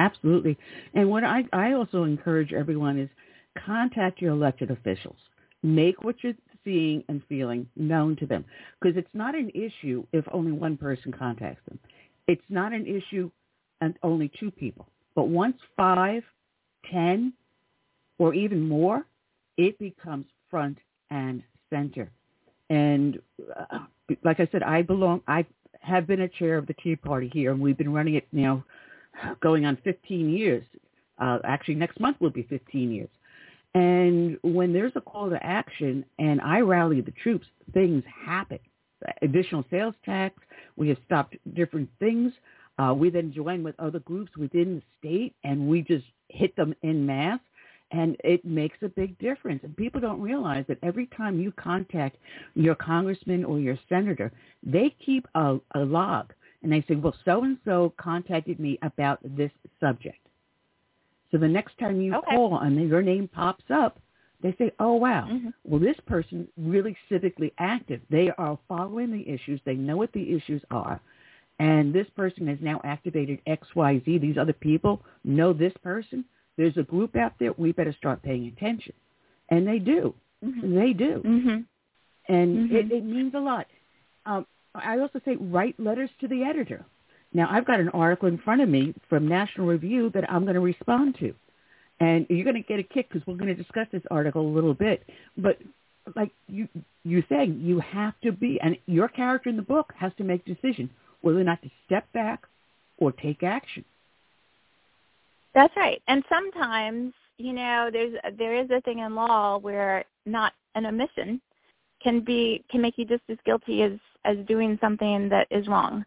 Absolutely. 0.01 0.57
And 0.95 1.11
what 1.11 1.25
I, 1.25 1.43
I 1.53 1.73
also 1.73 2.05
encourage 2.05 2.53
everyone 2.53 2.99
is 2.99 3.09
contact 3.67 4.21
your 4.21 4.33
elected 4.33 4.71
officials. 4.71 5.17
Make 5.63 6.03
what 6.03 6.17
you're 6.23 6.33
seeing 6.65 7.05
and 7.09 7.23
feeling 7.29 7.69
known 7.77 8.17
to 8.17 8.27
them 8.27 8.45
because 8.81 8.97
it's 8.97 9.15
not 9.15 9.35
an 9.35 9.51
issue 9.51 10.05
if 10.13 10.25
only 10.33 10.53
one 10.53 10.77
person 10.77 11.13
contacts 11.13 11.63
them. 11.69 11.79
It's 12.27 12.43
not 12.49 12.73
an 12.73 12.87
issue 12.87 13.31
and 13.81 13.95
only 14.03 14.31
two 14.41 14.51
people. 14.51 14.87
But 15.15 15.29
once 15.29 15.57
five, 15.77 16.23
ten, 16.91 17.35
or 18.19 18.33
even 18.35 18.67
more, 18.69 19.05
it 19.59 19.79
becomes 19.79 20.27
front 20.51 20.79
and 21.11 21.43
center. 21.69 22.11
And 22.71 23.19
uh, 23.59 23.81
like 24.23 24.41
I 24.41 24.49
said, 24.53 24.63
I 24.63 24.83
belong. 24.83 25.23
I 25.27 25.45
have 25.81 26.07
been 26.07 26.21
a 26.21 26.29
chair 26.29 26.57
of 26.57 26.67
the 26.67 26.75
Tea 26.75 26.97
Party 26.97 27.31
here, 27.33 27.53
and 27.53 27.61
we've 27.61 27.77
been 27.79 27.93
running 27.93 28.15
it 28.15 28.27
now, 28.33 28.65
going 29.41 29.67
on 29.67 29.79
15 29.85 30.31
years. 30.31 30.65
Uh, 31.19 31.39
actually, 31.45 31.75
next 31.75 32.01
month 32.01 32.17
will 32.21 32.31
be 32.31 32.45
15 32.45 32.91
years. 32.91 33.09
And 33.75 34.39
when 34.43 34.73
there's 34.73 34.93
a 34.97 35.01
call 35.01 35.31
to 35.31 35.39
action, 35.45 36.05
and 36.19 36.41
I 36.41 36.61
rally 36.61 37.01
the 37.01 37.13
troops, 37.13 37.47
things 37.73 38.03
happen. 38.27 38.59
Additional 39.23 39.65
sales 39.71 39.95
tax. 40.05 40.37
We 40.77 40.89
have 40.89 40.99
stopped 41.07 41.37
different 41.55 41.89
things. 42.01 42.33
Uh, 42.79 42.95
we 42.95 43.11
then 43.11 43.33
join 43.33 43.63
with 43.63 43.79
other 43.79 44.01
groups 44.01 44.33
within 44.37 44.77
the 44.77 44.83
state, 44.99 45.35
and 45.45 45.69
we 45.69 45.83
just 45.83 46.05
hit 46.29 46.55
them 46.57 46.75
in 46.83 47.05
mass, 47.05 47.39
and 47.93 48.17
it 48.25 48.45
makes 48.45 48.79
a 48.83 48.89
big 48.89 49.19
difference. 49.19 49.61
And 49.63 49.77
people 49.77 50.01
don't 50.01 50.21
realize 50.21 50.65
that 50.69 50.79
every 50.83 51.07
time 51.17 51.41
you 51.41 51.53
contact 51.53 52.17
your 52.55 52.75
congressman 52.75 53.45
or 53.45 53.59
your 53.59 53.79
senator, 53.89 54.33
they 54.63 54.95
keep 55.05 55.27
a, 55.35 55.59
a 55.75 55.81
log, 55.81 56.33
and 56.63 56.73
they 56.73 56.85
say, 56.89 56.95
well, 56.95 57.15
so-and-so 57.25 57.95
contacted 57.99 58.61
me 58.61 58.79
about 58.83 59.19
this 59.23 59.51
subject. 59.79 60.19
So 61.31 61.39
the 61.39 61.49
next 61.49 61.79
time 61.79 62.01
you 62.01 62.15
okay. 62.15 62.37
call 62.37 62.59
and 62.59 62.89
your 62.89 63.03
name 63.03 63.29
pops 63.29 63.65
up, 63.73 63.99
they 64.43 64.55
say, 64.59 64.73
oh, 64.79 64.95
wow, 64.95 65.29
mm-hmm. 65.31 65.51
well, 65.65 65.81
this 65.81 65.97
person 66.07 66.49
really 66.57 66.97
civically 67.11 67.53
active. 67.59 68.01
They 68.11 68.31
are 68.37 68.59
following 68.69 69.13
the 69.13 69.29
issues. 69.29 69.61
They 69.65 69.75
know 69.75 69.97
what 69.97 70.13
the 70.13 70.35
issues 70.35 70.63
are 70.71 71.01
and 71.61 71.93
this 71.93 72.07
person 72.17 72.47
has 72.47 72.57
now 72.63 72.81
activated 72.85 73.39
XYZ, 73.47 74.21
these 74.21 74.39
other 74.39 74.55
people 74.55 75.03
know 75.25 75.53
this 75.53 75.75
person, 75.85 76.25
there's 76.57 76.77
a 76.79 76.83
group 76.83 77.15
out 77.17 77.35
there, 77.39 77.53
we 77.59 77.71
better 77.73 77.95
start 77.99 78.23
paying 78.23 78.47
attention. 78.47 78.95
And 79.51 79.69
they 79.69 79.79
do. 79.79 80.15
Mm-hmm. 80.43 80.75
They 80.75 80.93
do. 80.95 81.23
Mm-hmm. 81.23 82.33
And 82.33 82.71
mm-hmm. 82.71 82.77
It, 82.77 82.91
it 82.91 83.05
means 83.05 83.35
a 83.35 83.41
lot. 83.41 83.67
Um, 84.25 84.47
I 84.75 84.99
also 84.99 85.21
say 85.25 85.37
write 85.37 85.79
letters 85.79 86.11
to 86.21 86.29
the 86.29 86.43
editor. 86.45 86.85
Now, 87.33 87.49
I've 87.51 87.67
got 87.67 87.81
an 87.81 87.91
article 87.91 88.29
in 88.29 88.39
front 88.39 88.61
of 88.61 88.69
me 88.69 88.95
from 89.09 89.29
National 89.29 89.67
Review 89.67 90.11
that 90.15 90.31
I'm 90.31 90.43
going 90.43 90.55
to 90.55 90.61
respond 90.61 91.17
to. 91.21 91.35
And 92.01 92.27
you're 92.29 92.45
going 92.45 92.61
to 92.61 92.67
get 92.67 92.81
a 92.81 92.83
kick 92.83 93.09
because 93.09 93.27
we're 93.27 93.37
going 93.37 93.55
to 93.55 93.63
discuss 93.63 93.87
this 93.93 94.03
article 94.11 94.43
a 94.43 94.53
little 94.53 94.75
bit. 94.75 95.05
But 95.37 95.59
like 96.17 96.31
you, 96.49 96.67
you 97.05 97.23
say, 97.29 97.45
you 97.45 97.79
have 97.81 98.15
to 98.23 98.33
be, 98.33 98.59
and 98.63 98.77
your 98.87 99.09
character 99.09 99.49
in 99.49 99.57
the 99.57 99.63
book 99.63 99.93
has 99.97 100.13
to 100.19 100.25
make 100.25 100.45
decision 100.45 100.91
whether 101.21 101.39
or 101.39 101.45
not 101.45 101.63
to 101.63 101.71
step 101.87 102.11
back 102.13 102.45
or 102.99 103.13
take 103.13 103.43
action. 103.43 103.85
That's 105.55 105.77
right. 105.77 106.01
And 106.09 106.25
sometimes, 106.29 107.13
you 107.37 107.53
know, 107.53 107.91
there's 107.93 108.15
there 108.39 108.55
is 108.55 108.71
a 108.71 108.81
thing 108.83 109.01
in 109.01 109.15
law 109.15 109.59
where 109.59 110.05
not 110.27 110.53
an 110.75 110.87
omission 110.87 111.41
can 112.03 112.21
be 112.21 112.65
can 112.71 112.81
make 112.81 112.97
you 112.97 113.05
just 113.05 113.23
as 113.29 113.37
guilty 113.45 113.83
as 113.83 113.93
as 114.25 114.37
doing 114.47 114.79
something 114.81 115.29
that 115.29 115.47
is 115.51 115.67
wrong. 115.67 116.05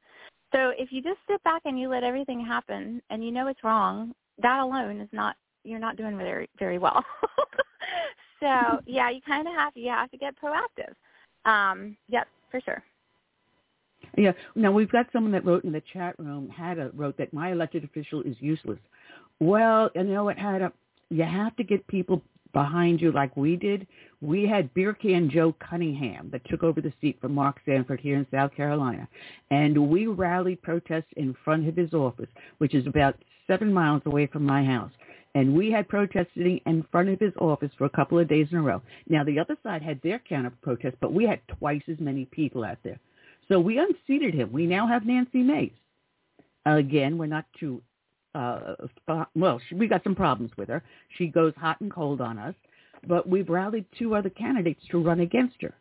So 0.53 0.71
if 0.77 0.91
you 0.91 1.01
just 1.01 1.19
sit 1.27 1.43
back 1.43 1.63
and 1.65 1.79
you 1.79 1.89
let 1.89 2.03
everything 2.03 2.43
happen 2.45 3.01
and 3.09 3.23
you 3.23 3.31
know 3.31 3.47
it's 3.47 3.63
wrong, 3.63 4.13
that 4.41 4.59
alone 4.59 5.01
is 5.01 5.09
not 5.11 5.35
you're 5.63 5.79
not 5.79 5.97
doing 5.97 6.17
very 6.17 6.49
very 6.59 6.77
well. 6.77 7.03
so 8.39 8.79
yeah, 8.85 9.09
you 9.09 9.21
kind 9.25 9.47
of 9.47 9.53
have 9.55 9.73
you 9.75 9.89
have 9.89 10.11
to 10.11 10.17
get 10.17 10.35
proactive. 10.37 10.93
Um, 11.49 11.97
yep, 12.07 12.27
for 12.51 12.61
sure. 12.61 12.83
Yeah. 14.17 14.33
Now 14.55 14.71
we've 14.71 14.91
got 14.91 15.07
someone 15.11 15.31
that 15.31 15.45
wrote 15.45 15.63
in 15.63 15.71
the 15.71 15.81
chat 15.91 16.17
room 16.19 16.49
had 16.49 16.77
a 16.77 16.91
wrote 16.93 17.17
that 17.17 17.33
my 17.33 17.51
elected 17.51 17.83
official 17.83 18.21
is 18.21 18.35
useless. 18.39 18.79
Well, 19.39 19.89
you 19.95 20.03
know 20.03 20.29
it 20.29 20.37
had 20.37 20.61
a 20.61 20.71
you 21.09 21.23
have 21.23 21.55
to 21.55 21.63
get 21.63 21.85
people 21.87 22.21
behind 22.53 23.01
you 23.01 23.11
like 23.11 23.35
we 23.35 23.55
did. 23.55 23.87
We 24.21 24.47
had 24.47 24.73
beer 24.73 24.93
can 24.93 25.29
Joe 25.29 25.53
Cunningham 25.59 26.29
that 26.31 26.47
took 26.47 26.63
over 26.63 26.79
the 26.79 26.93
seat 27.01 27.19
from 27.19 27.33
Mark 27.33 27.59
Sanford 27.65 27.99
here 27.99 28.17
in 28.17 28.27
South 28.31 28.55
Carolina. 28.55 29.07
And 29.51 29.89
we 29.89 30.07
rallied 30.07 30.61
protests 30.61 31.11
in 31.17 31.35
front 31.43 31.67
of 31.67 31.75
his 31.75 31.93
office, 31.93 32.29
which 32.59 32.73
is 32.73 32.87
about 32.87 33.15
seven 33.47 33.73
miles 33.73 34.01
away 34.05 34.27
from 34.27 34.45
my 34.45 34.63
house. 34.63 34.91
And 35.35 35.55
we 35.55 35.71
had 35.71 35.89
protests 35.89 36.29
sitting 36.37 36.61
in 36.67 36.85
front 36.91 37.09
of 37.09 37.19
his 37.19 37.33
office 37.39 37.71
for 37.77 37.85
a 37.85 37.89
couple 37.89 38.19
of 38.19 38.29
days 38.29 38.47
in 38.51 38.59
a 38.59 38.61
row. 38.61 38.81
Now, 39.09 39.23
the 39.23 39.39
other 39.39 39.57
side 39.63 39.81
had 39.81 39.99
their 40.01 40.19
counter 40.19 40.53
protest, 40.61 40.95
but 41.01 41.11
we 41.11 41.25
had 41.25 41.41
twice 41.47 41.81
as 41.89 41.99
many 41.99 42.25
people 42.25 42.63
out 42.63 42.77
there. 42.83 42.99
So 43.47 43.59
we 43.59 43.79
unseated 43.79 44.35
him. 44.35 44.51
We 44.51 44.67
now 44.67 44.87
have 44.87 45.05
Nancy 45.05 45.41
Mace. 45.41 45.71
Again, 46.65 47.17
we're 47.17 47.25
not 47.25 47.45
too 47.59 47.81
uh, 48.35 48.75
well, 49.35 49.61
she, 49.67 49.75
we 49.75 49.87
got 49.87 50.03
some 50.03 50.15
problems 50.15 50.51
with 50.57 50.69
her. 50.69 50.83
She 51.17 51.27
goes 51.27 51.53
hot 51.57 51.79
and 51.81 51.91
cold 51.91 52.21
on 52.21 52.37
us, 52.39 52.55
but 53.07 53.27
we've 53.27 53.49
rallied 53.49 53.85
two 53.97 54.15
other 54.15 54.29
candidates 54.29 54.81
to 54.91 55.01
run 55.01 55.19
against 55.19 55.61
her. 55.61 55.73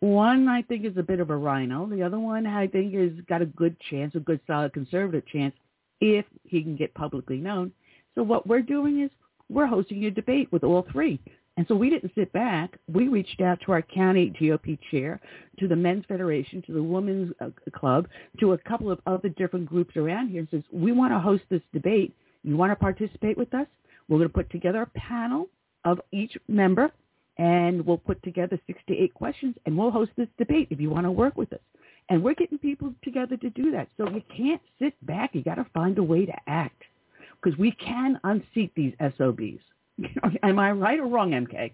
One 0.00 0.48
I 0.48 0.62
think 0.62 0.84
is 0.84 0.96
a 0.96 1.02
bit 1.02 1.20
of 1.20 1.30
a 1.30 1.36
rhino. 1.36 1.86
The 1.86 2.02
other 2.02 2.18
one 2.18 2.46
I 2.46 2.68
think 2.68 2.94
has 2.94 3.12
got 3.28 3.42
a 3.42 3.46
good 3.46 3.76
chance, 3.90 4.14
a 4.14 4.20
good 4.20 4.40
solid 4.46 4.72
conservative 4.72 5.26
chance, 5.26 5.54
if 6.00 6.24
he 6.44 6.62
can 6.62 6.76
get 6.76 6.94
publicly 6.94 7.38
known. 7.38 7.72
So 8.14 8.22
what 8.22 8.46
we're 8.46 8.62
doing 8.62 9.02
is 9.02 9.10
we're 9.48 9.66
hosting 9.66 10.04
a 10.04 10.10
debate 10.10 10.52
with 10.52 10.62
all 10.62 10.86
three. 10.92 11.20
And 11.58 11.66
so 11.66 11.74
we 11.74 11.90
didn't 11.90 12.12
sit 12.14 12.32
back. 12.32 12.78
We 12.86 13.08
reached 13.08 13.40
out 13.40 13.58
to 13.66 13.72
our 13.72 13.82
county 13.82 14.32
GOP 14.40 14.78
chair, 14.92 15.20
to 15.58 15.66
the 15.66 15.74
Men's 15.74 16.04
Federation, 16.06 16.62
to 16.68 16.72
the 16.72 16.80
Women's 16.80 17.32
uh, 17.40 17.48
Club, 17.74 18.06
to 18.38 18.52
a 18.52 18.58
couple 18.58 18.92
of 18.92 19.00
other 19.08 19.28
different 19.30 19.66
groups 19.66 19.96
around 19.96 20.28
here 20.28 20.38
and 20.38 20.48
says, 20.52 20.62
we 20.72 20.92
want 20.92 21.12
to 21.12 21.18
host 21.18 21.42
this 21.50 21.62
debate. 21.72 22.14
You 22.44 22.56
want 22.56 22.70
to 22.70 22.76
participate 22.76 23.36
with 23.36 23.52
us? 23.54 23.66
We're 24.08 24.18
going 24.18 24.28
to 24.28 24.34
put 24.34 24.50
together 24.50 24.82
a 24.82 24.98
panel 25.00 25.48
of 25.84 26.00
each 26.12 26.38
member, 26.46 26.92
and 27.38 27.84
we'll 27.84 27.98
put 27.98 28.22
together 28.22 28.60
six 28.68 28.78
to 28.86 28.96
eight 28.96 29.12
questions, 29.12 29.56
and 29.66 29.76
we'll 29.76 29.90
host 29.90 30.12
this 30.16 30.28
debate 30.38 30.68
if 30.70 30.80
you 30.80 30.90
want 30.90 31.06
to 31.06 31.10
work 31.10 31.36
with 31.36 31.52
us. 31.52 31.60
And 32.08 32.22
we're 32.22 32.34
getting 32.34 32.58
people 32.58 32.94
together 33.02 33.36
to 33.36 33.50
do 33.50 33.72
that. 33.72 33.88
So 33.96 34.08
you 34.08 34.22
can't 34.36 34.62
sit 34.80 34.94
back. 35.04 35.34
You 35.34 35.42
got 35.42 35.56
to 35.56 35.66
find 35.74 35.98
a 35.98 36.04
way 36.04 36.24
to 36.24 36.34
act 36.46 36.84
because 37.42 37.58
we 37.58 37.72
can 37.72 38.20
unseat 38.22 38.72
these 38.76 38.94
SOBs. 39.18 39.58
Am 40.42 40.58
I 40.58 40.72
right 40.72 40.98
or 40.98 41.06
wrong, 41.06 41.30
MK? 41.30 41.72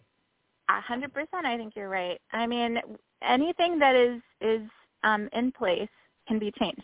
A 0.71 0.81
hundred 0.81 1.13
percent. 1.13 1.45
I 1.45 1.57
think 1.57 1.75
you're 1.77 1.89
right. 1.89 2.21
I 2.33 2.47
mean, 2.47 2.79
anything 3.23 3.79
that 3.79 3.95
is 3.95 4.21
is 4.41 4.63
um, 5.03 5.29
in 5.33 5.53
place 5.53 5.89
can 6.27 6.39
be 6.39 6.51
changed. 6.53 6.83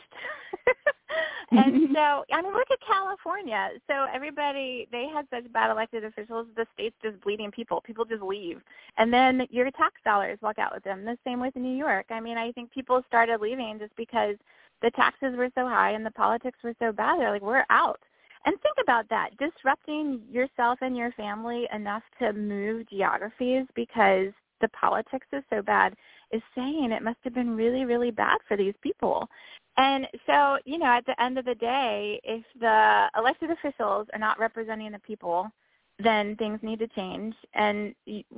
and 1.50 1.88
so, 1.94 2.24
I 2.32 2.42
mean, 2.42 2.52
look 2.52 2.70
at 2.70 2.78
California. 2.86 3.70
So 3.88 4.06
everybody, 4.12 4.86
they 4.92 5.06
had 5.12 5.26
such 5.32 5.50
bad 5.52 5.70
elected 5.70 6.04
officials. 6.04 6.46
The 6.56 6.66
state's 6.74 6.96
just 7.02 7.20
bleeding 7.22 7.50
people. 7.50 7.80
People 7.80 8.04
just 8.04 8.22
leave, 8.22 8.60
and 8.98 9.12
then 9.12 9.46
your 9.50 9.70
tax 9.70 9.94
dollars 10.04 10.38
walk 10.42 10.58
out 10.58 10.74
with 10.74 10.84
them. 10.84 11.04
The 11.04 11.16
same 11.24 11.40
with 11.40 11.56
New 11.56 11.76
York. 11.76 12.06
I 12.10 12.20
mean, 12.20 12.36
I 12.36 12.52
think 12.52 12.70
people 12.72 13.02
started 13.06 13.40
leaving 13.40 13.78
just 13.78 13.96
because 13.96 14.36
the 14.82 14.90
taxes 14.92 15.36
were 15.36 15.50
so 15.54 15.66
high 15.66 15.92
and 15.92 16.04
the 16.04 16.10
politics 16.10 16.58
were 16.62 16.74
so 16.78 16.92
bad. 16.92 17.18
They're 17.18 17.30
like, 17.30 17.42
we're 17.42 17.64
out. 17.70 18.00
And 18.46 18.56
think 18.62 18.76
about 18.82 19.08
that, 19.10 19.30
disrupting 19.38 20.22
yourself 20.30 20.78
and 20.80 20.96
your 20.96 21.12
family 21.12 21.68
enough 21.74 22.02
to 22.20 22.32
move 22.32 22.88
geographies 22.88 23.66
because 23.74 24.28
the 24.60 24.68
politics 24.68 25.26
is 25.32 25.42
so 25.50 25.62
bad 25.62 25.94
is 26.32 26.42
saying 26.54 26.90
it 26.90 27.02
must 27.02 27.18
have 27.24 27.34
been 27.34 27.56
really, 27.56 27.84
really 27.84 28.10
bad 28.10 28.38
for 28.48 28.56
these 28.56 28.74
people. 28.82 29.28
And 29.76 30.06
so, 30.26 30.58
you 30.64 30.78
know, 30.78 30.86
at 30.86 31.04
the 31.06 31.20
end 31.22 31.38
of 31.38 31.44
the 31.44 31.54
day, 31.54 32.20
if 32.24 32.44
the 32.58 33.08
elected 33.16 33.50
officials 33.50 34.06
are 34.12 34.18
not 34.18 34.38
representing 34.38 34.92
the 34.92 34.98
people, 35.00 35.50
then 35.98 36.34
things 36.36 36.60
need 36.62 36.78
to 36.78 36.88
change. 36.88 37.34
And 37.54 37.94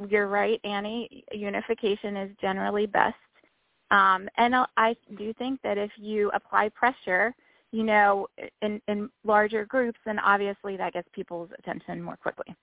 you're 0.08 0.26
right, 0.26 0.60
Annie, 0.64 1.24
unification 1.32 2.16
is 2.16 2.36
generally 2.40 2.86
best. 2.86 3.14
Um, 3.92 4.28
and 4.36 4.54
I 4.76 4.96
do 5.16 5.32
think 5.34 5.60
that 5.62 5.78
if 5.78 5.92
you 5.96 6.30
apply 6.34 6.70
pressure– 6.70 7.32
you 7.72 7.82
know, 7.82 8.28
in, 8.60 8.80
in 8.86 9.10
larger 9.24 9.64
groups, 9.64 9.98
then 10.04 10.18
obviously 10.18 10.76
that 10.76 10.92
gets 10.92 11.08
people's 11.12 11.50
attention 11.58 12.00
more 12.02 12.16
quickly. 12.16 12.54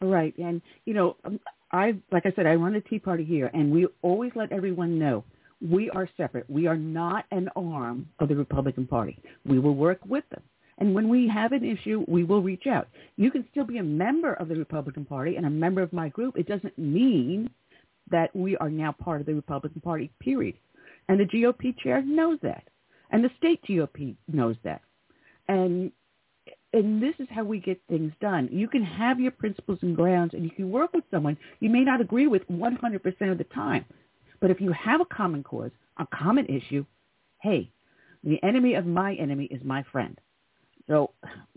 Right. 0.00 0.36
And, 0.38 0.60
you 0.84 0.94
know, 0.94 1.16
um, 1.24 1.40
I, 1.72 1.96
like 2.12 2.26
I 2.26 2.32
said, 2.36 2.46
I 2.46 2.54
run 2.54 2.74
a 2.74 2.80
Tea 2.80 2.98
Party 2.98 3.24
here, 3.24 3.50
and 3.52 3.70
we 3.70 3.86
always 4.02 4.32
let 4.34 4.52
everyone 4.52 4.98
know 4.98 5.24
we 5.60 5.90
are 5.90 6.08
separate. 6.16 6.48
We 6.48 6.66
are 6.66 6.76
not 6.76 7.24
an 7.30 7.48
arm 7.56 8.08
of 8.20 8.28
the 8.28 8.36
Republican 8.36 8.86
Party. 8.86 9.18
We 9.44 9.58
will 9.58 9.74
work 9.74 9.98
with 10.06 10.24
them. 10.30 10.42
And 10.78 10.94
when 10.94 11.08
we 11.08 11.28
have 11.28 11.50
an 11.50 11.64
issue, 11.64 12.04
we 12.06 12.22
will 12.22 12.42
reach 12.42 12.68
out. 12.68 12.86
You 13.16 13.32
can 13.32 13.44
still 13.50 13.64
be 13.64 13.78
a 13.78 13.82
member 13.82 14.34
of 14.34 14.48
the 14.48 14.54
Republican 14.54 15.04
Party 15.04 15.34
and 15.34 15.46
a 15.46 15.50
member 15.50 15.82
of 15.82 15.92
my 15.92 16.08
group. 16.08 16.38
It 16.38 16.46
doesn't 16.46 16.78
mean 16.78 17.50
that 18.10 18.34
we 18.34 18.56
are 18.58 18.70
now 18.70 18.92
part 18.92 19.20
of 19.20 19.26
the 19.26 19.34
Republican 19.34 19.80
Party, 19.80 20.10
period. 20.20 20.54
And 21.08 21.18
the 21.18 21.24
GOP 21.24 21.76
chair 21.76 22.02
knows 22.02 22.38
that. 22.42 22.62
And 23.10 23.24
the 23.24 23.30
state 23.38 23.60
GOP 23.68 24.16
knows 24.26 24.56
that. 24.64 24.82
And 25.48 25.92
and 26.72 27.02
this 27.02 27.14
is 27.18 27.26
how 27.30 27.44
we 27.44 27.60
get 27.60 27.80
things 27.88 28.12
done. 28.20 28.48
You 28.52 28.68
can 28.68 28.82
have 28.82 29.18
your 29.20 29.30
principles 29.30 29.78
and 29.82 29.96
grounds 29.96 30.34
and 30.34 30.44
you 30.44 30.50
can 30.50 30.70
work 30.70 30.92
with 30.92 31.04
someone 31.10 31.36
you 31.60 31.70
may 31.70 31.80
not 31.80 32.00
agree 32.00 32.26
with 32.26 32.46
100% 32.48 33.32
of 33.32 33.38
the 33.38 33.44
time. 33.44 33.86
But 34.40 34.50
if 34.50 34.60
you 34.60 34.72
have 34.72 35.00
a 35.00 35.06
common 35.06 35.42
cause, 35.42 35.70
a 35.96 36.06
common 36.06 36.46
issue, 36.46 36.84
hey, 37.40 37.70
the 38.22 38.42
enemy 38.42 38.74
of 38.74 38.84
my 38.84 39.14
enemy 39.14 39.44
is 39.46 39.62
my 39.64 39.82
friend. 39.90 40.20
So 40.88 41.12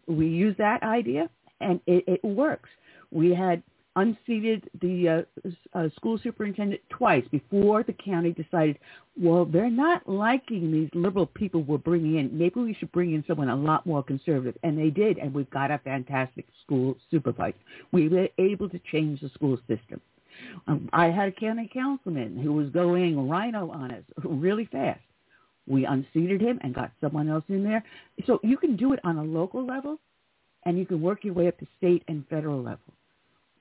we 0.08 0.28
use 0.28 0.56
that 0.58 0.82
idea 0.84 1.30
and 1.60 1.82
it, 1.86 2.06
it 2.08 2.24
works. 2.24 2.70
We 3.12 3.34
had 3.34 3.64
unseated 3.96 4.70
the 4.82 5.26
uh, 5.44 5.50
uh, 5.78 5.90
school 5.96 6.18
superintendent 6.22 6.82
twice 6.90 7.26
before 7.32 7.84
the 7.84 7.94
county 7.94 8.32
decided, 8.32 8.80
well, 9.20 9.44
they're 9.46 9.70
not 9.70 10.08
liking 10.08 10.72
these 10.72 10.90
liberal 10.94 11.26
people 11.26 11.64
we're 11.64 11.78
bringing 11.78 12.18
in. 12.18 12.38
Maybe 12.38 12.62
we 12.62 12.74
should 12.74 12.92
bring 12.92 13.14
in 13.14 13.24
someone 13.28 13.50
a 13.50 13.56
lot 13.56 13.86
more 13.86 14.02
conservative. 14.04 14.58
And 14.64 14.78
they 14.78 14.90
did, 14.90 15.18
and 15.18 15.34
we've 15.34 15.50
got 15.50 15.72
a 15.72 15.78
fantastic 15.80 16.46
school 16.64 16.96
supervisor. 17.10 17.58
We 17.92 18.08
were 18.08 18.30
able 18.38 18.70
to 18.70 18.80
change 18.92 19.22
the 19.22 19.30
school 19.30 19.58
system. 19.68 20.00
Um, 20.68 20.90
I 20.94 21.08
had 21.08 21.28
a 21.28 21.32
county 21.32 21.70
councilman 21.72 22.38
who 22.38 22.54
was 22.54 22.70
going 22.70 23.30
rhino 23.30 23.70
on 23.72 23.92
us 23.92 24.04
really 24.24 24.66
fast. 24.72 25.02
We 25.68 25.86
unseated 25.86 26.42
him 26.42 26.60
and 26.64 26.74
got 26.74 26.92
someone 27.02 27.30
else 27.30 27.44
in 27.50 27.64
there. 27.64 27.84
So 28.26 28.40
you 28.44 28.58
can 28.58 28.76
do 28.76 28.94
it 28.94 29.00
on 29.04 29.18
a 29.18 29.24
local 29.24 29.66
level, 29.66 30.00
and 30.66 30.78
you 30.80 30.86
can 30.86 31.02
work 31.02 31.24
your 31.24 31.34
way 31.34 31.48
up 31.48 31.58
to 31.60 31.68
state 31.78 32.04
and 32.08 32.26
federal 32.30 32.62
level. 32.62 32.94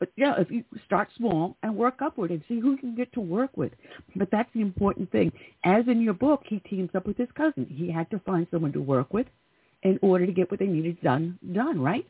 But 0.01 0.11
yeah, 0.17 0.35
if 0.39 0.51
you 0.51 0.65
start 0.87 1.09
small 1.17 1.57
and 1.63 1.77
work 1.77 2.01
upward 2.01 2.31
and 2.31 2.43
see 2.49 2.59
who 2.59 2.73
you 2.73 2.79
can 2.79 2.97
get 2.97 3.13
to 3.13 3.21
work 3.21 3.55
with. 3.57 3.73
But 4.17 4.31
that's 4.33 4.49
the 4.55 4.63
important 4.63 5.13
thing. 5.13 5.31
As 5.63 5.87
in 5.87 6.01
your 6.01 6.15
book, 6.15 6.43
he 6.47 6.59
teams 6.61 6.91
up 6.95 7.07
with 7.07 7.19
his 7.19 7.29
cousin. 7.37 7.67
He 7.71 7.93
had 7.93 8.11
to 8.11 8.19
find 8.21 8.47
someone 8.51 8.73
to 8.73 8.81
work 8.81 9.13
with 9.13 9.27
in 9.83 9.99
order 10.03 10.27
to 10.27 10.33
get 10.33 10.51
what 10.51 10.59
they 10.59 10.67
needed 10.67 11.01
done 11.03 11.39
done, 11.53 11.81
right? 11.81 12.07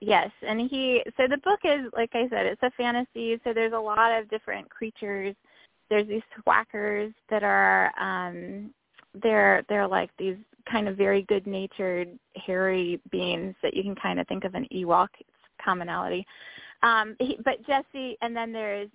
Yes, 0.00 0.30
and 0.46 0.68
he 0.70 1.02
so 1.16 1.24
the 1.28 1.38
book 1.38 1.60
is 1.64 1.90
like 1.96 2.10
I 2.14 2.28
said, 2.28 2.46
it's 2.46 2.62
a 2.62 2.70
fantasy, 2.76 3.40
so 3.42 3.52
there's 3.52 3.72
a 3.72 3.78
lot 3.78 4.12
of 4.12 4.30
different 4.30 4.70
creatures. 4.70 5.34
There's 5.90 6.06
these 6.06 6.22
thwackers 6.46 7.12
that 7.28 7.42
are 7.42 7.90
um 7.98 8.72
they're 9.20 9.64
they're 9.68 9.88
like 9.88 10.10
these 10.18 10.36
kind 10.70 10.88
of 10.88 10.96
very 10.96 11.22
good 11.22 11.46
natured 11.46 12.08
hairy 12.36 13.00
beings 13.10 13.54
that 13.62 13.74
you 13.74 13.82
can 13.82 13.94
kind 13.94 14.20
of 14.20 14.28
think 14.28 14.44
of 14.44 14.54
an 14.54 14.66
Ewok 14.72 15.08
commonality. 15.64 16.26
Um, 16.84 17.16
he, 17.18 17.38
but 17.44 17.64
Jesse, 17.66 18.16
and 18.20 18.36
then 18.36 18.52
there's 18.52 18.88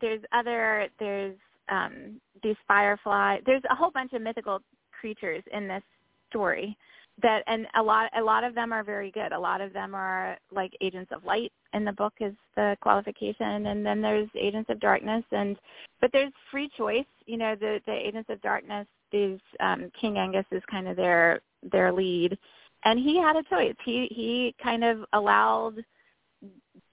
there's 0.00 0.22
other 0.32 0.88
there's 0.98 1.36
um, 1.68 2.20
these 2.42 2.56
firefly. 2.66 3.38
There's 3.44 3.62
a 3.70 3.74
whole 3.74 3.90
bunch 3.90 4.12
of 4.12 4.22
mythical 4.22 4.60
creatures 4.98 5.42
in 5.52 5.66
this 5.66 5.82
story 6.30 6.76
that 7.22 7.42
and 7.46 7.66
a 7.76 7.82
lot 7.82 8.10
a 8.16 8.22
lot 8.22 8.44
of 8.44 8.54
them 8.54 8.72
are 8.72 8.84
very 8.84 9.10
good. 9.10 9.32
A 9.32 9.38
lot 9.38 9.60
of 9.60 9.72
them 9.72 9.94
are 9.94 10.36
like 10.52 10.72
agents 10.80 11.10
of 11.12 11.24
light 11.24 11.52
in 11.72 11.84
the 11.84 11.92
book 11.92 12.14
is 12.20 12.34
the 12.56 12.76
qualification 12.80 13.66
and 13.66 13.84
then 13.84 14.00
there's 14.00 14.28
agents 14.38 14.70
of 14.70 14.80
darkness 14.80 15.24
and 15.32 15.56
but 16.00 16.10
there's 16.12 16.32
free 16.50 16.70
choice. 16.76 17.04
You 17.26 17.36
know 17.36 17.54
the 17.54 17.80
the 17.86 17.92
agents 17.92 18.30
of 18.30 18.40
darkness 18.42 18.86
these 19.12 19.38
um 19.60 19.90
king 20.00 20.18
angus 20.18 20.46
is 20.50 20.62
kind 20.70 20.88
of 20.88 20.96
their 20.96 21.40
their 21.70 21.92
lead. 21.92 22.36
And 22.84 22.98
he 22.98 23.16
had 23.16 23.36
a 23.36 23.42
choice. 23.44 23.76
He 23.84 24.08
he 24.10 24.54
kind 24.62 24.84
of 24.84 25.04
allowed 25.12 25.84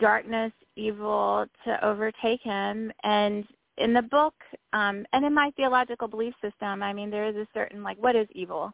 darkness, 0.01 0.51
evil 0.75 1.45
to 1.65 1.85
overtake 1.85 2.41
him, 2.41 2.91
and 3.03 3.45
in 3.77 3.93
the 3.93 4.01
book 4.01 4.33
um, 4.73 5.05
and 5.13 5.25
in 5.25 5.33
my 5.33 5.51
theological 5.55 6.07
belief 6.07 6.33
system, 6.41 6.83
I 6.83 6.93
mean, 6.93 7.09
there 7.09 7.27
is 7.27 7.35
a 7.35 7.47
certain 7.53 7.83
like, 7.83 7.97
what 7.97 8.15
is 8.15 8.27
evil? 8.31 8.71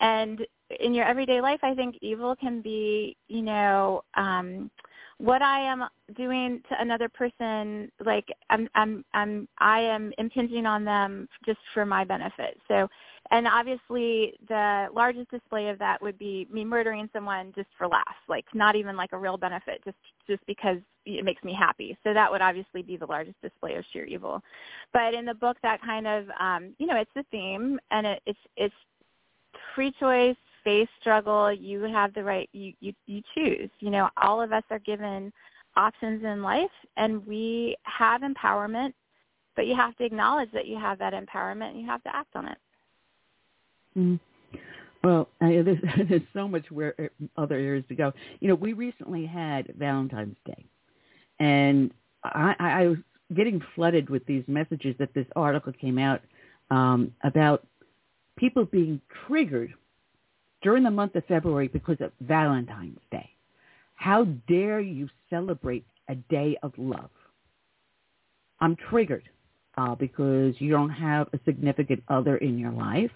And 0.00 0.40
in 0.80 0.94
your 0.94 1.04
everyday 1.04 1.40
life, 1.40 1.60
I 1.62 1.74
think 1.74 1.96
evil 2.00 2.34
can 2.36 2.60
be, 2.62 3.16
you 3.28 3.42
know, 3.42 4.02
um, 4.16 4.70
what 5.18 5.42
I 5.42 5.60
am 5.60 5.84
doing 6.16 6.62
to 6.68 6.80
another 6.80 7.08
person, 7.08 7.90
like 8.04 8.26
I'm, 8.48 8.68
I'm, 8.74 9.04
I'm, 9.12 9.48
I 9.58 9.80
am 9.80 10.12
impinging 10.18 10.66
on 10.66 10.84
them 10.84 11.28
just 11.44 11.58
for 11.74 11.84
my 11.84 12.04
benefit. 12.04 12.58
So, 12.68 12.88
and 13.30 13.46
obviously 13.46 14.34
the 14.48 14.88
largest 14.94 15.30
display 15.30 15.68
of 15.68 15.78
that 15.78 16.02
would 16.02 16.18
be 16.18 16.48
me 16.52 16.64
murdering 16.64 17.08
someone 17.12 17.52
just 17.54 17.68
for 17.78 17.86
laughs, 17.86 18.18
like 18.28 18.44
not 18.54 18.74
even 18.74 18.96
like 18.96 19.12
a 19.12 19.18
real 19.18 19.36
benefit, 19.36 19.80
just, 19.84 19.96
just 20.26 20.44
because 20.46 20.78
it 21.06 21.24
makes 21.24 21.42
me 21.44 21.54
happy. 21.54 21.96
So 22.02 22.12
that 22.12 22.30
would 22.30 22.40
obviously 22.40 22.82
be 22.82 22.96
the 22.96 23.06
largest 23.06 23.40
display 23.40 23.74
of 23.76 23.84
sheer 23.92 24.04
evil. 24.04 24.42
But 24.92 25.14
in 25.14 25.24
the 25.24 25.34
book, 25.34 25.56
that 25.62 25.80
kind 25.80 26.06
of, 26.06 26.24
um, 26.40 26.74
you 26.78 26.86
know, 26.86 26.96
it's 26.96 27.10
the 27.14 27.24
theme 27.30 27.78
and 27.90 28.06
it, 28.06 28.22
it's, 28.26 28.38
it's 28.56 28.74
free 29.74 29.92
choice, 30.00 30.36
face 30.64 30.88
struggle, 31.00 31.52
you 31.52 31.82
have 31.84 32.12
the 32.14 32.24
right 32.24 32.48
you, 32.52 32.72
you 32.80 32.92
you 33.06 33.22
choose. 33.34 33.70
You 33.78 33.90
know, 33.90 34.10
all 34.16 34.42
of 34.42 34.52
us 34.52 34.64
are 34.70 34.78
given 34.80 35.32
options 35.76 36.24
in 36.24 36.42
life 36.42 36.70
and 36.96 37.26
we 37.26 37.76
have 37.84 38.22
empowerment, 38.22 38.92
but 39.56 39.66
you 39.66 39.74
have 39.76 39.96
to 39.96 40.04
acknowledge 40.04 40.50
that 40.52 40.66
you 40.66 40.78
have 40.78 40.98
that 40.98 41.12
empowerment 41.12 41.70
and 41.70 41.80
you 41.80 41.86
have 41.86 42.02
to 42.02 42.14
act 42.14 42.34
on 42.34 42.48
it. 42.48 42.58
Mm. 43.96 44.20
Well, 45.02 45.28
I, 45.40 45.62
there's, 45.62 45.78
there's 46.08 46.22
so 46.34 46.48
much 46.48 46.70
where 46.70 47.10
other 47.36 47.56
areas 47.56 47.84
to 47.88 47.94
go. 47.94 48.12
You 48.40 48.48
know, 48.48 48.54
we 48.54 48.72
recently 48.72 49.26
had 49.26 49.72
Valentine's 49.76 50.36
Day, 50.46 50.64
and 51.38 51.90
I, 52.24 52.54
I 52.58 52.86
was 52.88 52.98
getting 53.34 53.62
flooded 53.74 54.10
with 54.10 54.24
these 54.26 54.44
messages 54.46 54.94
that 54.98 55.14
this 55.14 55.26
article 55.36 55.72
came 55.72 55.98
out 55.98 56.20
um, 56.70 57.12
about 57.22 57.66
people 58.36 58.64
being 58.64 59.00
triggered 59.26 59.72
during 60.62 60.82
the 60.82 60.90
month 60.90 61.14
of 61.14 61.24
February 61.26 61.68
because 61.68 61.96
of 62.00 62.12
Valentine's 62.20 62.98
Day. 63.10 63.30
How 63.94 64.24
dare 64.48 64.80
you 64.80 65.08
celebrate 65.28 65.84
a 66.08 66.14
day 66.14 66.56
of 66.62 66.72
love? 66.76 67.10
I'm 68.60 68.76
triggered 68.90 69.28
uh, 69.76 69.94
because 69.94 70.54
you 70.58 70.70
don't 70.70 70.90
have 70.90 71.28
a 71.32 71.40
significant 71.44 72.02
other 72.08 72.36
in 72.36 72.58
your 72.58 72.72
life. 72.72 73.10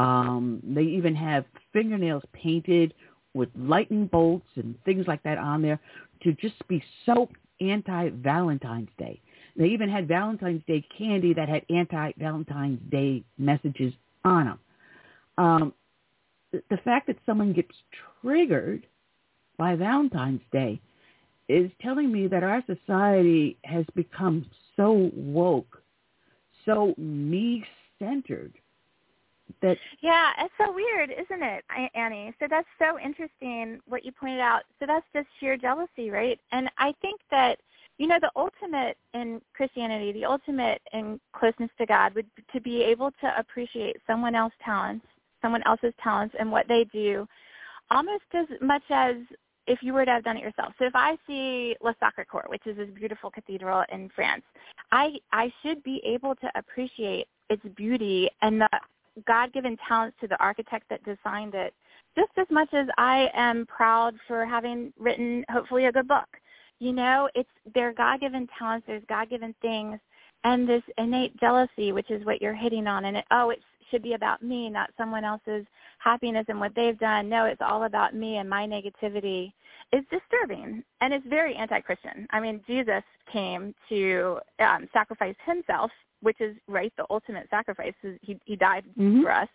Um, 0.00 0.62
they 0.64 0.82
even 0.82 1.14
have 1.14 1.44
fingernails 1.74 2.22
painted 2.32 2.94
with 3.34 3.50
lightning 3.54 4.06
bolts 4.06 4.46
and 4.56 4.74
things 4.84 5.06
like 5.06 5.22
that 5.24 5.36
on 5.36 5.60
there 5.60 5.78
to 6.22 6.32
just 6.32 6.66
be 6.68 6.82
so 7.04 7.28
anti-Valentine's 7.60 8.88
Day. 8.98 9.20
They 9.56 9.66
even 9.66 9.90
had 9.90 10.08
Valentine's 10.08 10.62
Day 10.66 10.82
candy 10.96 11.34
that 11.34 11.50
had 11.50 11.66
anti-Valentine's 11.68 12.80
Day 12.90 13.22
messages 13.36 13.92
on 14.24 14.46
them. 14.46 14.58
Um, 15.36 15.74
the 16.52 16.78
fact 16.78 17.06
that 17.08 17.16
someone 17.26 17.52
gets 17.52 17.74
triggered 18.22 18.86
by 19.58 19.76
Valentine's 19.76 20.40
Day 20.50 20.80
is 21.48 21.70
telling 21.82 22.10
me 22.10 22.26
that 22.26 22.42
our 22.42 22.64
society 22.66 23.58
has 23.64 23.84
become 23.94 24.46
so 24.76 25.10
woke, 25.14 25.82
so 26.64 26.94
me-centered 26.96 28.54
that 29.62 29.76
yeah 30.00 30.30
it's 30.38 30.54
so 30.58 30.72
weird 30.72 31.10
isn't 31.10 31.42
it 31.42 31.64
annie? 31.94 32.32
So 32.38 32.46
that's 32.48 32.68
so 32.78 32.98
interesting 32.98 33.80
what 33.86 34.04
you 34.04 34.12
pointed 34.12 34.40
out. 34.40 34.62
So 34.78 34.86
that's 34.86 35.06
just 35.14 35.28
sheer 35.38 35.56
jealousy 35.56 36.10
right? 36.10 36.38
And 36.52 36.70
i 36.78 36.92
think 37.00 37.20
that 37.30 37.58
you 37.98 38.06
know 38.06 38.18
the 38.20 38.30
ultimate 38.36 38.96
in 39.14 39.40
christianity 39.54 40.12
the 40.12 40.24
ultimate 40.24 40.80
in 40.92 41.20
closeness 41.34 41.70
to 41.78 41.86
god 41.86 42.14
would 42.14 42.26
to 42.52 42.60
be 42.60 42.82
able 42.82 43.10
to 43.20 43.32
appreciate 43.38 43.96
someone 44.06 44.34
else's 44.34 44.56
talents 44.64 45.04
someone 45.42 45.62
else's 45.66 45.92
talents 46.02 46.34
and 46.38 46.50
what 46.50 46.66
they 46.68 46.84
do 46.92 47.26
almost 47.90 48.24
as 48.34 48.46
much 48.60 48.82
as 48.90 49.16
if 49.66 49.82
you 49.82 49.92
were 49.92 50.04
to 50.04 50.10
have 50.10 50.24
done 50.24 50.36
it 50.36 50.42
yourself. 50.42 50.72
So 50.78 50.84
if 50.86 50.94
I 50.94 51.16
see 51.26 51.76
Le 51.80 51.94
Sacre 52.00 52.24
Coeur, 52.24 52.44
which 52.48 52.66
is 52.66 52.76
this 52.76 52.88
beautiful 52.94 53.30
cathedral 53.30 53.84
in 53.92 54.10
France, 54.14 54.42
I 54.90 55.14
I 55.32 55.52
should 55.62 55.82
be 55.82 56.00
able 56.04 56.34
to 56.36 56.50
appreciate 56.56 57.26
its 57.50 57.62
beauty 57.76 58.28
and 58.42 58.60
the 58.60 58.68
God-given 59.26 59.76
talents 59.88 60.16
to 60.20 60.28
the 60.28 60.40
architect 60.42 60.86
that 60.90 61.04
designed 61.04 61.54
it 61.54 61.74
just 62.16 62.32
as 62.38 62.46
much 62.50 62.68
as 62.72 62.86
I 62.98 63.28
am 63.34 63.66
proud 63.66 64.14
for 64.26 64.44
having 64.44 64.92
written 64.98 65.44
hopefully 65.48 65.86
a 65.86 65.92
good 65.92 66.08
book. 66.08 66.28
You 66.78 66.92
know, 66.92 67.28
it's 67.34 67.48
their 67.74 67.92
God-given 67.92 68.48
talents, 68.58 68.86
there's 68.86 69.02
God-given 69.08 69.54
things, 69.62 69.98
and 70.44 70.68
this 70.68 70.82
innate 70.98 71.36
jealousy, 71.38 71.92
which 71.92 72.10
is 72.10 72.24
what 72.24 72.40
you're 72.40 72.54
hitting 72.54 72.86
on, 72.86 73.04
and 73.04 73.18
it, 73.18 73.24
oh, 73.30 73.50
it's 73.50 73.62
should 73.90 74.02
be 74.02 74.14
about 74.14 74.42
me, 74.42 74.68
not 74.70 74.90
someone 74.96 75.24
else's 75.24 75.66
happiness 75.98 76.46
and 76.48 76.58
what 76.58 76.72
they've 76.74 76.98
done. 76.98 77.28
No, 77.28 77.44
it's 77.44 77.60
all 77.60 77.84
about 77.84 78.14
me 78.14 78.36
and 78.36 78.48
my 78.48 78.66
negativity 78.66 79.52
is 79.92 80.04
disturbing 80.10 80.82
and 81.00 81.12
it's 81.12 81.26
very 81.28 81.54
anti-Christian. 81.54 82.26
I 82.30 82.40
mean, 82.40 82.60
Jesus 82.66 83.02
came 83.32 83.74
to 83.88 84.38
um, 84.60 84.88
sacrifice 84.92 85.36
himself, 85.44 85.90
which 86.22 86.40
is 86.40 86.56
right 86.68 86.92
the 86.96 87.04
ultimate 87.10 87.48
sacrifice. 87.50 87.94
He 88.22 88.38
he 88.44 88.56
died 88.56 88.84
mm-hmm. 88.98 89.22
for 89.22 89.32
us 89.32 89.48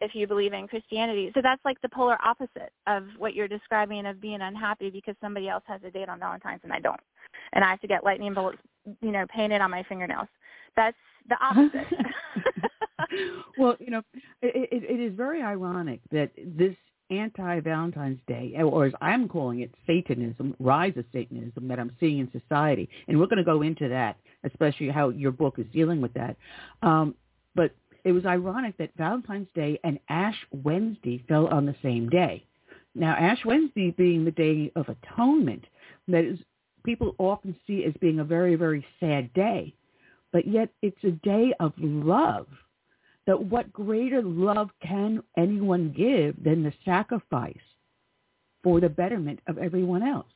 if 0.00 0.14
you 0.14 0.26
believe 0.26 0.52
in 0.52 0.66
Christianity. 0.66 1.30
So 1.34 1.40
that's 1.42 1.64
like 1.64 1.80
the 1.80 1.88
polar 1.88 2.18
opposite 2.24 2.72
of 2.86 3.04
what 3.18 3.34
you're 3.34 3.48
describing 3.48 4.04
of 4.06 4.20
being 4.20 4.40
unhappy 4.40 4.90
because 4.90 5.14
somebody 5.20 5.48
else 5.48 5.62
has 5.66 5.80
a 5.84 5.90
date 5.90 6.08
on 6.08 6.18
Valentine's 6.18 6.60
and 6.64 6.72
I 6.72 6.80
don't. 6.80 7.00
And 7.52 7.64
I 7.64 7.70
have 7.70 7.80
to 7.80 7.86
get 7.86 8.04
lightning 8.04 8.34
bolts, 8.34 8.58
you 9.00 9.12
know, 9.12 9.24
painted 9.28 9.60
on 9.60 9.70
my 9.70 9.84
fingernails. 9.88 10.28
That's 10.76 10.96
the 11.28 11.36
opposite. 11.40 11.86
well, 13.58 13.76
you 13.80 13.90
know, 13.90 14.02
it, 14.40 14.68
it, 14.72 14.84
it 14.84 15.00
is 15.00 15.14
very 15.16 15.42
ironic 15.42 16.00
that 16.10 16.30
this 16.36 16.74
anti-Valentine's 17.10 18.20
Day, 18.26 18.54
or 18.58 18.86
as 18.86 18.92
I'm 19.00 19.28
calling 19.28 19.60
it, 19.60 19.74
Satanism, 19.86 20.54
rise 20.58 20.94
of 20.96 21.04
Satanism 21.12 21.68
that 21.68 21.78
I'm 21.78 21.94
seeing 22.00 22.18
in 22.18 22.30
society, 22.32 22.88
and 23.08 23.18
we're 23.18 23.26
going 23.26 23.38
to 23.38 23.44
go 23.44 23.62
into 23.62 23.88
that, 23.88 24.16
especially 24.44 24.88
how 24.88 25.10
your 25.10 25.32
book 25.32 25.58
is 25.58 25.66
dealing 25.72 26.00
with 26.00 26.14
that. 26.14 26.36
Um, 26.82 27.14
but 27.54 27.74
it 28.04 28.12
was 28.12 28.24
ironic 28.24 28.76
that 28.78 28.90
Valentine's 28.96 29.48
Day 29.54 29.78
and 29.84 29.98
Ash 30.08 30.36
Wednesday 30.50 31.22
fell 31.28 31.46
on 31.48 31.66
the 31.66 31.76
same 31.82 32.08
day. 32.08 32.44
Now, 32.94 33.14
Ash 33.14 33.44
Wednesday 33.44 33.90
being 33.90 34.24
the 34.24 34.30
Day 34.30 34.72
of 34.76 34.86
Atonement, 34.88 35.64
that 36.08 36.24
is, 36.24 36.38
people 36.84 37.14
often 37.18 37.56
see 37.66 37.84
as 37.84 37.94
being 38.00 38.20
a 38.20 38.24
very, 38.24 38.54
very 38.54 38.84
sad 39.00 39.32
day, 39.34 39.74
but 40.32 40.46
yet 40.46 40.70
it's 40.82 41.02
a 41.04 41.10
day 41.10 41.52
of 41.60 41.72
love 41.78 42.48
that 43.26 43.42
what 43.42 43.72
greater 43.72 44.22
love 44.22 44.70
can 44.82 45.22
anyone 45.36 45.94
give 45.96 46.42
than 46.42 46.62
the 46.62 46.72
sacrifice 46.84 47.56
for 48.62 48.80
the 48.80 48.88
betterment 48.88 49.40
of 49.46 49.58
everyone 49.58 50.02
else? 50.02 50.26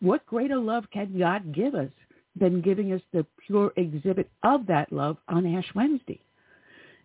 What 0.00 0.24
greater 0.26 0.56
love 0.56 0.84
can 0.92 1.18
God 1.18 1.54
give 1.54 1.74
us 1.74 1.90
than 2.38 2.62
giving 2.62 2.92
us 2.92 3.02
the 3.12 3.26
pure 3.46 3.72
exhibit 3.76 4.30
of 4.42 4.66
that 4.66 4.92
love 4.92 5.16
on 5.28 5.46
Ash 5.54 5.68
Wednesday? 5.74 6.20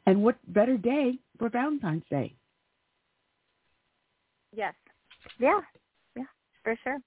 And 0.05 0.23
what 0.23 0.37
better 0.53 0.77
day 0.77 1.19
for 1.37 1.49
Valentine's 1.49 2.03
Day? 2.09 2.33
Yes. 4.55 4.73
Yeah. 5.39 5.59
Yeah, 6.15 6.23
for 6.63 6.77
sure. 6.83 6.97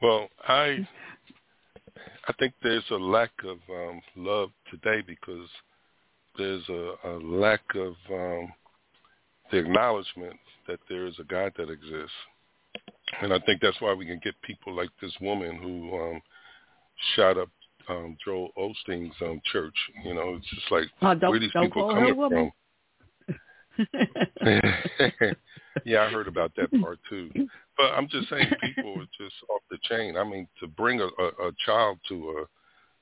Well, 0.00 0.28
I 0.48 0.88
I 2.26 2.32
think 2.38 2.54
there's 2.62 2.84
a 2.90 2.94
lack 2.96 3.32
of 3.44 3.58
um, 3.68 4.00
love 4.16 4.50
today 4.70 5.02
because 5.06 5.48
there's 6.36 6.68
a, 6.68 6.94
a 7.04 7.12
lack 7.22 7.62
of 7.74 7.94
um, 8.10 8.52
the 9.50 9.58
acknowledgement 9.58 10.36
that 10.68 10.78
there 10.88 11.06
is 11.06 11.14
a 11.18 11.24
God 11.24 11.52
that 11.56 11.70
exists. 11.70 12.12
And 13.22 13.32
I 13.32 13.40
think 13.40 13.60
that's 13.60 13.80
why 13.80 13.92
we 13.92 14.06
can 14.06 14.20
get 14.22 14.40
people 14.42 14.74
like 14.74 14.90
this 15.02 15.12
woman 15.20 15.56
who 15.56 15.98
um, 15.98 16.22
shot 17.16 17.38
up 17.38 17.48
um, 17.88 18.16
Joel 18.24 18.50
Osteen's 18.56 19.14
um, 19.22 19.40
church. 19.50 19.74
You 20.04 20.14
know, 20.14 20.36
it's 20.36 20.48
just 20.50 20.70
like 20.70 20.84
oh, 21.02 21.14
where 21.28 21.40
these 21.40 21.50
people 21.60 21.92
coming 21.92 22.14
from? 22.14 22.52
yeah, 25.84 26.02
I 26.02 26.10
heard 26.10 26.28
about 26.28 26.52
that 26.56 26.70
part 26.80 26.98
too. 27.08 27.30
But 27.76 27.92
I'm 27.96 28.08
just 28.08 28.28
saying 28.28 28.50
people 28.60 29.00
are 29.00 29.06
just 29.18 29.34
off 29.48 29.62
the 29.70 29.78
chain. 29.82 30.16
I 30.16 30.24
mean, 30.24 30.46
to 30.60 30.66
bring 30.66 31.00
a, 31.00 31.06
a, 31.06 31.48
a 31.48 31.52
child 31.64 31.98
to 32.08 32.46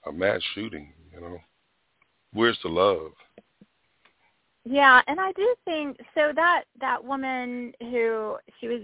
a, 0.07 0.11
a 0.11 0.13
mass 0.13 0.41
shooting, 0.55 0.93
you 1.13 1.21
know, 1.21 1.39
where's 2.33 2.59
the 2.63 2.69
love? 2.69 3.13
Yeah, 4.65 5.01
and 5.07 5.19
I 5.19 5.33
do 5.33 5.55
think 5.65 5.99
so 6.15 6.33
that 6.35 6.65
that 6.81 7.03
woman 7.03 7.73
who 7.81 8.37
she 8.61 8.69
was 8.69 8.83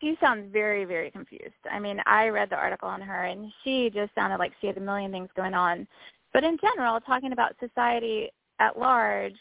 she 0.00 0.16
sounds 0.18 0.50
very 0.50 0.86
very 0.86 1.10
confused. 1.10 1.52
I 1.70 1.78
mean, 1.78 2.00
I 2.06 2.28
read 2.28 2.48
the 2.48 2.56
article 2.56 2.88
on 2.88 3.02
her 3.02 3.24
and 3.24 3.52
she 3.62 3.90
just 3.90 4.14
sounded 4.14 4.38
like 4.38 4.52
she 4.60 4.66
had 4.66 4.78
a 4.78 4.80
million 4.80 5.10
things 5.12 5.28
going 5.36 5.52
on. 5.52 5.86
But 6.32 6.44
in 6.44 6.56
general, 6.58 7.00
talking 7.00 7.32
about 7.32 7.54
society 7.60 8.30
at 8.60 8.78
large, 8.78 9.34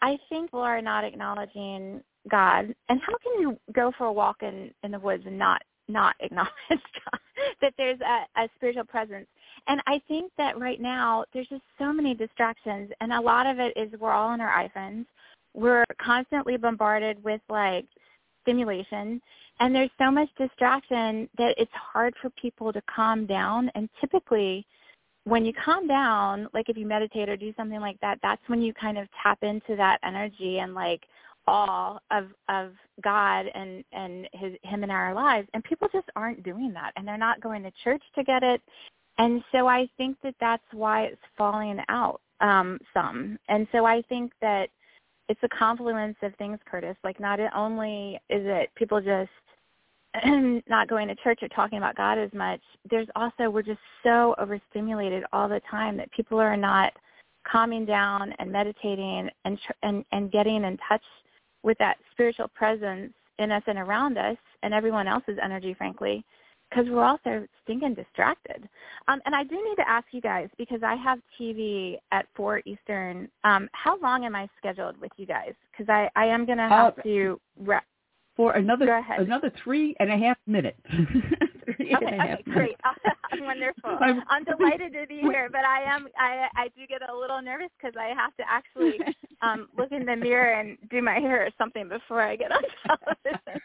I 0.00 0.18
think 0.28 0.46
people 0.46 0.60
are 0.60 0.80
not 0.80 1.04
acknowledging 1.04 2.02
God. 2.30 2.74
And 2.88 3.00
how 3.00 3.16
can 3.22 3.40
you 3.40 3.58
go 3.72 3.92
for 3.98 4.06
a 4.06 4.12
walk 4.12 4.42
in 4.42 4.70
in 4.82 4.90
the 4.90 4.98
woods 4.98 5.24
and 5.26 5.38
not 5.38 5.62
not 5.88 6.14
acknowledge 6.20 6.50
God, 6.70 7.20
that 7.60 7.74
there's 7.76 8.00
a, 8.00 8.40
a 8.40 8.48
spiritual 8.56 8.84
presence? 8.84 9.26
And 9.68 9.80
I 9.86 10.00
think 10.08 10.32
that 10.38 10.58
right 10.58 10.80
now 10.80 11.24
there's 11.32 11.48
just 11.48 11.62
so 11.78 11.92
many 11.92 12.14
distractions, 12.14 12.90
and 13.00 13.12
a 13.12 13.20
lot 13.20 13.46
of 13.46 13.58
it 13.58 13.72
is 13.76 13.98
we're 14.00 14.12
all 14.12 14.28
on 14.28 14.40
our 14.40 14.68
iPhones. 14.68 15.06
We're 15.54 15.84
constantly 16.00 16.56
bombarded 16.56 17.22
with 17.22 17.40
like 17.48 17.86
stimulation, 18.42 19.20
and 19.60 19.74
there's 19.74 19.90
so 19.98 20.10
much 20.10 20.28
distraction 20.36 21.28
that 21.38 21.54
it's 21.58 21.72
hard 21.72 22.14
for 22.20 22.30
people 22.30 22.72
to 22.72 22.82
calm 22.94 23.26
down. 23.26 23.70
And 23.74 23.88
typically, 24.00 24.66
when 25.24 25.44
you 25.44 25.52
calm 25.52 25.86
down, 25.86 26.48
like 26.52 26.68
if 26.68 26.76
you 26.76 26.86
meditate 26.86 27.28
or 27.28 27.36
do 27.36 27.54
something 27.56 27.80
like 27.80 28.00
that, 28.00 28.18
that's 28.22 28.42
when 28.48 28.60
you 28.60 28.74
kind 28.74 28.98
of 28.98 29.06
tap 29.22 29.38
into 29.42 29.76
that 29.76 29.98
energy 30.02 30.58
and 30.58 30.74
like 30.74 31.02
awe 31.46 31.98
of 32.10 32.26
of 32.48 32.72
God 33.02 33.46
and 33.54 33.84
and 33.92 34.28
his 34.32 34.52
him 34.62 34.84
in 34.84 34.90
our 34.90 35.12
lives 35.14 35.48
and 35.54 35.64
people 35.64 35.88
just 35.92 36.08
aren't 36.14 36.42
doing 36.44 36.72
that 36.72 36.92
and 36.96 37.06
they're 37.06 37.18
not 37.18 37.40
going 37.40 37.62
to 37.64 37.72
church 37.82 38.02
to 38.14 38.22
get 38.22 38.42
it 38.42 38.60
and 39.18 39.42
so 39.52 39.66
I 39.66 39.88
think 39.96 40.16
that 40.22 40.34
that's 40.40 40.62
why 40.72 41.04
it's 41.04 41.20
falling 41.36 41.80
out 41.88 42.20
um 42.40 42.78
some. 42.92 43.38
And 43.48 43.66
so 43.72 43.84
I 43.84 44.02
think 44.08 44.32
that 44.40 44.68
it's 45.28 45.40
a 45.42 45.48
confluence 45.48 46.16
of 46.22 46.34
things 46.36 46.58
Curtis. 46.66 46.96
Like 47.04 47.20
not 47.20 47.38
only 47.54 48.20
is 48.28 48.42
it 48.44 48.70
people 48.74 49.00
just 49.00 49.30
not 50.68 50.88
going 50.88 51.08
to 51.08 51.14
church 51.16 51.40
or 51.42 51.48
talking 51.48 51.78
about 51.78 51.96
God 51.96 52.18
as 52.18 52.32
much 52.34 52.60
there's 52.90 53.08
also 53.16 53.48
we're 53.48 53.62
just 53.62 53.80
so 54.02 54.34
overstimulated 54.38 55.24
all 55.32 55.48
the 55.48 55.60
time 55.70 55.96
that 55.96 56.12
people 56.12 56.38
are 56.38 56.56
not 56.56 56.92
calming 57.50 57.86
down 57.86 58.34
and 58.38 58.52
meditating 58.52 59.30
and 59.44 59.58
and 59.82 60.04
and 60.12 60.30
getting 60.30 60.64
in 60.64 60.78
touch 60.88 61.02
with 61.62 61.78
that 61.78 61.96
spiritual 62.12 62.48
presence 62.48 63.12
in 63.38 63.50
us 63.50 63.62
and 63.66 63.78
around 63.78 64.18
us 64.18 64.36
and 64.62 64.74
everyone 64.74 65.08
else's 65.08 65.38
energy, 65.42 65.74
frankly, 65.74 66.24
because 66.72 66.90
we're 66.90 67.04
also 67.04 67.46
stinking 67.64 67.94
distracted. 67.94 68.68
Um, 69.08 69.20
and 69.26 69.34
I 69.34 69.44
do 69.44 69.56
need 69.56 69.76
to 69.76 69.88
ask 69.88 70.06
you 70.12 70.20
guys 70.20 70.48
because 70.58 70.80
I 70.82 70.94
have 70.96 71.18
TV 71.40 71.96
at 72.12 72.26
four 72.34 72.62
Eastern. 72.64 73.28
Um, 73.44 73.68
how 73.72 73.98
long 74.00 74.24
am 74.24 74.34
I 74.34 74.48
scheduled 74.58 75.00
with 75.00 75.12
you 75.16 75.26
guys? 75.26 75.52
Because 75.70 75.88
I 75.88 76.08
I 76.16 76.26
am 76.26 76.46
going 76.46 76.58
to 76.58 76.68
have 76.68 76.98
uh, 76.98 77.02
to 77.02 77.40
wrap 77.60 77.84
for 78.36 78.52
another 78.52 79.02
another 79.18 79.52
three 79.62 79.94
and 80.00 80.10
a 80.10 80.16
half 80.16 80.38
minutes. 80.46 80.80
three 81.98 82.06
okay, 82.08 82.18
okay, 82.32 82.42
great, 82.50 82.76
wonderful. 83.40 83.98
I'm, 84.00 84.22
I'm 84.28 84.44
delighted 84.44 84.92
to 84.92 85.06
be 85.06 85.20
here, 85.20 85.48
but 85.50 85.64
I 85.64 85.82
am 85.82 86.08
I 86.18 86.48
I 86.56 86.68
do 86.76 86.86
get 86.88 87.08
a 87.08 87.14
little 87.14 87.40
nervous 87.42 87.70
because 87.80 87.94
I 87.98 88.14
have 88.14 88.36
to 88.36 88.44
actually 88.48 88.98
um 89.42 89.68
look 89.76 89.92
in 89.92 90.06
the 90.06 90.16
mirror 90.16 90.52
and 90.60 90.78
do 90.90 91.02
my 91.02 91.18
hair 91.18 91.46
or 91.46 91.50
something 91.58 91.88
before 91.88 92.22
I 92.22 92.36
get 92.36 92.52
on 92.52 92.62
television. 92.86 93.60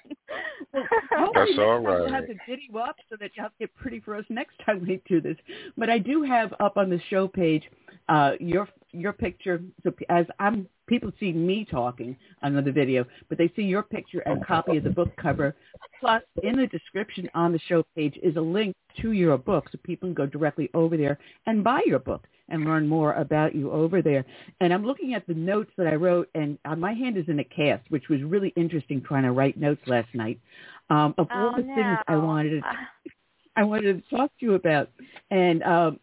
That's 0.74 0.88
all 1.18 1.32
right. 1.34 1.82
We'll 1.84 2.12
have 2.12 2.28
to 2.28 2.36
giddy 2.46 2.68
you 2.70 2.80
up 2.80 2.96
so 3.10 3.16
that 3.20 3.32
you 3.36 3.44
have 3.44 3.52
to 3.54 3.60
get 3.60 3.76
pretty 3.76 4.00
for 4.00 4.16
us 4.16 4.26
next 4.30 4.54
time 4.66 4.86
we 4.86 5.02
do 5.08 5.22
this. 5.22 5.38
But 5.78 5.90
I 5.90 5.98
do 5.98 6.24
have 6.24 6.54
up 6.60 6.78
on 6.78 6.90
the 6.90 7.00
show 7.10 7.28
page 7.28 7.64
uh, 8.10 8.32
your 8.40 8.68
your 9.00 9.14
picture. 9.14 9.62
So 9.84 9.94
as 10.10 10.26
I'm 10.40 10.68
people 10.88 11.12
see 11.20 11.34
me 11.34 11.66
talking 11.70 12.16
on 12.42 12.54
the 12.54 12.72
video, 12.72 13.06
but 13.30 13.38
they 13.38 13.52
see 13.56 13.64
your 13.64 13.84
picture 13.84 14.20
and 14.20 14.46
copy 14.46 14.78
of 14.78 14.84
the 14.84 14.90
book 14.90 15.12
cover. 15.22 15.56
Plus, 16.00 16.24
in 16.44 16.56
the 16.56 16.68
description 16.68 17.30
on 17.34 17.52
the 17.52 17.60
show 17.68 17.84
page 17.96 18.18
is 18.24 18.36
a 18.38 18.42
link 18.42 18.76
to 19.02 19.12
your 19.12 19.38
book, 19.38 19.66
so 19.72 19.78
people 19.84 20.08
can 20.08 20.14
go 20.14 20.26
directly 20.26 20.70
over 20.74 20.98
there 20.98 21.20
and 21.46 21.64
buy 21.64 21.82
your 21.86 22.00
book 22.00 22.26
and 22.50 22.64
learn 22.64 22.88
more 22.88 23.14
about 23.14 23.54
you 23.54 23.72
over 23.72 24.02
there. 24.02 24.26
And 24.62 24.74
I'm 24.74 24.86
looking 24.86 25.14
at 25.14 25.28
the 25.28 25.34
notes 25.34 25.72
that 25.78 25.88
I 25.88 25.96
wrote, 25.96 26.30
and 26.34 26.58
uh, 26.66 26.76
my 26.76 26.94
hand 26.94 27.18
is 27.18 27.26
in 27.28 27.40
a 27.40 27.44
cast, 27.44 27.84
which 27.90 28.08
was 28.10 28.24
really 28.24 28.54
interesting 28.56 29.02
trying 29.02 29.24
to 29.24 29.32
write 29.32 29.58
notes 29.58 29.82
last 29.86 30.08
night. 30.14 30.40
Um, 30.90 31.14
of 31.18 31.28
all 31.32 31.52
oh, 31.54 31.58
the 31.58 31.68
no. 31.68 31.76
things 31.76 31.98
I 32.08 32.16
wanted 32.16 32.62
to, 32.62 32.66
I 33.58 33.64
wanted 33.64 34.02
to 34.02 34.16
talk 34.16 34.32
to 34.40 34.46
you 34.46 34.54
about, 34.54 34.90
and 35.32 35.62
um, 35.64 36.00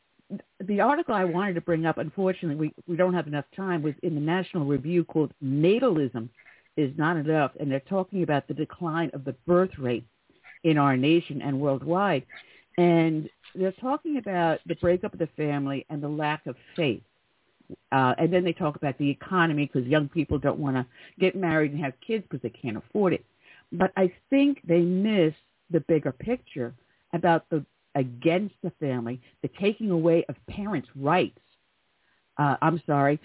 the 0.61 0.81
article 0.81 1.15
I 1.15 1.25
wanted 1.25 1.55
to 1.55 1.61
bring 1.61 1.87
up, 1.87 1.99
unfortunately, 1.99 2.57
we, 2.57 2.75
we 2.87 2.97
don't 2.97 3.15
have 3.15 3.27
enough 3.27 3.45
time, 3.57 3.83
was 3.83 3.95
in 4.03 4.15
the 4.15 4.21
National 4.21 4.65
Review 4.65 5.05
called 5.05 5.33
Natalism 5.43 6.29
is 6.77 6.93
Not 6.97 7.17
Enough, 7.17 7.53
and 7.61 7.71
they're 7.71 7.81
talking 7.81 8.23
about 8.23 8.49
the 8.49 8.55
decline 8.55 9.11
of 9.13 9.25
the 9.25 9.35
birth 9.47 9.79
rate 9.79 10.05
in 10.65 10.79
our 10.79 10.97
nation 10.97 11.43
and 11.43 11.61
worldwide. 11.61 12.25
And 12.79 13.29
they're 13.55 13.73
talking 13.73 14.17
about 14.17 14.61
the 14.67 14.75
breakup 14.77 15.13
of 15.13 15.19
the 15.19 15.29
family 15.37 15.87
and 15.89 16.03
the 16.03 16.09
lack 16.09 16.47
of 16.47 16.57
faith. 16.75 17.03
Uh, 17.93 18.15
and 18.19 18.33
then 18.33 18.45
they 18.45 18.53
talk 18.53 18.77
about 18.77 18.99
the 18.99 19.09
economy 19.09 19.71
because 19.73 19.89
young 19.89 20.09
people 20.09 20.39
don't 20.39 20.59
want 20.59 20.77
to 20.77 20.87
get 21.21 21.37
married 21.37 21.73
and 21.73 21.83
have 21.83 21.95
kids 22.07 22.25
because 22.29 22.43
they 22.43 22.51
can't 22.51 22.77
afford 22.77 23.13
it. 23.13 23.25
But 23.73 23.93
I 23.97 24.13
think 24.31 24.61
they 24.67 24.81
miss 24.81 25.35
the 25.71 25.81
bigger 25.81 26.13
picture 26.13 26.75
about 27.13 27.49
the 27.51 27.65
against 27.95 28.55
the 28.63 28.71
family, 28.81 29.21
the 29.43 29.51
taking 29.61 29.91
away 29.91 30.25
of 30.29 30.37
parents' 30.49 30.89
rights. 30.97 31.39
Uh, 32.37 32.57
I'm 32.63 32.83
sorry, 32.87 33.21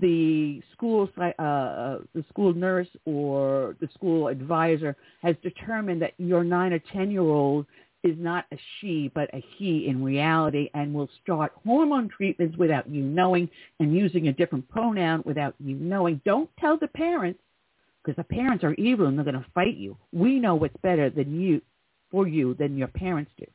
the 0.00 0.62
school 0.72 1.08
uh, 1.18 1.42
uh, 1.42 1.98
the 2.14 2.24
school 2.28 2.54
nurse 2.54 2.88
or 3.04 3.76
the 3.80 3.88
school 3.94 4.28
advisor 4.28 4.96
has 5.22 5.36
determined 5.42 6.02
that 6.02 6.14
your 6.18 6.42
nine 6.42 6.72
or 6.72 6.78
ten 6.92 7.10
year 7.10 7.22
old 7.22 7.66
is 8.02 8.16
not 8.18 8.46
a 8.52 8.56
she 8.80 9.10
but 9.14 9.28
a 9.34 9.44
he 9.56 9.86
in 9.86 10.02
reality 10.02 10.70
and 10.74 10.94
will 10.94 11.08
start 11.22 11.52
hormone 11.64 12.08
treatments 12.08 12.56
without 12.56 12.88
you 12.88 13.02
knowing 13.02 13.48
and 13.78 13.94
using 13.94 14.28
a 14.28 14.32
different 14.32 14.66
pronoun 14.68 15.22
without 15.26 15.54
you 15.58 15.76
knowing. 15.76 16.20
Don't 16.24 16.48
tell 16.58 16.78
the 16.78 16.88
parents 16.88 17.40
because 18.02 18.16
the 18.16 18.34
parents 18.34 18.64
are 18.64 18.74
evil 18.74 19.06
and 19.06 19.18
they're 19.18 19.24
going 19.24 19.34
to 19.34 19.50
fight 19.54 19.76
you. 19.76 19.96
We 20.12 20.38
know 20.38 20.54
what's 20.54 20.76
better 20.82 21.10
than 21.10 21.38
you 21.38 21.60
for 22.10 22.26
you 22.26 22.54
than 22.54 22.78
your 22.78 22.88
parents 22.88 23.30
do. 23.38 23.46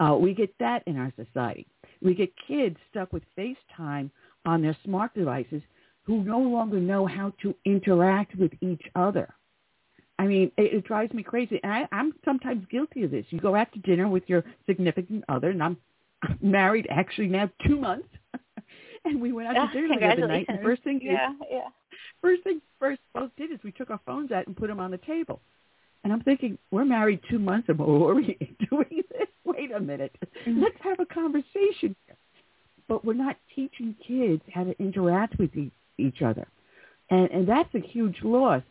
Uh, 0.00 0.16
we 0.16 0.34
get 0.34 0.52
that 0.58 0.82
in 0.86 0.96
our 0.96 1.12
society. 1.16 1.66
We 2.02 2.14
get 2.14 2.32
kids 2.48 2.76
stuck 2.90 3.12
with 3.12 3.22
FaceTime 3.38 4.10
on 4.46 4.62
their 4.62 4.76
smart 4.84 5.14
devices 5.14 5.62
who 6.04 6.24
no 6.24 6.38
longer 6.38 6.80
know 6.80 7.06
how 7.06 7.32
to 7.42 7.54
interact 7.66 8.34
with 8.36 8.52
each 8.62 8.82
other. 8.96 9.32
I 10.18 10.26
mean, 10.26 10.50
it, 10.56 10.74
it 10.74 10.84
drives 10.84 11.12
me 11.12 11.22
crazy. 11.22 11.60
And 11.62 11.72
I, 11.72 11.88
I'm 11.92 12.14
sometimes 12.24 12.64
guilty 12.70 13.04
of 13.04 13.10
this. 13.10 13.26
You 13.30 13.40
go 13.40 13.54
out 13.54 13.72
to 13.72 13.78
dinner 13.80 14.08
with 14.08 14.24
your 14.26 14.44
significant 14.66 15.24
other, 15.28 15.50
and 15.50 15.62
I'm 15.62 15.76
married 16.40 16.86
actually 16.90 17.28
now 17.28 17.50
two 17.66 17.76
months. 17.76 18.08
and 19.04 19.20
we 19.20 19.32
went 19.32 19.48
out 19.48 19.72
to 19.72 19.80
dinner 19.80 19.98
the 19.98 20.06
other 20.06 20.28
night. 20.28 20.46
And 20.48 20.60
first 20.62 20.82
thing, 20.82 21.00
yeah, 21.02 21.32
yeah. 21.50 21.68
First 22.22 22.42
thing 22.44 22.60
first 22.78 23.00
both 23.14 23.30
did 23.36 23.50
is 23.50 23.58
we 23.62 23.72
took 23.72 23.90
our 23.90 24.00
phones 24.06 24.30
out 24.30 24.46
and 24.46 24.56
put 24.56 24.68
them 24.68 24.80
on 24.80 24.90
the 24.90 24.98
table. 24.98 25.40
And 26.02 26.12
I'm 26.12 26.22
thinking, 26.22 26.58
we're 26.70 26.84
married 26.84 27.20
two 27.30 27.38
months 27.38 27.68
ago. 27.68 28.08
Are 28.08 28.14
we 28.14 28.36
doing 28.70 29.02
this? 29.10 29.28
Wait 29.44 29.72
a 29.72 29.80
minute. 29.80 30.14
Mm-hmm. 30.46 30.62
Let's 30.62 30.76
have 30.82 31.00
a 31.00 31.06
conversation. 31.06 31.94
But 32.88 33.04
we're 33.04 33.14
not 33.14 33.36
teaching 33.54 33.94
kids 34.06 34.42
how 34.52 34.64
to 34.64 34.82
interact 34.82 35.38
with 35.38 35.54
e- 35.56 35.70
each 35.98 36.22
other. 36.22 36.46
And, 37.10 37.30
and 37.30 37.48
that's 37.48 37.72
a 37.74 37.80
huge 37.80 38.16
loss. 38.22 38.62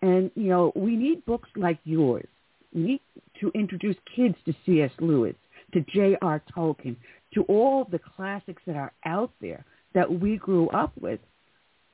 And, 0.00 0.30
you 0.34 0.48
know, 0.48 0.72
we 0.76 0.96
need 0.96 1.24
books 1.26 1.48
like 1.56 1.78
yours. 1.84 2.26
We 2.72 2.82
need 2.82 3.00
to 3.40 3.50
introduce 3.54 3.96
kids 4.14 4.36
to 4.44 4.54
C.S. 4.64 4.92
Lewis, 5.00 5.34
to 5.72 5.80
J.R. 5.92 6.42
Tolkien, 6.54 6.96
to 7.34 7.42
all 7.44 7.84
the 7.84 7.98
classics 7.98 8.62
that 8.66 8.76
are 8.76 8.92
out 9.04 9.32
there 9.40 9.64
that 9.94 10.20
we 10.20 10.36
grew 10.36 10.68
up 10.68 10.92
with, 11.00 11.20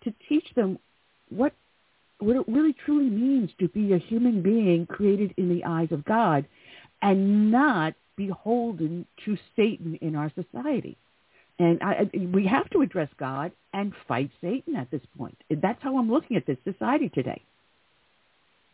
to 0.03 0.13
teach 0.29 0.47
them 0.55 0.79
what 1.31 1.55
what 2.25 2.37
it 2.37 2.49
really 2.49 2.75
truly 2.85 3.11
means 3.11 3.51
to 3.61 3.69
be 3.69 3.93
a 3.93 3.99
human 3.99 4.43
being 4.43 4.87
created 4.87 5.35
in 5.37 5.49
the 5.49 5.65
eyes 5.65 5.89
of 5.91 6.05
God 6.05 6.47
and 7.03 7.51
not 7.51 7.95
beholden 8.17 9.07
to 9.25 9.37
Satan 9.57 9.99
in 10.01 10.17
our 10.17 10.33
society. 10.35 10.97
And 11.59 11.81
I, 11.83 12.11
we 12.33 12.47
have 12.47 12.69
to 12.71 12.81
address 12.81 13.09
God 13.19 13.53
and 13.73 13.93
fight 14.09 14.31
Satan 14.41 14.75
at 14.75 14.91
this 14.91 15.03
point. 15.17 15.37
That's 15.51 15.81
how 15.83 15.99
I'm 15.99 16.11
looking 16.11 16.37
at 16.37 16.47
this 16.47 16.59
society 16.65 17.09
today. 17.09 17.43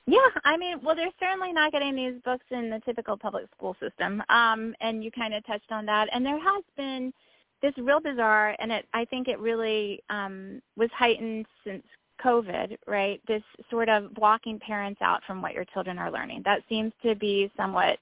Yeah, 0.07 0.18
I 0.44 0.57
mean, 0.57 0.78
well, 0.82 0.96
they're 0.96 1.11
certainly 1.20 1.53
not 1.53 1.72
getting 1.72 1.94
these 1.94 2.20
books 2.24 2.44
in 2.51 2.70
the 2.70 2.80
typical 2.80 3.16
public 3.16 3.44
school 3.57 3.76
system, 3.80 4.22
um, 4.28 4.74
and 4.80 5.05
you 5.05 5.11
kind 5.11 5.34
of 5.34 5.46
touched 5.46 5.70
on 5.70 5.86
that. 5.86 6.09
And 6.12 6.24
there 6.24 6.38
has 6.38 6.64
been 6.76 7.12
this 7.62 7.74
real 7.76 8.01
bizarre, 8.01 8.57
and 8.59 8.72
it, 8.72 8.86
I 8.94 9.05
think 9.05 9.28
it 9.28 9.38
really 9.38 10.03
um, 10.09 10.62
was 10.76 10.88
heightened 10.96 11.46
since 11.64 11.84
COVID, 12.25 12.77
right? 12.87 13.21
This 13.27 13.43
sort 13.71 13.89
of 13.89 14.14
blocking 14.14 14.59
parents 14.59 15.01
out 15.03 15.23
from 15.27 15.43
what 15.43 15.55
your 15.55 15.64
children 15.66 15.99
are 15.99 16.11
learning. 16.11 16.43
That 16.45 16.62
seems 16.68 16.93
to 17.05 17.14
be 17.14 17.51
somewhat 17.57 17.99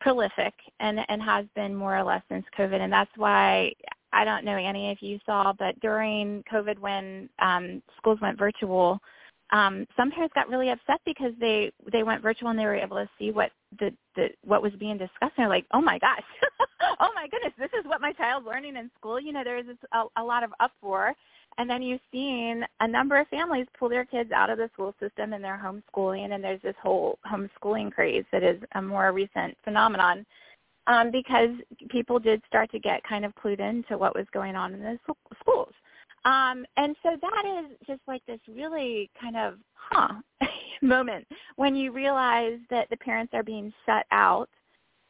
prolific 0.00 0.54
and 0.80 1.00
and 1.08 1.22
has 1.22 1.44
been 1.54 1.74
more 1.74 1.96
or 1.96 2.02
less 2.02 2.22
since 2.28 2.44
COVID, 2.58 2.80
and 2.80 2.92
that's 2.92 3.10
why 3.16 3.72
I 4.12 4.24
don't 4.24 4.44
know 4.44 4.56
Annie 4.56 4.90
if 4.90 5.02
you 5.02 5.18
saw, 5.24 5.52
but 5.58 5.78
during 5.80 6.42
COVID 6.52 6.78
when 6.78 7.28
um, 7.38 7.82
schools 7.98 8.18
went 8.20 8.38
virtual, 8.38 9.00
um, 9.52 9.86
some 9.96 10.10
parents 10.10 10.34
got 10.34 10.48
really 10.48 10.70
upset 10.70 11.00
because 11.04 11.32
they 11.40 11.72
they 11.92 12.02
went 12.02 12.22
virtual 12.22 12.48
and 12.50 12.58
they 12.58 12.64
were 12.64 12.74
able 12.74 12.96
to 12.96 13.08
see 13.18 13.30
what 13.30 13.50
the, 13.78 13.92
the 14.16 14.28
what 14.44 14.62
was 14.62 14.72
being 14.78 14.98
discussed. 14.98 15.34
And 15.36 15.44
they're 15.44 15.48
like, 15.48 15.66
oh 15.72 15.80
my 15.80 15.98
gosh, 15.98 16.22
oh 17.00 17.10
my 17.14 17.28
goodness, 17.28 17.52
this 17.58 17.70
is 17.78 17.86
what 17.86 18.00
my 18.00 18.12
child's 18.12 18.46
learning 18.46 18.76
in 18.76 18.90
school. 18.98 19.20
You 19.20 19.32
know, 19.32 19.44
there 19.44 19.58
is 19.58 19.66
a, 19.92 20.04
a 20.16 20.22
lot 20.22 20.44
of 20.44 20.50
uproar 20.60 21.14
and 21.58 21.68
then 21.68 21.82
you've 21.82 22.00
seen 22.12 22.64
a 22.80 22.88
number 22.88 23.18
of 23.20 23.28
families 23.28 23.66
pull 23.78 23.88
their 23.88 24.04
kids 24.04 24.32
out 24.32 24.50
of 24.50 24.58
the 24.58 24.70
school 24.72 24.94
system 25.00 25.32
and 25.32 25.42
they're 25.44 25.60
homeschooling 25.62 26.32
and 26.32 26.42
there's 26.42 26.62
this 26.62 26.76
whole 26.82 27.18
homeschooling 27.30 27.92
craze 27.92 28.24
that 28.32 28.42
is 28.42 28.60
a 28.74 28.82
more 28.82 29.12
recent 29.12 29.56
phenomenon. 29.64 30.24
um, 30.86 31.10
because 31.10 31.50
people 31.88 32.18
did 32.18 32.42
start 32.46 32.70
to 32.72 32.78
get 32.78 33.02
kind 33.04 33.24
of 33.24 33.34
clued 33.34 33.60
into 33.60 33.96
what 33.98 34.14
was 34.14 34.26
going 34.32 34.56
on 34.56 34.74
in 34.74 34.80
the 34.80 34.98
schools. 35.40 35.72
Um, 36.24 36.66
and 36.76 36.96
so 37.02 37.16
that 37.20 37.44
is 37.46 37.76
just 37.86 38.00
like 38.06 38.24
this 38.26 38.40
really 38.48 39.10
kind 39.20 39.36
of 39.36 39.54
huh 39.74 40.14
moment 40.82 41.26
when 41.56 41.74
you 41.74 41.92
realize 41.92 42.58
that 42.70 42.88
the 42.90 42.96
parents 42.96 43.32
are 43.34 43.42
being 43.42 43.72
shut 43.86 44.04
out. 44.10 44.48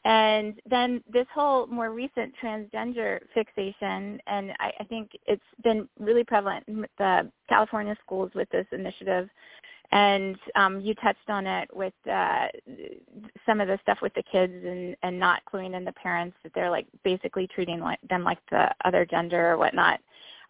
And 0.05 0.61
then 0.69 1.03
this 1.13 1.27
whole 1.35 1.67
more 1.67 1.91
recent 1.91 2.33
transgender 2.43 3.21
fixation, 3.35 4.19
and 4.27 4.53
I, 4.59 4.73
I 4.81 4.85
think 4.85 5.11
it's 5.27 5.43
been 5.63 5.89
really 5.99 6.25
prevalent 6.25 6.65
in 6.69 6.87
the 6.97 7.31
California 7.49 7.95
schools 8.05 8.31
with 8.35 8.49
this 8.51 8.67
initiative 8.73 9.29
and 9.93 10.37
um, 10.55 10.81
you 10.81 10.95
touched 10.95 11.29
on 11.29 11.47
it 11.47 11.69
with 11.75 11.93
uh, 12.11 12.47
some 13.45 13.61
of 13.61 13.67
the 13.67 13.79
stuff 13.83 13.99
with 14.03 14.15
the 14.15 14.23
kids 14.31 14.53
and, 14.65 14.97
and 15.03 15.19
not 15.19 15.43
cluing 15.53 15.77
in 15.77 15.85
the 15.85 15.93
parents 15.93 16.37
that 16.43 16.53
they're 16.55 16.71
like 16.71 16.87
basically 17.03 17.49
treating 17.49 17.81
like, 17.81 17.99
them 18.09 18.23
like 18.23 18.39
the 18.51 18.69
other 18.85 19.05
gender 19.05 19.51
or 19.51 19.59
whatnot, 19.59 20.01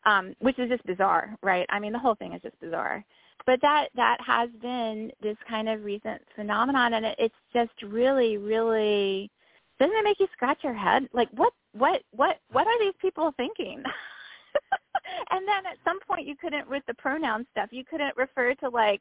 um, 0.05 0.35
which 0.41 0.59
is 0.59 0.69
just 0.69 0.85
bizarre, 0.85 1.37
right? 1.43 1.67
I 1.71 1.79
mean, 1.79 1.93
the 1.93 1.99
whole 1.99 2.15
thing 2.15 2.35
is 2.35 2.43
just 2.43 2.61
bizarre. 2.61 3.03
But 3.47 3.61
that 3.63 3.89
that 3.97 4.19
has 4.25 4.51
been 4.61 5.11
this 5.23 5.39
kind 5.49 5.71
of 5.71 5.83
recent 5.83 6.21
phenomenon, 6.37 6.93
and 6.93 7.07
it, 7.07 7.17
it's 7.19 7.35
just 7.55 7.73
really, 7.83 8.37
really 8.37 9.31
doesn't 9.81 9.97
it 9.97 10.05
make 10.05 10.21
you 10.21 10.29
scratch 10.33 10.59
your 10.63 10.75
head? 10.75 11.09
Like, 11.13 11.29
what, 11.33 11.53
what, 11.73 12.03
what, 12.13 12.37
what 12.53 12.67
are 12.67 12.79
these 12.79 12.95
people 13.01 13.33
thinking? 13.37 13.83
and 15.31 15.49
then 15.49 15.67
at 15.67 15.79
some 15.85 15.99
point 16.07 16.27
you 16.27 16.37
couldn't 16.37 16.69
with 16.69 16.83
the 16.87 16.95
pronoun 16.95 17.47
stuff 17.51 17.69
you 17.73 17.85
couldn't 17.85 18.17
refer 18.17 18.55
to 18.55 18.69
like 18.69 19.01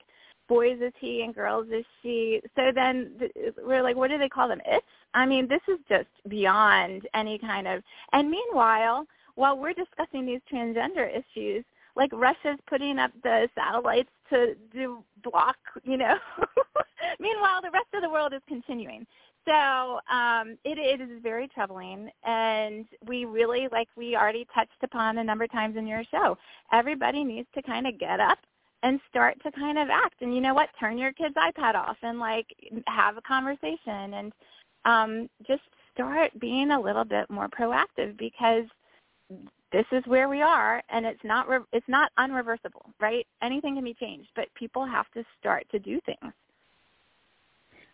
boys 0.49 0.79
is 0.81 0.91
he 0.99 1.21
and 1.21 1.33
girls 1.33 1.67
is 1.71 1.85
she. 2.01 2.41
So 2.55 2.71
then 2.73 3.11
we're 3.63 3.83
like, 3.83 3.95
what 3.95 4.09
do 4.09 4.17
they 4.17 4.27
call 4.27 4.49
them? 4.49 4.61
It's. 4.65 4.85
I 5.13 5.25
mean, 5.25 5.47
this 5.47 5.61
is 5.67 5.79
just 5.87 6.09
beyond 6.27 7.07
any 7.13 7.39
kind 7.39 7.67
of. 7.67 7.81
And 8.11 8.29
meanwhile, 8.29 9.05
while 9.35 9.57
we're 9.57 9.73
discussing 9.73 10.25
these 10.25 10.41
transgender 10.51 11.07
issues, 11.09 11.63
like 11.95 12.11
Russia's 12.13 12.59
putting 12.67 12.99
up 12.99 13.11
the 13.23 13.47
satellites 13.55 14.09
to 14.31 14.55
do 14.73 15.03
block, 15.23 15.57
you 15.83 15.97
know. 15.97 16.15
meanwhile, 17.19 17.61
the 17.61 17.71
rest 17.71 17.87
of 17.93 18.01
the 18.01 18.09
world 18.09 18.33
is 18.33 18.41
continuing. 18.47 19.05
So 19.49 19.99
um, 20.13 20.57
it, 20.63 20.77
it 20.77 21.01
is 21.01 21.23
very 21.23 21.47
troubling, 21.47 22.11
and 22.23 22.85
we 23.07 23.25
really, 23.25 23.67
like 23.71 23.87
we 23.97 24.15
already 24.15 24.45
touched 24.53 24.83
upon 24.83 25.17
a 25.17 25.23
number 25.23 25.45
of 25.45 25.51
times 25.51 25.75
in 25.75 25.87
your 25.87 26.03
show, 26.11 26.37
everybody 26.71 27.23
needs 27.23 27.47
to 27.55 27.63
kind 27.63 27.87
of 27.87 27.97
get 27.97 28.19
up 28.19 28.37
and 28.83 28.99
start 29.09 29.41
to 29.43 29.51
kind 29.51 29.79
of 29.79 29.89
act. 29.89 30.21
And 30.21 30.35
you 30.35 30.41
know 30.41 30.53
what? 30.53 30.69
Turn 30.79 30.99
your 30.99 31.13
kid's 31.13 31.33
ipad 31.35 31.73
off 31.73 31.97
and 32.03 32.19
like 32.19 32.45
have 32.85 33.17
a 33.17 33.21
conversation 33.21 34.13
and 34.13 34.33
um 34.85 35.29
just 35.47 35.63
start 35.93 36.31
being 36.39 36.71
a 36.71 36.79
little 36.79 37.03
bit 37.03 37.29
more 37.29 37.49
proactive 37.49 38.17
because 38.17 38.65
this 39.71 39.85
is 39.91 40.03
where 40.05 40.29
we 40.29 40.41
are 40.41 40.81
and 40.89 41.05
it's 41.05 41.23
not 41.23 41.49
re- 41.49 41.59
it's 41.73 41.89
not 41.89 42.11
unreversible 42.19 42.85
right? 43.01 43.27
Anything 43.41 43.75
can 43.75 43.83
be 43.83 43.95
changed 43.95 44.29
but 44.35 44.47
people 44.55 44.85
have 44.85 45.09
to 45.15 45.23
start 45.39 45.65
to 45.71 45.79
do 45.79 45.99
things 46.05 46.33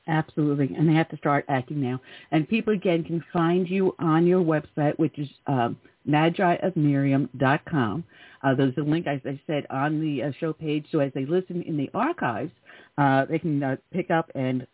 Absolutely, 0.07 0.75
and 0.75 0.87
they 0.87 0.93
have 0.93 1.09
to 1.09 1.17
start 1.17 1.45
acting 1.47 1.81
now. 1.81 1.99
And 2.31 2.47
people 2.47 2.73
again 2.73 3.03
can 3.03 3.23
find 3.33 3.67
you 3.67 3.95
on 3.97 4.27
your 4.27 4.43
website, 4.43 4.97
which 4.99 5.17
is 5.17 5.27
um, 5.47 5.77
magiofmiriam.com. 6.07 8.03
Uh, 8.43 8.53
there's 8.53 8.77
a 8.77 8.81
link, 8.81 9.07
as 9.07 9.19
I 9.25 9.39
said, 9.47 9.65
on 9.71 9.99
the 9.99 10.23
uh, 10.23 10.31
show 10.39 10.53
page. 10.53 10.85
So 10.91 10.99
as 10.99 11.11
they 11.15 11.25
listen 11.25 11.63
in 11.63 11.75
the 11.75 11.89
archives, 11.95 12.51
uh, 12.99 13.25
they 13.25 13.39
can 13.39 13.63
uh, 13.63 13.77
pick 13.91 14.11
up 14.11 14.29
and 14.35 14.67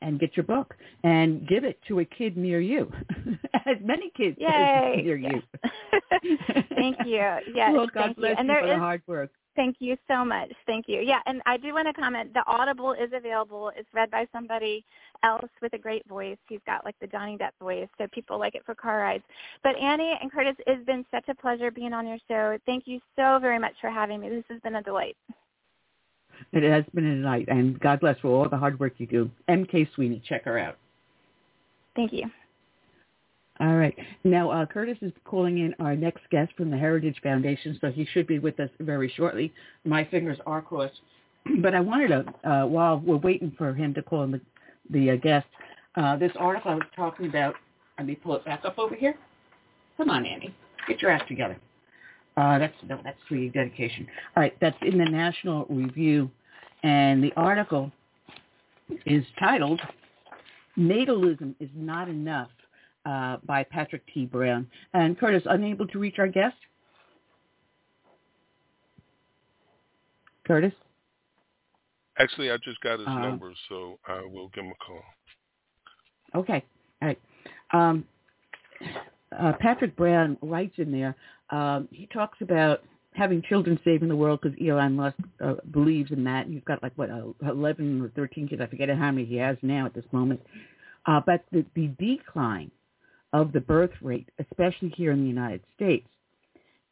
and 0.00 0.20
get 0.20 0.36
your 0.36 0.44
book 0.44 0.74
and 1.02 1.46
give 1.48 1.64
it 1.64 1.78
to 1.88 1.98
a 2.00 2.04
kid 2.04 2.36
near 2.36 2.60
you. 2.60 2.90
as 3.66 3.76
many 3.82 4.10
kids 4.16 4.36
Yay. 4.38 5.00
near 5.04 5.16
you. 5.16 5.42
thank 6.74 6.96
you. 7.04 7.16
Yes, 7.54 7.72
well, 7.72 7.86
God 7.86 7.92
thank 7.94 8.16
bless 8.16 8.30
you. 8.30 8.36
And 8.38 8.48
you 8.48 8.54
for 8.54 8.64
is, 8.64 8.70
the 8.70 8.78
hard 8.78 9.02
work. 9.06 9.30
Thank 9.58 9.78
you 9.80 9.96
so 10.06 10.24
much. 10.24 10.52
Thank 10.66 10.84
you. 10.86 11.00
Yeah, 11.00 11.18
and 11.26 11.42
I 11.44 11.56
do 11.56 11.74
want 11.74 11.88
to 11.88 11.92
comment. 11.92 12.32
The 12.32 12.44
Audible 12.46 12.92
is 12.92 13.10
available. 13.12 13.72
It's 13.76 13.88
read 13.92 14.08
by 14.08 14.28
somebody 14.32 14.84
else 15.24 15.50
with 15.60 15.72
a 15.72 15.78
great 15.78 16.06
voice. 16.06 16.36
He's 16.48 16.60
got 16.64 16.84
like 16.84 16.94
the 17.00 17.08
Johnny 17.08 17.36
Depp 17.36 17.50
voice, 17.60 17.88
so 17.98 18.06
people 18.12 18.38
like 18.38 18.54
it 18.54 18.62
for 18.64 18.76
car 18.76 19.00
rides. 19.00 19.24
But 19.64 19.76
Annie 19.76 20.16
and 20.22 20.30
Curtis, 20.30 20.54
it's 20.64 20.86
been 20.86 21.04
such 21.10 21.24
a 21.28 21.34
pleasure 21.34 21.72
being 21.72 21.92
on 21.92 22.06
your 22.06 22.18
show. 22.28 22.56
Thank 22.66 22.84
you 22.86 23.00
so 23.16 23.40
very 23.40 23.58
much 23.58 23.74
for 23.80 23.90
having 23.90 24.20
me. 24.20 24.28
This 24.28 24.44
has 24.48 24.60
been 24.60 24.76
a 24.76 24.82
delight. 24.84 25.16
It 26.52 26.62
has 26.62 26.84
been 26.94 27.06
a 27.06 27.16
delight, 27.16 27.48
and 27.48 27.80
God 27.80 27.98
bless 27.98 28.16
for 28.20 28.28
all 28.28 28.48
the 28.48 28.56
hard 28.56 28.78
work 28.78 28.92
you 28.98 29.08
do. 29.08 29.28
MK 29.48 29.92
Sweeney, 29.92 30.22
check 30.24 30.44
her 30.44 30.56
out. 30.56 30.78
Thank 31.96 32.12
you. 32.12 32.30
All 33.60 33.76
right. 33.76 33.96
Now, 34.22 34.50
uh, 34.50 34.66
Curtis 34.66 34.98
is 35.02 35.12
calling 35.24 35.58
in 35.58 35.74
our 35.80 35.96
next 35.96 36.20
guest 36.30 36.52
from 36.56 36.70
the 36.70 36.76
Heritage 36.76 37.16
Foundation, 37.22 37.76
so 37.80 37.90
he 37.90 38.06
should 38.12 38.26
be 38.26 38.38
with 38.38 38.60
us 38.60 38.70
very 38.78 39.12
shortly. 39.16 39.52
My 39.84 40.04
fingers 40.04 40.38
are 40.46 40.62
crossed. 40.62 41.00
But 41.62 41.74
I 41.74 41.80
wanted 41.80 42.08
to, 42.08 42.50
uh, 42.50 42.66
while 42.66 43.00
we're 43.00 43.16
waiting 43.16 43.52
for 43.56 43.72
him 43.72 43.94
to 43.94 44.02
call 44.02 44.24
in 44.24 44.32
the, 44.32 44.40
the 44.90 45.12
uh, 45.12 45.16
guest, 45.16 45.46
uh, 45.96 46.16
this 46.16 46.32
article 46.38 46.72
I 46.72 46.74
was 46.74 46.84
talking 46.94 47.26
about, 47.26 47.54
let 47.96 48.06
me 48.06 48.14
pull 48.16 48.36
it 48.36 48.44
back 48.44 48.64
up 48.64 48.78
over 48.78 48.94
here. 48.94 49.14
Come 49.96 50.10
on, 50.10 50.26
Andy. 50.26 50.54
Get 50.86 51.00
your 51.00 51.10
ass 51.10 51.22
together. 51.26 51.56
Uh, 52.36 52.58
that's 52.58 52.74
no, 52.86 53.00
that's 53.02 53.18
for 53.28 53.34
your 53.34 53.50
dedication. 53.50 54.06
All 54.36 54.42
right, 54.42 54.54
that's 54.60 54.76
in 54.82 54.96
the 54.96 55.06
National 55.06 55.66
Review, 55.68 56.30
and 56.84 57.24
the 57.24 57.32
article 57.36 57.90
is 59.06 59.24
titled 59.40 59.80
"Natalism 60.78 61.54
is 61.58 61.68
Not 61.74 62.08
Enough." 62.08 62.50
Uh, 63.08 63.38
by 63.46 63.64
Patrick 63.64 64.02
T. 64.12 64.26
Brown. 64.26 64.66
And 64.92 65.18
Curtis, 65.18 65.42
unable 65.46 65.86
to 65.86 65.98
reach 65.98 66.16
our 66.18 66.28
guest? 66.28 66.56
Curtis? 70.46 70.74
Actually, 72.18 72.50
I 72.50 72.58
just 72.58 72.78
got 72.82 72.98
his 72.98 73.08
Uh, 73.08 73.18
number, 73.20 73.50
so 73.70 73.98
I 74.06 74.20
will 74.20 74.48
give 74.48 74.64
him 74.64 74.72
a 74.72 74.84
call. 74.84 75.02
Okay. 76.34 76.62
All 77.00 77.08
right. 77.08 77.18
Um, 77.72 78.06
uh, 79.32 79.54
Patrick 79.58 79.96
Brown 79.96 80.36
writes 80.42 80.74
in 80.76 80.92
there, 80.92 81.16
um, 81.48 81.88
he 81.90 82.06
talks 82.08 82.42
about 82.42 82.82
having 83.14 83.40
children 83.40 83.80
saving 83.84 84.08
the 84.08 84.16
world 84.16 84.40
because 84.42 84.58
Elon 84.60 84.96
Musk 84.96 85.16
uh, 85.40 85.54
believes 85.70 86.10
in 86.10 86.24
that. 86.24 86.46
He's 86.46 86.64
got 86.64 86.82
like, 86.82 86.92
what, 86.96 87.08
uh, 87.08 87.32
11 87.48 88.02
or 88.02 88.10
13 88.10 88.48
kids. 88.48 88.60
I 88.60 88.66
forget 88.66 88.90
how 88.90 89.10
many 89.12 89.24
he 89.24 89.36
has 89.36 89.56
now 89.62 89.86
at 89.86 89.94
this 89.94 90.04
moment. 90.12 90.42
Uh, 91.06 91.20
but 91.24 91.46
the, 91.52 91.64
the 91.74 91.86
decline 91.98 92.70
of 93.32 93.52
the 93.52 93.60
birth 93.60 93.92
rate, 94.00 94.28
especially 94.38 94.88
here 94.96 95.12
in 95.12 95.22
the 95.22 95.28
United 95.28 95.62
States. 95.74 96.08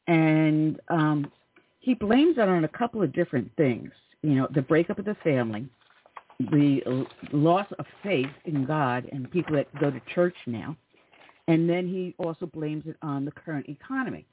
And 0.06 0.80
um, 0.88 1.30
he 1.80 1.94
blames 1.94 2.36
it 2.38 2.48
on 2.48 2.64
a 2.64 2.68
couple 2.68 3.02
of 3.02 3.12
different 3.12 3.50
things. 3.56 3.90
You 4.22 4.34
know, 4.34 4.48
the 4.54 4.62
breakup 4.62 4.98
of 4.98 5.04
the 5.04 5.16
family, 5.22 5.66
the 6.38 7.06
loss 7.32 7.66
of 7.78 7.86
faith 8.02 8.30
in 8.44 8.64
God 8.66 9.08
and 9.12 9.30
people 9.30 9.56
that 9.56 9.74
go 9.80 9.90
to 9.90 10.00
church 10.14 10.36
now, 10.46 10.76
and 11.48 11.68
then 11.68 11.86
he 11.86 12.14
also 12.18 12.46
blames 12.46 12.84
it 12.86 12.96
on 13.02 13.24
the 13.24 13.30
current 13.30 13.68
economy, 13.68 14.26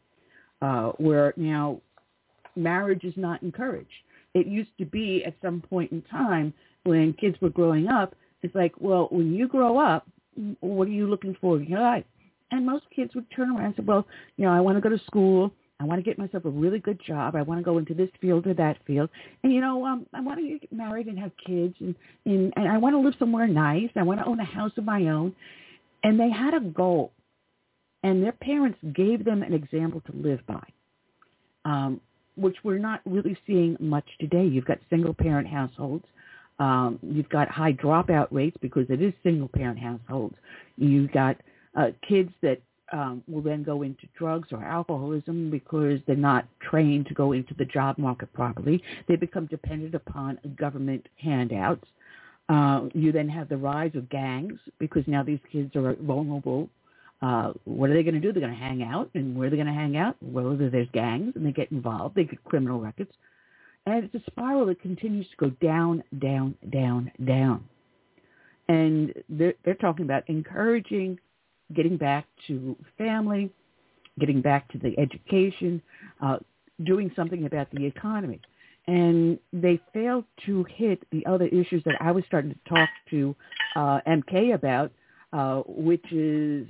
uh, 0.61 0.91
where 0.97 1.33
now 1.37 1.79
marriage 2.55 3.03
is 3.03 3.13
not 3.17 3.41
encouraged. 3.43 3.89
It 4.33 4.47
used 4.47 4.71
to 4.79 4.85
be 4.85 5.23
at 5.25 5.35
some 5.41 5.61
point 5.61 5.91
in 5.91 6.01
time 6.03 6.53
when 6.83 7.13
kids 7.13 7.37
were 7.39 7.49
growing 7.49 7.87
up, 7.87 8.15
it's 8.41 8.55
like, 8.55 8.73
well, 8.79 9.07
when 9.09 9.33
you 9.33 9.47
grow 9.47 9.77
up, 9.77 10.07
what 10.59 10.87
are 10.87 10.91
you 10.91 11.07
looking 11.07 11.35
for 11.39 11.57
in 11.57 11.65
your 11.65 11.81
life? 11.81 12.05
And 12.51 12.65
most 12.65 12.85
kids 12.95 13.15
would 13.15 13.25
turn 13.35 13.49
around 13.49 13.65
and 13.65 13.75
say, 13.75 13.83
well, 13.83 14.05
you 14.37 14.45
know, 14.45 14.51
I 14.51 14.59
want 14.59 14.77
to 14.77 14.81
go 14.81 14.89
to 14.89 15.03
school. 15.05 15.51
I 15.79 15.85
want 15.85 15.99
to 15.99 16.03
get 16.03 16.19
myself 16.19 16.45
a 16.45 16.49
really 16.49 16.79
good 16.79 16.99
job. 17.05 17.35
I 17.35 17.41
want 17.41 17.59
to 17.59 17.63
go 17.63 17.77
into 17.77 17.93
this 17.93 18.09
field 18.21 18.45
or 18.47 18.53
that 18.53 18.77
field. 18.85 19.09
And, 19.43 19.51
you 19.51 19.59
know, 19.59 19.85
um, 19.85 20.05
I 20.13 20.21
want 20.21 20.39
to 20.39 20.59
get 20.59 20.71
married 20.71 21.07
and 21.07 21.17
have 21.19 21.31
kids. 21.45 21.75
And, 21.79 21.95
and, 22.25 22.53
and 22.55 22.67
I 22.67 22.77
want 22.77 22.93
to 22.93 22.99
live 22.99 23.15
somewhere 23.17 23.47
nice. 23.47 23.89
I 23.95 24.03
want 24.03 24.19
to 24.19 24.25
own 24.25 24.39
a 24.39 24.45
house 24.45 24.71
of 24.77 24.85
my 24.85 25.07
own. 25.07 25.35
And 26.03 26.19
they 26.19 26.29
had 26.29 26.53
a 26.53 26.59
goal. 26.59 27.11
And 28.03 28.21
their 28.21 28.33
parents 28.33 28.77
gave 28.93 29.25
them 29.25 29.43
an 29.43 29.53
example 29.53 30.01
to 30.01 30.15
live 30.15 30.41
by, 30.45 30.63
um, 31.65 32.01
which 32.35 32.57
we're 32.63 32.77
not 32.77 33.01
really 33.05 33.37
seeing 33.47 33.77
much 33.79 34.05
today. 34.19 34.45
You've 34.45 34.65
got 34.65 34.79
single-parent 34.89 35.47
households. 35.47 36.05
Um, 36.59 36.99
you've 37.01 37.29
got 37.29 37.49
high 37.49 37.73
dropout 37.73 38.27
rates 38.31 38.57
because 38.61 38.85
it 38.89 39.01
is 39.01 39.13
single-parent 39.23 39.79
households. 39.79 40.35
You've 40.77 41.11
got 41.11 41.37
uh, 41.75 41.87
kids 42.07 42.31
that 42.41 42.61
um, 42.91 43.23
will 43.27 43.41
then 43.41 43.63
go 43.63 43.81
into 43.81 44.07
drugs 44.17 44.49
or 44.51 44.63
alcoholism 44.63 45.49
because 45.49 45.99
they're 46.05 46.15
not 46.15 46.45
trained 46.61 47.07
to 47.07 47.13
go 47.13 47.31
into 47.31 47.53
the 47.55 47.65
job 47.65 47.97
market 47.97 48.31
properly. 48.33 48.83
They 49.07 49.15
become 49.15 49.47
dependent 49.47 49.95
upon 49.95 50.39
government 50.57 51.07
handouts. 51.17 51.87
Uh, 52.49 52.81
you 52.93 53.11
then 53.11 53.29
have 53.29 53.49
the 53.49 53.57
rise 53.57 53.95
of 53.95 54.09
gangs 54.09 54.59
because 54.77 55.03
now 55.07 55.23
these 55.23 55.39
kids 55.51 55.75
are 55.75 55.95
vulnerable. 55.95 56.69
Uh, 57.21 57.53
what 57.63 57.89
are 57.89 57.93
they 57.93 58.03
going 58.03 58.15
to 58.15 58.19
do? 58.19 58.33
They're 58.33 58.41
going 58.41 58.53
to 58.53 58.59
hang 58.59 58.83
out, 58.83 59.09
and 59.15 59.35
where 59.35 59.47
are 59.47 59.49
they 59.49 59.55
going 59.55 59.67
to 59.67 59.73
hang 59.73 59.95
out? 59.95 60.17
Well, 60.21 60.57
there's 60.57 60.89
gangs, 60.93 61.31
and 61.35 61.45
they 61.45 61.53
get 61.53 61.71
involved. 61.71 62.15
They 62.15 62.25
get 62.25 62.43
criminal 62.43 62.81
records, 62.81 63.11
and 63.85 64.05
it's 64.05 64.15
a 64.15 64.31
spiral 64.31 64.65
that 64.67 64.81
continues 64.81 65.27
to 65.29 65.35
go 65.37 65.49
down, 65.65 66.03
down, 66.19 66.55
down, 66.71 67.11
down. 67.25 67.63
And 68.69 69.13
they're, 69.29 69.55
they're 69.65 69.75
talking 69.75 70.05
about 70.05 70.23
encouraging 70.29 71.19
getting 71.73 71.97
back 71.97 72.25
to 72.47 72.77
family, 72.97 73.51
getting 74.19 74.41
back 74.41 74.71
to 74.71 74.77
the 74.77 74.97
education, 74.99 75.81
uh, 76.21 76.37
doing 76.83 77.11
something 77.15 77.45
about 77.45 77.69
the 77.71 77.85
economy. 77.85 78.39
And 78.87 79.39
they 79.51 79.79
failed 79.93 80.25
to 80.45 80.65
hit 80.75 81.03
the 81.11 81.25
other 81.25 81.47
issues 81.47 81.83
that 81.85 81.95
I 82.01 82.11
was 82.11 82.23
starting 82.27 82.51
to 82.51 82.69
talk 82.69 82.89
to 83.11 83.35
uh, 83.75 83.99
MK 84.07 84.53
about, 84.53 84.91
uh, 85.31 85.61
which 85.67 86.05
is 86.11 86.67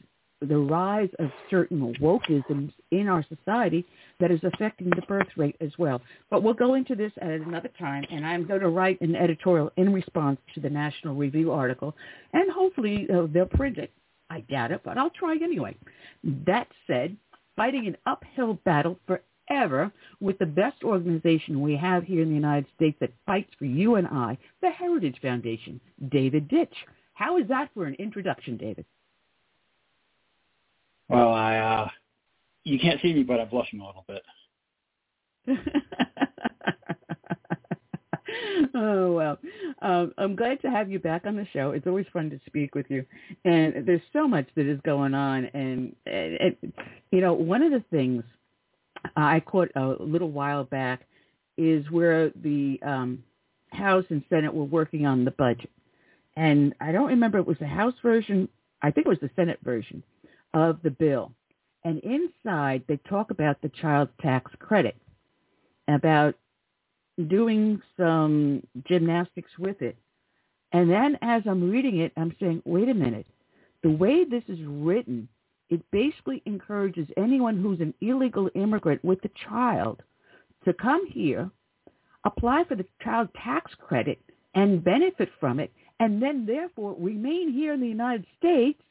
the 0.47 0.57
rise 0.57 1.09
of 1.19 1.31
certain 1.49 1.93
wokeisms 2.01 2.71
in 2.91 3.07
our 3.07 3.25
society 3.29 3.85
that 4.19 4.31
is 4.31 4.41
affecting 4.43 4.89
the 4.89 5.01
birth 5.07 5.27
rate 5.37 5.55
as 5.61 5.71
well. 5.77 6.01
But 6.29 6.43
we'll 6.43 6.53
go 6.53 6.75
into 6.75 6.95
this 6.95 7.11
at 7.21 7.29
another 7.29 7.69
time, 7.79 8.05
and 8.11 8.25
I'm 8.25 8.47
going 8.47 8.61
to 8.61 8.69
write 8.69 9.01
an 9.01 9.15
editorial 9.15 9.71
in 9.77 9.93
response 9.93 10.39
to 10.55 10.61
the 10.61 10.69
National 10.69 11.15
Review 11.15 11.51
article, 11.51 11.95
and 12.33 12.51
hopefully 12.51 13.07
uh, 13.13 13.27
they'll 13.31 13.45
print 13.45 13.77
it. 13.77 13.91
I 14.29 14.41
doubt 14.41 14.71
it, 14.71 14.81
but 14.83 14.97
I'll 14.97 15.11
try 15.11 15.35
anyway. 15.35 15.75
That 16.23 16.67
said, 16.87 17.15
fighting 17.55 17.87
an 17.87 17.97
uphill 18.05 18.55
battle 18.65 18.99
forever 19.05 19.91
with 20.19 20.39
the 20.39 20.45
best 20.45 20.83
organization 20.83 21.61
we 21.61 21.75
have 21.75 22.03
here 22.03 22.21
in 22.21 22.29
the 22.29 22.35
United 22.35 22.65
States 22.75 22.97
that 22.99 23.13
fights 23.25 23.51
for 23.59 23.65
you 23.65 23.95
and 23.95 24.07
I, 24.07 24.37
the 24.61 24.71
Heritage 24.71 25.19
Foundation, 25.21 25.79
David 26.09 26.47
Ditch. 26.47 26.73
How 27.13 27.37
is 27.37 27.47
that 27.49 27.69
for 27.73 27.85
an 27.85 27.95
introduction, 27.99 28.57
David? 28.57 28.85
Well, 31.13 31.31
I 31.31 31.57
uh, 31.57 31.87
you 32.63 32.79
can't 32.79 32.99
see 33.03 33.13
me, 33.13 33.21
but 33.21 33.39
I'm 33.39 33.47
blushing 33.47 33.81
a 33.81 33.85
little 33.85 34.03
bit. 34.07 34.23
oh 38.73 39.13
well, 39.13 39.37
um, 39.83 40.11
I'm 40.17 40.35
glad 40.35 40.59
to 40.63 40.71
have 40.71 40.89
you 40.89 40.97
back 40.97 41.27
on 41.27 41.35
the 41.35 41.45
show. 41.53 41.69
It's 41.69 41.85
always 41.85 42.07
fun 42.11 42.31
to 42.31 42.39
speak 42.47 42.73
with 42.73 42.87
you, 42.89 43.05
and 43.45 43.85
there's 43.85 44.01
so 44.11 44.27
much 44.27 44.47
that 44.55 44.65
is 44.65 44.79
going 44.83 45.13
on. 45.13 45.45
And, 45.53 45.95
and, 46.07 46.73
you 47.11 47.21
know, 47.21 47.33
one 47.33 47.61
of 47.61 47.71
the 47.71 47.83
things 47.91 48.23
I 49.15 49.39
caught 49.39 49.69
a 49.75 49.93
little 49.99 50.31
while 50.31 50.63
back 50.63 51.01
is 51.59 51.85
where 51.91 52.31
the 52.41 52.79
um, 52.81 53.23
House 53.71 54.05
and 54.09 54.23
Senate 54.31 54.51
were 54.51 54.63
working 54.63 55.05
on 55.05 55.25
the 55.25 55.31
budget, 55.31 55.69
and 56.35 56.73
I 56.81 56.91
don't 56.91 57.09
remember 57.09 57.37
it 57.37 57.45
was 57.45 57.59
the 57.59 57.67
House 57.67 57.93
version. 58.01 58.49
I 58.81 58.89
think 58.89 59.05
it 59.05 59.09
was 59.09 59.19
the 59.21 59.29
Senate 59.35 59.59
version 59.63 60.01
of 60.53 60.81
the 60.83 60.91
bill. 60.91 61.31
And 61.83 61.99
inside, 61.99 62.83
they 62.87 62.97
talk 63.09 63.31
about 63.31 63.61
the 63.61 63.69
child 63.69 64.09
tax 64.21 64.51
credit, 64.59 64.95
about 65.87 66.35
doing 67.27 67.81
some 67.97 68.65
gymnastics 68.87 69.51
with 69.59 69.81
it. 69.81 69.97
And 70.71 70.89
then 70.89 71.17
as 71.21 71.43
I'm 71.45 71.69
reading 71.69 71.99
it, 71.99 72.13
I'm 72.17 72.35
saying, 72.39 72.61
wait 72.65 72.89
a 72.89 72.93
minute. 72.93 73.27
The 73.83 73.91
way 73.91 74.23
this 74.23 74.43
is 74.47 74.59
written, 74.65 75.27
it 75.69 75.81
basically 75.91 76.41
encourages 76.45 77.07
anyone 77.17 77.61
who's 77.61 77.79
an 77.81 77.93
illegal 78.01 78.49
immigrant 78.55 79.03
with 79.03 79.19
a 79.25 79.29
child 79.49 80.01
to 80.65 80.73
come 80.73 81.05
here, 81.07 81.51
apply 82.25 82.63
for 82.63 82.75
the 82.75 82.85
child 83.01 83.27
tax 83.43 83.71
credit, 83.75 84.19
and 84.55 84.83
benefit 84.83 85.29
from 85.39 85.59
it, 85.59 85.71
and 85.99 86.21
then 86.21 86.45
therefore 86.45 86.95
remain 86.97 87.51
here 87.51 87.73
in 87.73 87.81
the 87.81 87.87
United 87.87 88.25
States 88.37 88.81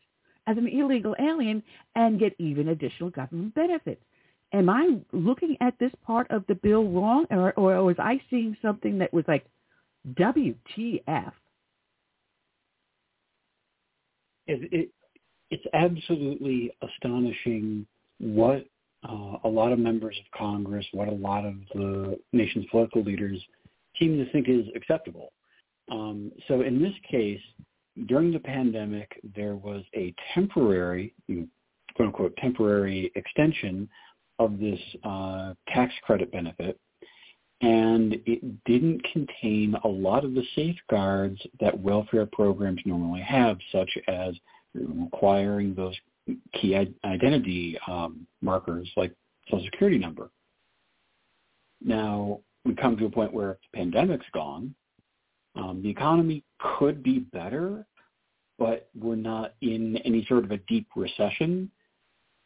as 0.46 0.56
an 0.56 0.68
illegal 0.68 1.14
alien 1.18 1.62
and 1.94 2.18
get 2.18 2.34
even 2.38 2.68
additional 2.68 3.10
government 3.10 3.54
benefits. 3.54 4.02
Am 4.52 4.68
I 4.68 4.98
looking 5.12 5.56
at 5.60 5.78
this 5.78 5.92
part 6.04 6.30
of 6.30 6.44
the 6.46 6.54
bill 6.56 6.84
wrong, 6.84 7.26
or, 7.30 7.52
or 7.54 7.82
was 7.84 7.96
I 7.98 8.20
seeing 8.28 8.56
something 8.60 8.98
that 8.98 9.12
was 9.12 9.24
like 9.26 9.46
WTF? 10.14 11.32
It, 14.46 14.72
it, 14.72 14.90
it's 15.50 15.64
absolutely 15.72 16.72
astonishing 16.82 17.86
what 18.18 18.66
uh, 19.08 19.36
a 19.44 19.48
lot 19.48 19.72
of 19.72 19.78
members 19.78 20.16
of 20.18 20.38
Congress, 20.38 20.86
what 20.92 21.08
a 21.08 21.12
lot 21.12 21.44
of 21.44 21.54
the 21.74 22.18
nation's 22.32 22.66
political 22.70 23.02
leaders 23.02 23.40
seem 23.98 24.18
to 24.18 24.30
think 24.32 24.48
is 24.48 24.66
acceptable. 24.74 25.32
Um, 25.90 26.30
so 26.48 26.62
in 26.62 26.80
this 26.80 26.94
case, 27.10 27.40
during 28.06 28.32
the 28.32 28.38
pandemic, 28.38 29.20
there 29.36 29.56
was 29.56 29.82
a 29.94 30.14
temporary, 30.34 31.14
quote 31.28 32.06
unquote, 32.08 32.36
temporary 32.36 33.12
extension 33.14 33.88
of 34.38 34.58
this 34.58 34.80
uh, 35.04 35.54
tax 35.68 35.92
credit 36.02 36.32
benefit, 36.32 36.78
and 37.60 38.14
it 38.26 38.64
didn't 38.64 39.02
contain 39.12 39.76
a 39.84 39.88
lot 39.88 40.24
of 40.24 40.34
the 40.34 40.42
safeguards 40.56 41.40
that 41.60 41.78
welfare 41.78 42.26
programs 42.32 42.80
normally 42.84 43.20
have, 43.20 43.58
such 43.70 43.90
as 44.08 44.34
requiring 44.74 45.74
those 45.74 45.94
key 46.54 46.74
identity 47.04 47.78
um, 47.88 48.26
markers 48.40 48.90
like 48.96 49.12
social 49.50 49.64
security 49.66 49.98
number. 49.98 50.30
Now, 51.84 52.40
we 52.64 52.74
come 52.74 52.96
to 52.96 53.06
a 53.06 53.10
point 53.10 53.32
where 53.32 53.58
the 53.72 53.78
pandemic's 53.78 54.26
gone, 54.32 54.74
um, 55.54 55.80
the 55.82 55.88
economy 55.90 56.44
could 56.78 57.02
be 57.02 57.20
better, 57.20 57.86
but 58.58 58.88
we're 58.98 59.16
not 59.16 59.54
in 59.60 59.96
any 59.98 60.24
sort 60.28 60.44
of 60.44 60.50
a 60.50 60.58
deep 60.68 60.88
recession. 60.96 61.70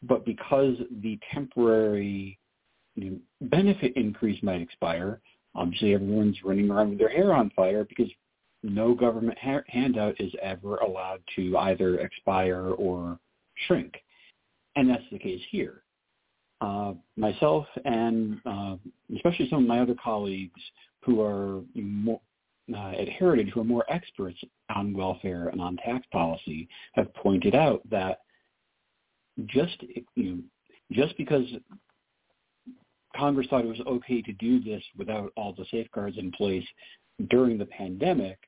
But 0.03 0.25
because 0.25 0.75
the 1.03 1.19
temporary 1.33 2.39
you 2.95 3.11
know, 3.11 3.19
benefit 3.43 3.93
increase 3.97 4.43
might 4.43 4.61
expire, 4.61 5.21
obviously 5.55 5.95
everyone's 5.95 6.39
running 6.45 6.71
around 6.71 6.91
with 6.91 6.99
their 6.99 7.09
hair 7.09 7.33
on 7.33 7.51
fire 7.51 7.85
because 7.85 8.11
no 8.63 8.95
government 8.95 9.39
ha- 9.39 9.63
handout 9.69 10.21
is 10.21 10.33
ever 10.43 10.77
allowed 10.77 11.21
to 11.37 11.57
either 11.59 12.01
expire 12.01 12.71
or 12.71 13.19
shrink. 13.67 13.95
And 14.75 14.89
that's 14.89 15.05
the 15.11 15.19
case 15.19 15.41
here. 15.51 15.83
Uh, 16.61 16.95
myself 17.17 17.67
and 17.85 18.41
uh, 18.47 18.77
especially 19.15 19.49
some 19.51 19.63
of 19.63 19.69
my 19.69 19.81
other 19.81 19.95
colleagues 20.03 20.61
who 21.03 21.21
are 21.23 21.61
more, 21.75 22.21
uh, 22.75 22.91
at 22.91 23.09
Heritage 23.09 23.51
who 23.53 23.61
are 23.61 23.65
more 23.65 23.85
experts 23.89 24.39
on 24.75 24.93
welfare 24.93 25.49
and 25.49 25.61
on 25.61 25.77
tax 25.77 26.07
policy 26.13 26.69
have 26.95 27.13
pointed 27.15 27.55
out 27.55 27.81
that 27.91 28.19
just 29.47 29.83
you 30.15 30.25
know, 30.25 30.39
just 30.93 31.17
because 31.17 31.45
Congress 33.17 33.47
thought 33.49 33.65
it 33.65 33.69
was 33.69 33.81
okay 33.87 34.23
to 34.23 34.33
do 34.35 34.63
this 34.63 34.83
without 34.97 35.33
all 35.37 35.53
the 35.53 35.67
safeguards 35.71 36.19
in 36.19 36.31
place 36.33 36.65
during 37.29 37.59
the 37.59 37.67
pandemic, 37.67 38.39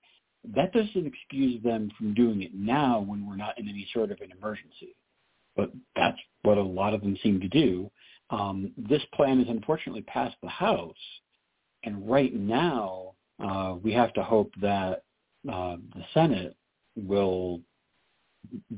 that 0.55 0.73
doesn't 0.73 1.07
excuse 1.07 1.63
them 1.63 1.91
from 1.97 2.15
doing 2.15 2.43
it 2.43 2.55
now 2.55 3.01
when 3.01 3.27
we're 3.27 3.37
not 3.37 3.59
in 3.59 3.69
any 3.69 3.89
sort 3.93 4.11
of 4.11 4.21
an 4.21 4.31
emergency. 4.31 4.95
But 5.57 5.73
that's 5.97 6.19
what 6.43 6.59
a 6.59 6.63
lot 6.63 6.95
of 6.95 7.01
them 7.01 7.17
seem 7.23 7.41
to 7.41 7.49
do. 7.49 7.91
Um, 8.31 8.73
this 8.77 9.03
plan 9.15 9.41
is 9.41 9.49
unfortunately 9.49 10.03
passed 10.03 10.37
the 10.43 10.49
House, 10.49 10.95
and 11.85 12.09
right 12.09 12.35
now 12.35 13.15
uh, 13.43 13.77
we 13.83 13.93
have 13.93 14.13
to 14.15 14.23
hope 14.23 14.53
that 14.61 15.03
uh, 15.51 15.77
the 15.95 16.05
Senate 16.15 16.57
will 16.97 17.61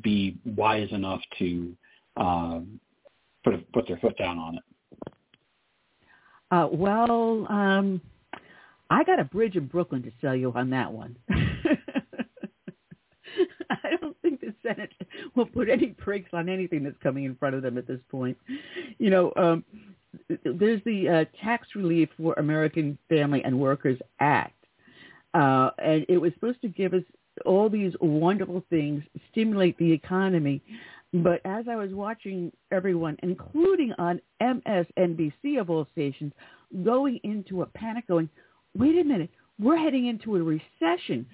be 0.02 0.36
wise 0.44 0.88
enough 0.90 1.20
to 1.38 1.76
uh, 2.16 2.60
put 3.44 3.54
a, 3.54 3.58
put 3.72 3.88
their 3.88 3.98
foot 3.98 4.16
down 4.18 4.38
on 4.38 4.56
it. 4.56 4.62
Uh, 6.50 6.68
well, 6.72 7.46
um, 7.48 8.00
I 8.90 9.04
got 9.04 9.20
a 9.20 9.24
bridge 9.24 9.54
in 9.56 9.66
Brooklyn 9.66 10.02
to 10.02 10.10
sell 10.20 10.34
you 10.34 10.52
on 10.52 10.70
that 10.70 10.92
one. 10.92 11.16
I 13.70 13.96
don't 14.00 14.16
think 14.20 14.40
the 14.40 14.52
Senate 14.62 14.92
will 15.36 15.46
put 15.46 15.68
any 15.68 15.86
brakes 16.04 16.30
on 16.32 16.48
anything 16.48 16.82
that's 16.82 16.98
coming 17.02 17.24
in 17.24 17.36
front 17.36 17.54
of 17.54 17.62
them 17.62 17.78
at 17.78 17.86
this 17.86 18.00
point. 18.10 18.36
You 18.98 19.10
know, 19.10 19.32
um, 19.36 19.64
there's 20.44 20.82
the 20.84 21.08
uh, 21.08 21.44
Tax 21.44 21.68
Relief 21.74 22.08
for 22.16 22.34
American 22.34 22.98
Family 23.08 23.42
and 23.44 23.58
Workers 23.58 23.98
Act, 24.20 24.54
uh, 25.34 25.70
and 25.78 26.04
it 26.08 26.18
was 26.18 26.32
supposed 26.34 26.60
to 26.62 26.68
give 26.68 26.94
us 26.94 27.02
all 27.46 27.68
these 27.68 27.92
wonderful 28.00 28.64
things, 28.70 29.02
stimulate 29.30 29.78
the 29.78 29.92
economy. 29.92 30.62
But 31.12 31.40
as 31.44 31.66
I 31.68 31.76
was 31.76 31.90
watching 31.92 32.52
everyone, 32.70 33.16
including 33.22 33.92
on 33.98 34.20
MSNBC 34.40 35.60
of 35.60 35.70
all 35.70 35.86
stations, 35.92 36.32
going 36.84 37.20
into 37.24 37.62
a 37.62 37.66
panic, 37.66 38.06
going, 38.06 38.28
"Wait 38.76 38.98
a 38.98 39.04
minute, 39.04 39.30
we're 39.58 39.76
heading 39.76 40.06
into 40.06 40.36
a 40.36 40.42
recession." 40.42 41.26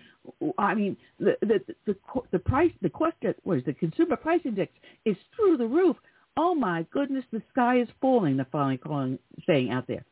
I 0.59 0.75
mean, 0.75 0.97
the 1.19 1.37
the 1.41 1.61
the, 1.87 1.97
the 2.31 2.39
price, 2.39 2.73
the 2.83 2.91
cost, 2.91 3.17
what 3.45 3.59
is 3.59 3.65
the 3.65 3.75
consumer 3.75 4.17
price 4.17 4.41
index 4.45 4.73
is 5.05 5.17
through 5.35 5.57
the 5.59 5.67
roof 5.67 5.97
oh 6.37 6.55
my 6.55 6.87
goodness, 6.91 7.25
the 7.33 7.43
sky 7.51 7.81
is 7.81 7.89
falling, 8.01 8.37
they're 8.37 8.47
finally 8.53 8.77
calling, 8.77 9.19
saying 9.47 9.71
out 9.71 9.87
there. 9.87 10.05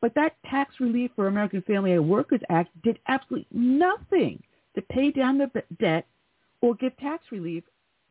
But 0.00 0.14
that 0.16 0.36
Tax 0.48 0.74
Relief 0.80 1.10
for 1.14 1.28
American 1.28 1.62
Family 1.62 1.92
and 1.92 2.08
Workers 2.08 2.40
Act 2.48 2.70
did 2.82 2.98
absolutely 3.06 3.46
nothing 3.52 4.42
to 4.74 4.82
pay 4.82 5.10
down 5.10 5.38
the 5.38 5.50
debt 5.78 6.06
or 6.60 6.74
give 6.74 6.96
tax 6.96 7.24
relief 7.30 7.62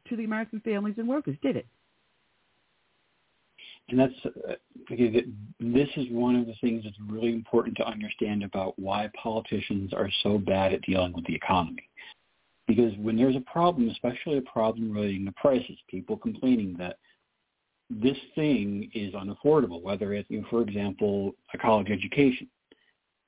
to 0.08 0.16
the 0.16 0.24
American 0.24 0.60
families 0.62 0.96
and 0.98 1.08
workers, 1.08 1.38
did 1.42 1.58
it? 1.58 1.66
And 3.90 4.00
that's 4.00 4.14
uh, 4.26 4.54
okay, 4.92 5.26
this 5.60 5.90
is 5.98 6.08
one 6.12 6.36
of 6.36 6.46
the 6.46 6.56
things 6.62 6.84
that's 6.84 6.96
really 7.10 7.34
important 7.34 7.76
to 7.78 7.86
understand 7.86 8.44
about 8.44 8.78
why 8.80 9.10
politicians 9.22 9.94
are 9.94 10.10
so 10.24 10.38
bad 10.38 10.74
at 10.74 10.82
dealing 10.84 11.14
with 11.14 11.26
the 11.26 11.36
economy. 11.36 11.90
Because 12.68 12.94
when 12.98 13.18
there's 13.18 13.36
a 13.36 13.42
problem, 13.42 13.90
especially 13.90 14.38
a 14.38 14.42
problem 14.44 14.92
relating 14.92 15.26
to 15.26 15.34
prices, 15.34 15.78
people 15.90 16.16
complaining 16.16 16.76
that 16.78 16.98
this 18.00 18.18
thing 18.36 18.90
is 18.94 19.14
unaffordable, 19.14 19.82
whether 19.82 20.14
it's, 20.14 20.30
you 20.30 20.42
know, 20.42 20.48
for 20.50 20.62
example, 20.62 21.34
a 21.54 21.58
college 21.58 21.90
education. 21.90 22.48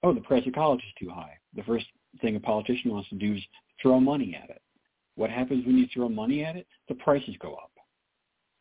Oh, 0.03 0.13
the 0.13 0.21
price 0.21 0.45
of 0.47 0.53
college 0.53 0.81
is 0.81 0.93
too 0.99 1.09
high. 1.09 1.37
The 1.55 1.63
first 1.63 1.85
thing 2.21 2.35
a 2.35 2.39
politician 2.39 2.91
wants 2.91 3.09
to 3.09 3.15
do 3.15 3.33
is 3.33 3.41
throw 3.81 3.99
money 3.99 4.37
at 4.41 4.49
it. 4.49 4.61
What 5.15 5.29
happens 5.29 5.65
when 5.65 5.77
you 5.77 5.87
throw 5.93 6.09
money 6.09 6.43
at 6.43 6.55
it? 6.55 6.67
The 6.87 6.95
prices 6.95 7.35
go 7.39 7.53
up. 7.55 7.71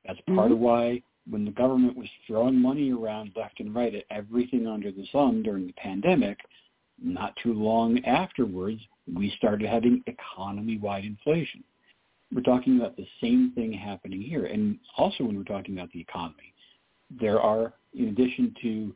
That's 0.05 0.21
part 0.23 0.51
Mhm. 0.51 0.55
of 0.55 0.59
why 0.59 1.03
when 1.31 1.45
the 1.45 1.53
government 1.53 1.97
was 1.97 2.09
throwing 2.27 2.61
money 2.61 2.91
around 2.91 3.37
left 3.37 3.61
and 3.61 3.75
right 3.75 3.95
at 3.95 4.05
everything 4.11 4.67
under 4.67 4.91
the 4.91 5.07
sun 5.07 5.43
during 5.43 5.67
the 5.67 5.73
pandemic, 5.75 6.39
not 6.99 7.37
too 7.37 7.55
long 7.55 8.05
afterwards, 8.05 8.81
we 9.13 9.31
started 9.31 9.69
having 9.69 10.03
economy-wide 10.07 11.05
inflation. 11.05 11.63
We're 12.35 12.43
talking 12.43 12.79
about 12.79 12.97
the 12.97 13.07
same 13.21 13.53
thing 13.55 13.73
happening 13.73 14.23
here. 14.23 14.47
And 14.47 14.79
also 14.97 15.25
when 15.25 15.37
we're 15.37 15.45
talking 15.45 15.77
about 15.77 15.93
the 15.93 16.01
economy, 16.01 16.55
there 17.21 17.41
are, 17.41 17.75
in 17.95 18.09
addition 18.09 18.55
to 18.63 18.95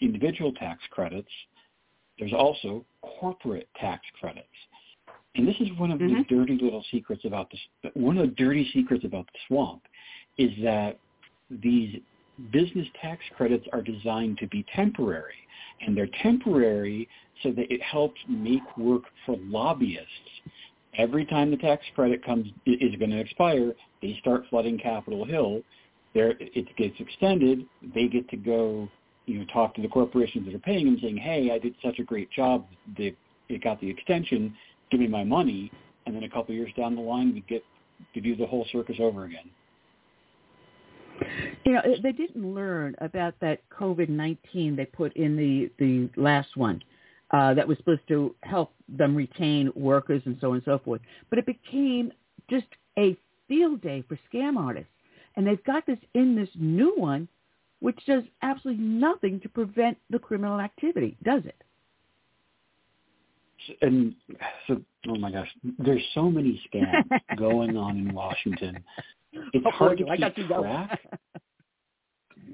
individual 0.00 0.52
tax 0.52 0.82
credits, 0.90 1.30
there's 2.18 2.32
also 2.32 2.84
corporate 3.02 3.68
tax 3.80 4.02
credits. 4.20 4.48
And 5.34 5.46
this 5.46 5.56
is 5.60 5.70
one 5.74 5.90
of 5.90 6.00
Mhm. 6.00 6.18
the 6.28 6.34
dirty 6.34 6.56
little 6.56 6.82
secrets 6.90 7.24
about 7.24 7.50
this. 7.50 7.60
One 7.94 8.18
of 8.18 8.28
the 8.28 8.34
dirty 8.34 8.64
secrets 8.72 9.04
about 9.04 9.26
the 9.32 9.38
swamp 9.46 9.86
is 10.38 10.54
that 10.62 10.98
these 11.50 12.00
business 12.50 12.88
tax 13.00 13.24
credits 13.30 13.66
are 13.72 13.82
designed 13.82 14.38
to 14.38 14.46
be 14.46 14.62
temporary, 14.64 15.46
and 15.80 15.96
they're 15.96 16.06
temporary 16.06 17.08
so 17.42 17.50
that 17.52 17.72
it 17.72 17.82
helps 17.82 18.20
make 18.28 18.76
work 18.76 19.04
for 19.24 19.36
lobbyists. 19.36 20.40
Every 20.98 21.26
time 21.26 21.50
the 21.50 21.56
tax 21.56 21.84
credit 21.94 22.24
comes 22.24 22.48
is 22.64 22.96
going 22.96 23.10
to 23.10 23.18
expire, 23.18 23.72
they 24.00 24.16
start 24.20 24.44
flooding 24.48 24.78
Capitol 24.78 25.24
Hill. 25.24 25.62
There, 26.14 26.34
it 26.40 26.74
gets 26.76 26.94
extended. 26.98 27.66
They 27.94 28.08
get 28.08 28.28
to 28.30 28.36
go, 28.36 28.88
you 29.26 29.40
know, 29.40 29.44
talk 29.52 29.74
to 29.74 29.82
the 29.82 29.88
corporations 29.88 30.46
that 30.46 30.54
are 30.54 30.60
paying 30.60 30.86
them, 30.86 30.98
saying, 31.00 31.18
"Hey, 31.18 31.50
I 31.52 31.58
did 31.58 31.74
such 31.84 31.98
a 31.98 32.02
great 32.02 32.30
job. 32.30 32.66
They, 32.96 33.14
it 33.48 33.62
got 33.62 33.80
the 33.80 33.90
extension. 33.90 34.56
Give 34.90 35.00
me 35.00 35.08
my 35.08 35.24
money." 35.24 35.70
And 36.06 36.14
then 36.14 36.22
a 36.22 36.30
couple 36.30 36.54
years 36.54 36.70
down 36.76 36.94
the 36.94 37.02
line, 37.02 37.34
we 37.34 37.40
get 37.40 37.62
to 38.14 38.20
do 38.20 38.36
the 38.36 38.46
whole 38.46 38.66
circus 38.72 38.96
over 39.00 39.24
again. 39.24 39.50
You 41.64 41.72
know, 41.72 41.82
they 42.02 42.12
didn't 42.12 42.54
learn 42.54 42.94
about 43.00 43.34
that 43.40 43.60
COVID-19 43.70 44.76
they 44.76 44.84
put 44.84 45.16
in 45.16 45.36
the, 45.36 45.70
the 45.78 46.08
last 46.20 46.56
one 46.56 46.82
uh, 47.32 47.54
that 47.54 47.66
was 47.66 47.76
supposed 47.78 48.06
to 48.08 48.34
help 48.42 48.72
them 48.88 49.14
retain 49.16 49.72
workers 49.74 50.22
and 50.26 50.36
so 50.40 50.48
on 50.50 50.54
and 50.56 50.64
so 50.64 50.78
forth. 50.84 51.00
But 51.30 51.38
it 51.38 51.46
became 51.46 52.12
just 52.48 52.66
a 52.98 53.16
field 53.48 53.80
day 53.82 54.04
for 54.08 54.18
scam 54.32 54.56
artists. 54.56 54.90
And 55.36 55.46
they've 55.46 55.62
got 55.64 55.86
this 55.86 55.98
in 56.14 56.34
this 56.36 56.48
new 56.56 56.94
one, 56.96 57.28
which 57.80 57.98
does 58.06 58.22
absolutely 58.42 58.82
nothing 58.84 59.40
to 59.40 59.48
prevent 59.48 59.98
the 60.10 60.18
criminal 60.18 60.60
activity, 60.60 61.16
does 61.24 61.42
it? 61.44 61.56
and 63.80 64.14
so 64.66 64.80
oh 65.08 65.16
my 65.16 65.30
gosh, 65.30 65.48
there's 65.78 66.02
so 66.14 66.30
many 66.30 66.60
scams 66.72 67.04
going 67.36 67.76
on 67.76 67.96
in 67.98 68.14
Washington. 68.14 68.82
It's 69.32 69.64
Oh, 69.66 69.70
hard 69.70 69.98
to 69.98 70.08
I 70.08 70.16
got 70.16 70.34
keep 70.34 70.46
track, 70.48 71.00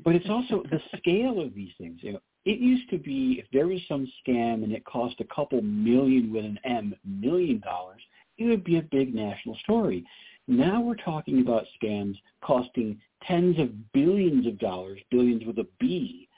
but 0.05 0.15
it's 0.15 0.29
also 0.29 0.63
the 0.71 0.81
scale 0.99 1.41
of 1.41 1.55
these 1.55 1.73
things. 1.79 1.99
You 2.03 2.15
know, 2.15 2.21
it 2.45 2.59
used 2.59 2.91
to 2.91 2.99
be 2.99 3.37
if 3.39 3.47
there 3.53 3.69
was 3.69 3.81
some 3.89 4.11
scam 4.21 4.65
and 4.65 4.73
it 4.73 4.85
cost 4.85 5.21
a 5.21 5.35
couple 5.35 5.63
million 5.63 6.33
with 6.33 6.45
an 6.45 6.59
M 6.65 6.95
million 7.05 7.61
dollars, 7.61 8.03
it 8.39 8.45
would 8.45 8.65
be 8.65 8.79
a 8.79 8.83
big 8.83 9.15
national 9.15 9.57
story. 9.63 10.05
Now 10.49 10.81
we're 10.81 10.97
talking 10.97 11.41
about 11.41 11.67
scams 11.81 12.17
costing 12.43 13.01
tens 13.27 13.59
of 13.61 13.93
billions 13.93 14.47
of 14.47 14.59
dollars, 14.59 15.01
billions 15.11 15.45
with 15.45 15.59
a 15.59 15.67
B, 15.79 16.29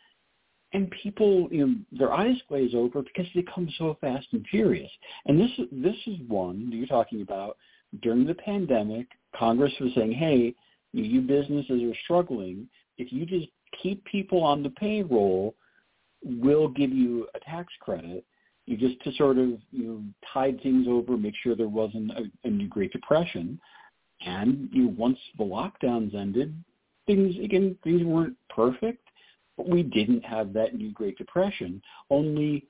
and 0.75 0.91
people, 1.03 1.49
you 1.51 1.67
know, 1.67 1.75
their 1.93 2.13
eyes 2.13 2.37
glaze 2.49 2.75
over 2.75 3.01
because 3.03 3.27
they 3.35 3.45
come 3.55 3.69
so 3.79 3.97
fast 4.01 4.27
and 4.33 4.45
furious. 4.51 4.91
And 5.27 5.41
this 5.41 5.51
this 5.73 5.97
is 6.07 6.19
one 6.29 6.71
you're 6.71 6.87
talking 6.87 7.23
about 7.23 7.57
during 8.03 8.27
the 8.27 8.35
pandemic. 8.35 9.07
Congress 9.35 9.73
was 9.81 9.93
saying, 9.95 10.13
"Hey, 10.13 10.55
you 10.93 11.23
businesses 11.23 11.83
are 11.83 11.97
struggling. 12.05 12.69
If 12.99 13.13
you 13.13 13.25
just 13.25 13.49
keep 13.83 14.05
people 14.05 14.43
on 14.43 14.63
the 14.63 14.71
payroll, 14.71 15.55
we'll 16.25 16.69
give 16.69 16.91
you 16.91 17.29
a 17.35 17.41
tax 17.41 17.73
credit." 17.81 18.25
You 18.67 18.77
just 18.79 19.01
to 19.05 19.13
sort 19.13 19.39
of 19.39 19.51
you 19.71 19.85
know 19.85 20.03
tide 20.33 20.61
things 20.63 20.87
over, 20.89 21.17
make 21.17 21.35
sure 21.43 21.55
there 21.55 21.69
wasn't 21.69 22.11
a, 22.13 22.25
a 22.45 22.51
new 22.51 22.69
Great 22.69 22.93
Depression, 22.93 23.61
and 24.25 24.69
you 24.73 24.85
know, 24.85 24.95
once 24.97 25.19
the 25.39 25.45
lockdowns 25.45 26.15
ended, 26.15 26.55
things 27.07 27.37
again 27.43 27.77
things 27.85 28.03
weren't 28.03 28.37
perfect 28.49 29.05
but 29.57 29.69
we 29.69 29.83
didn't 29.83 30.25
have 30.25 30.53
that 30.53 30.75
new 30.75 30.91
Great 30.93 31.17
Depression. 31.17 31.81
Only 32.11 32.65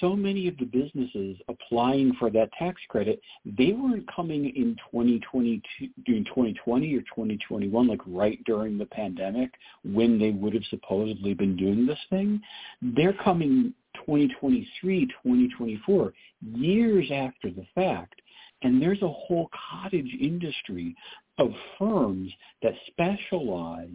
so 0.00 0.16
many 0.16 0.48
of 0.48 0.56
the 0.56 0.64
businesses 0.64 1.36
applying 1.48 2.14
for 2.18 2.30
that 2.30 2.50
tax 2.58 2.80
credit, 2.88 3.20
they 3.44 3.72
weren't 3.72 4.10
coming 4.14 4.46
in 4.46 4.76
2022, 4.90 5.62
in 6.06 6.24
2020 6.24 6.94
or 6.94 7.00
2021, 7.00 7.88
like 7.88 8.00
right 8.06 8.42
during 8.44 8.78
the 8.78 8.86
pandemic 8.86 9.50
when 9.84 10.18
they 10.18 10.30
would 10.30 10.54
have 10.54 10.64
supposedly 10.70 11.34
been 11.34 11.56
doing 11.56 11.86
this 11.86 11.98
thing. 12.08 12.40
They're 12.80 13.12
coming 13.12 13.74
2023, 14.06 15.06
2024, 15.06 16.12
years 16.54 17.10
after 17.12 17.50
the 17.50 17.66
fact. 17.74 18.20
And 18.62 18.80
there's 18.80 19.02
a 19.02 19.08
whole 19.08 19.50
cottage 19.70 20.16
industry 20.20 20.94
of 21.38 21.50
firms 21.78 22.30
that 22.62 22.74
specialize 22.86 23.90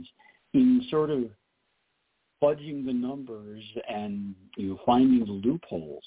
in 0.53 0.85
sort 0.89 1.09
of 1.09 1.23
fudging 2.41 2.85
the 2.85 2.93
numbers 2.93 3.63
and 3.89 4.35
you 4.55 4.69
know 4.69 4.79
finding 4.85 5.25
the 5.25 5.31
loopholes. 5.31 6.03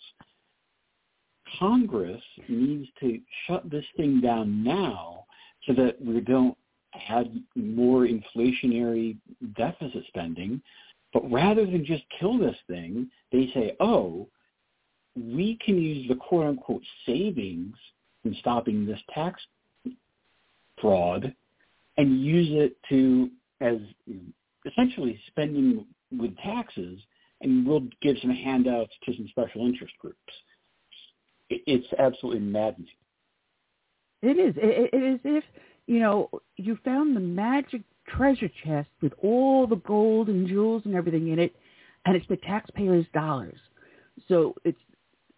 Congress 1.59 2.23
needs 2.48 2.89
to 3.01 3.19
shut 3.47 3.69
this 3.70 3.85
thing 3.97 4.20
down 4.20 4.62
now 4.62 5.24
so 5.66 5.73
that 5.73 6.01
we 6.01 6.20
don't 6.20 6.57
add 7.09 7.43
more 7.55 8.07
inflationary 8.07 9.16
deficit 9.57 10.05
spending. 10.09 10.61
But 11.12 11.28
rather 11.31 11.66
than 11.66 11.85
just 11.85 12.05
kill 12.19 12.39
this 12.39 12.57
thing, 12.69 13.11
they 13.32 13.51
say, 13.52 13.77
oh, 13.81 14.28
we 15.16 15.59
can 15.65 15.77
use 15.81 16.09
the 16.09 16.15
quote 16.15 16.47
unquote 16.47 16.82
savings 17.05 17.74
from 18.23 18.35
stopping 18.36 18.86
this 18.86 19.01
tax 19.12 19.43
fraud 20.81 21.35
and 21.97 22.23
use 22.23 22.48
it 22.51 22.77
to 22.89 23.31
as 23.61 23.78
essentially 24.66 25.20
spending 25.28 25.87
with 26.12 26.37
taxes, 26.39 27.01
and 27.41 27.66
we'll 27.66 27.87
give 28.03 28.16
some 28.20 28.31
handouts 28.31 28.93
to 29.05 29.15
some 29.15 29.28
special 29.28 29.66
interest 29.66 29.95
groups. 29.99 30.19
It's 31.49 31.87
absolutely 31.99 32.41
maddening. 32.41 32.89
It 34.23 34.39
is. 34.39 34.55
It, 34.57 34.91
it 34.93 35.03
is 35.03 35.20
if 35.24 35.45
you 35.87 35.99
know 36.01 36.31
you 36.57 36.78
found 36.85 37.16
the 37.16 37.20
magic 37.20 37.82
treasure 38.09 38.51
chest 38.65 38.89
with 39.03 39.12
all 39.23 39.66
the 39.66 39.77
gold 39.77 40.28
and 40.28 40.47
jewels 40.47 40.82
and 40.85 40.95
everything 40.95 41.28
in 41.28 41.39
it, 41.39 41.55
and 42.05 42.16
it's 42.16 42.27
the 42.28 42.37
taxpayers' 42.37 43.07
dollars. 43.15 43.59
So 44.28 44.55
it's 44.65 44.78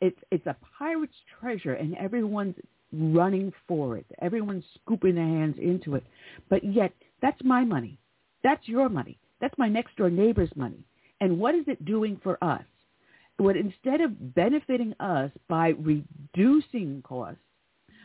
it's 0.01 0.19
it's 0.31 0.47
a 0.47 0.57
pirate's 0.79 1.15
treasure, 1.41 1.75
and 1.75 1.97
everyone's 1.97 2.57
running 2.93 3.53
for 3.69 3.97
it. 3.97 4.07
Everyone's 4.21 4.65
scooping 4.83 5.15
their 5.15 5.25
hands 5.25 5.57
into 5.61 5.95
it, 5.95 6.05
but 6.51 6.63
yet 6.65 6.93
that's 7.23 7.43
my 7.45 7.65
money. 7.65 7.99
That's 8.43 8.67
your 8.69 8.89
money. 8.89 9.19
That's 9.41 9.57
my 9.59 9.69
next 9.69 9.97
door 9.97 10.11
neighbor's 10.11 10.51
money. 10.57 10.85
And 11.21 11.39
what 11.39 11.55
is 11.55 11.65
it 11.69 11.85
doing 11.85 12.21
for 12.23 12.43
us? 12.43 12.63
What 13.39 13.57
instead 13.57 14.01
of 14.01 14.35
benefiting 14.35 14.95
us 15.01 15.31
by 15.49 15.75
reducing 15.79 17.03
costs, 17.03 17.41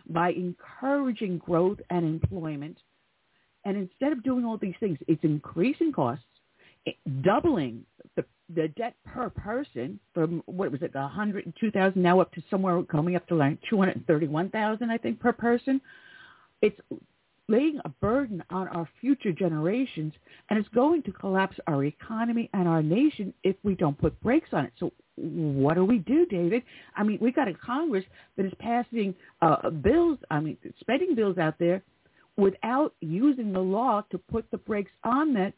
by 0.09 0.29
encouraging 0.29 1.39
growth 1.39 1.79
and 1.89 2.05
employment, 2.05 2.77
and 3.65 3.75
instead 3.77 4.13
of 4.13 4.23
doing 4.23 4.45
all 4.45 4.57
these 4.57 4.75
things, 4.79 4.97
it's 5.07 5.23
increasing 5.23 5.91
costs, 5.91 6.23
eh, 6.87 6.91
doubling 7.21 7.83
the, 8.15 8.23
the 8.55 8.69
debt 8.69 8.95
per 9.05 9.29
person 9.29 9.99
from 10.13 10.41
what 10.45 10.71
was 10.71 10.81
it, 10.81 10.93
two 11.59 11.71
thousand 11.71 12.01
now 12.01 12.21
up 12.21 12.31
to 12.33 12.41
somewhere 12.49 12.81
coming 12.83 13.15
up 13.15 13.27
to 13.27 13.35
like 13.35 13.59
two 13.69 13.77
hundred 13.77 13.97
and 13.97 14.07
thirty-one 14.07 14.49
thousand, 14.49 14.89
I 14.89 14.97
think, 14.97 15.19
per 15.19 15.33
person. 15.33 15.81
It's 16.61 16.79
laying 17.47 17.79
a 17.85 17.89
burden 17.89 18.43
on 18.49 18.67
our 18.69 18.87
future 18.99 19.31
generations, 19.31 20.13
and 20.49 20.59
it's 20.59 20.69
going 20.69 21.03
to 21.03 21.11
collapse 21.11 21.57
our 21.67 21.85
economy 21.85 22.49
and 22.53 22.67
our 22.67 22.83
nation 22.83 23.33
if 23.43 23.55
we 23.63 23.75
don't 23.75 23.97
put 23.97 24.19
brakes 24.21 24.49
on 24.51 24.65
it. 24.65 24.73
So 24.79 24.91
what 25.15 25.75
do 25.75 25.85
we 25.85 25.99
do, 25.99 26.25
David? 26.25 26.63
I 26.95 27.03
mean, 27.03 27.17
we've 27.21 27.35
got 27.35 27.47
a 27.47 27.53
Congress 27.53 28.05
that 28.35 28.45
is 28.45 28.53
passing 28.59 29.15
uh, 29.41 29.69
bills, 29.69 30.19
I 30.29 30.39
mean, 30.39 30.57
spending 30.79 31.15
bills 31.15 31.37
out 31.37 31.55
there 31.59 31.81
without 32.35 32.93
using 33.01 33.51
the 33.51 33.59
law 33.59 34.03
to 34.11 34.17
put 34.17 34.49
the 34.51 34.57
brakes 34.57 34.91
on 35.03 35.33
that 35.33 35.53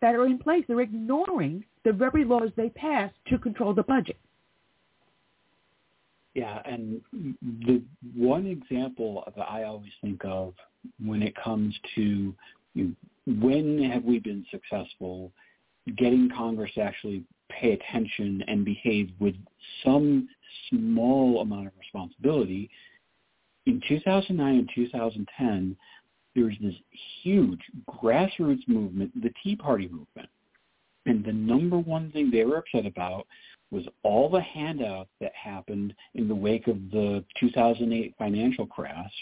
that 0.00 0.14
are 0.14 0.26
in 0.26 0.38
place. 0.38 0.64
They're 0.66 0.80
ignoring 0.80 1.64
the 1.84 1.92
very 1.92 2.24
laws 2.24 2.50
they 2.56 2.70
passed 2.70 3.14
to 3.28 3.38
control 3.38 3.72
the 3.72 3.84
budget. 3.84 4.16
Yeah, 6.34 6.60
and 6.64 7.00
the 7.12 7.82
one 8.16 8.46
example 8.46 9.24
that 9.36 9.42
I 9.48 9.64
always 9.64 9.92
think 10.00 10.24
of 10.24 10.54
when 11.04 11.22
it 11.22 11.34
comes 11.36 11.74
to 11.94 12.34
you 12.74 12.84
know, 12.84 12.92
when 13.40 13.82
have 13.84 14.04
we 14.04 14.18
been 14.18 14.44
successful 14.50 15.30
getting 15.96 16.30
Congress 16.34 16.72
to 16.74 16.80
actually 16.80 17.24
pay 17.50 17.72
attention 17.72 18.42
and 18.48 18.64
behave 18.64 19.10
with 19.20 19.34
some 19.84 20.28
small 20.70 21.40
amount 21.40 21.66
of 21.66 21.72
responsibility. 21.78 22.70
In 23.66 23.82
2009 23.88 24.58
and 24.58 24.70
2010, 24.74 25.76
there 26.34 26.44
was 26.44 26.54
this 26.60 26.74
huge 27.22 27.60
grassroots 27.88 28.66
movement, 28.66 29.12
the 29.22 29.32
Tea 29.42 29.56
Party 29.56 29.88
movement. 29.88 30.28
And 31.06 31.24
the 31.24 31.32
number 31.32 31.78
one 31.78 32.10
thing 32.12 32.30
they 32.30 32.44
were 32.44 32.56
upset 32.56 32.86
about 32.86 33.26
was 33.74 33.84
all 34.04 34.30
the 34.30 34.40
handouts 34.40 35.10
that 35.20 35.32
happened 35.34 35.92
in 36.14 36.28
the 36.28 36.34
wake 36.34 36.68
of 36.68 36.76
the 36.90 37.24
2008 37.40 38.14
financial 38.16 38.66
crash, 38.66 39.12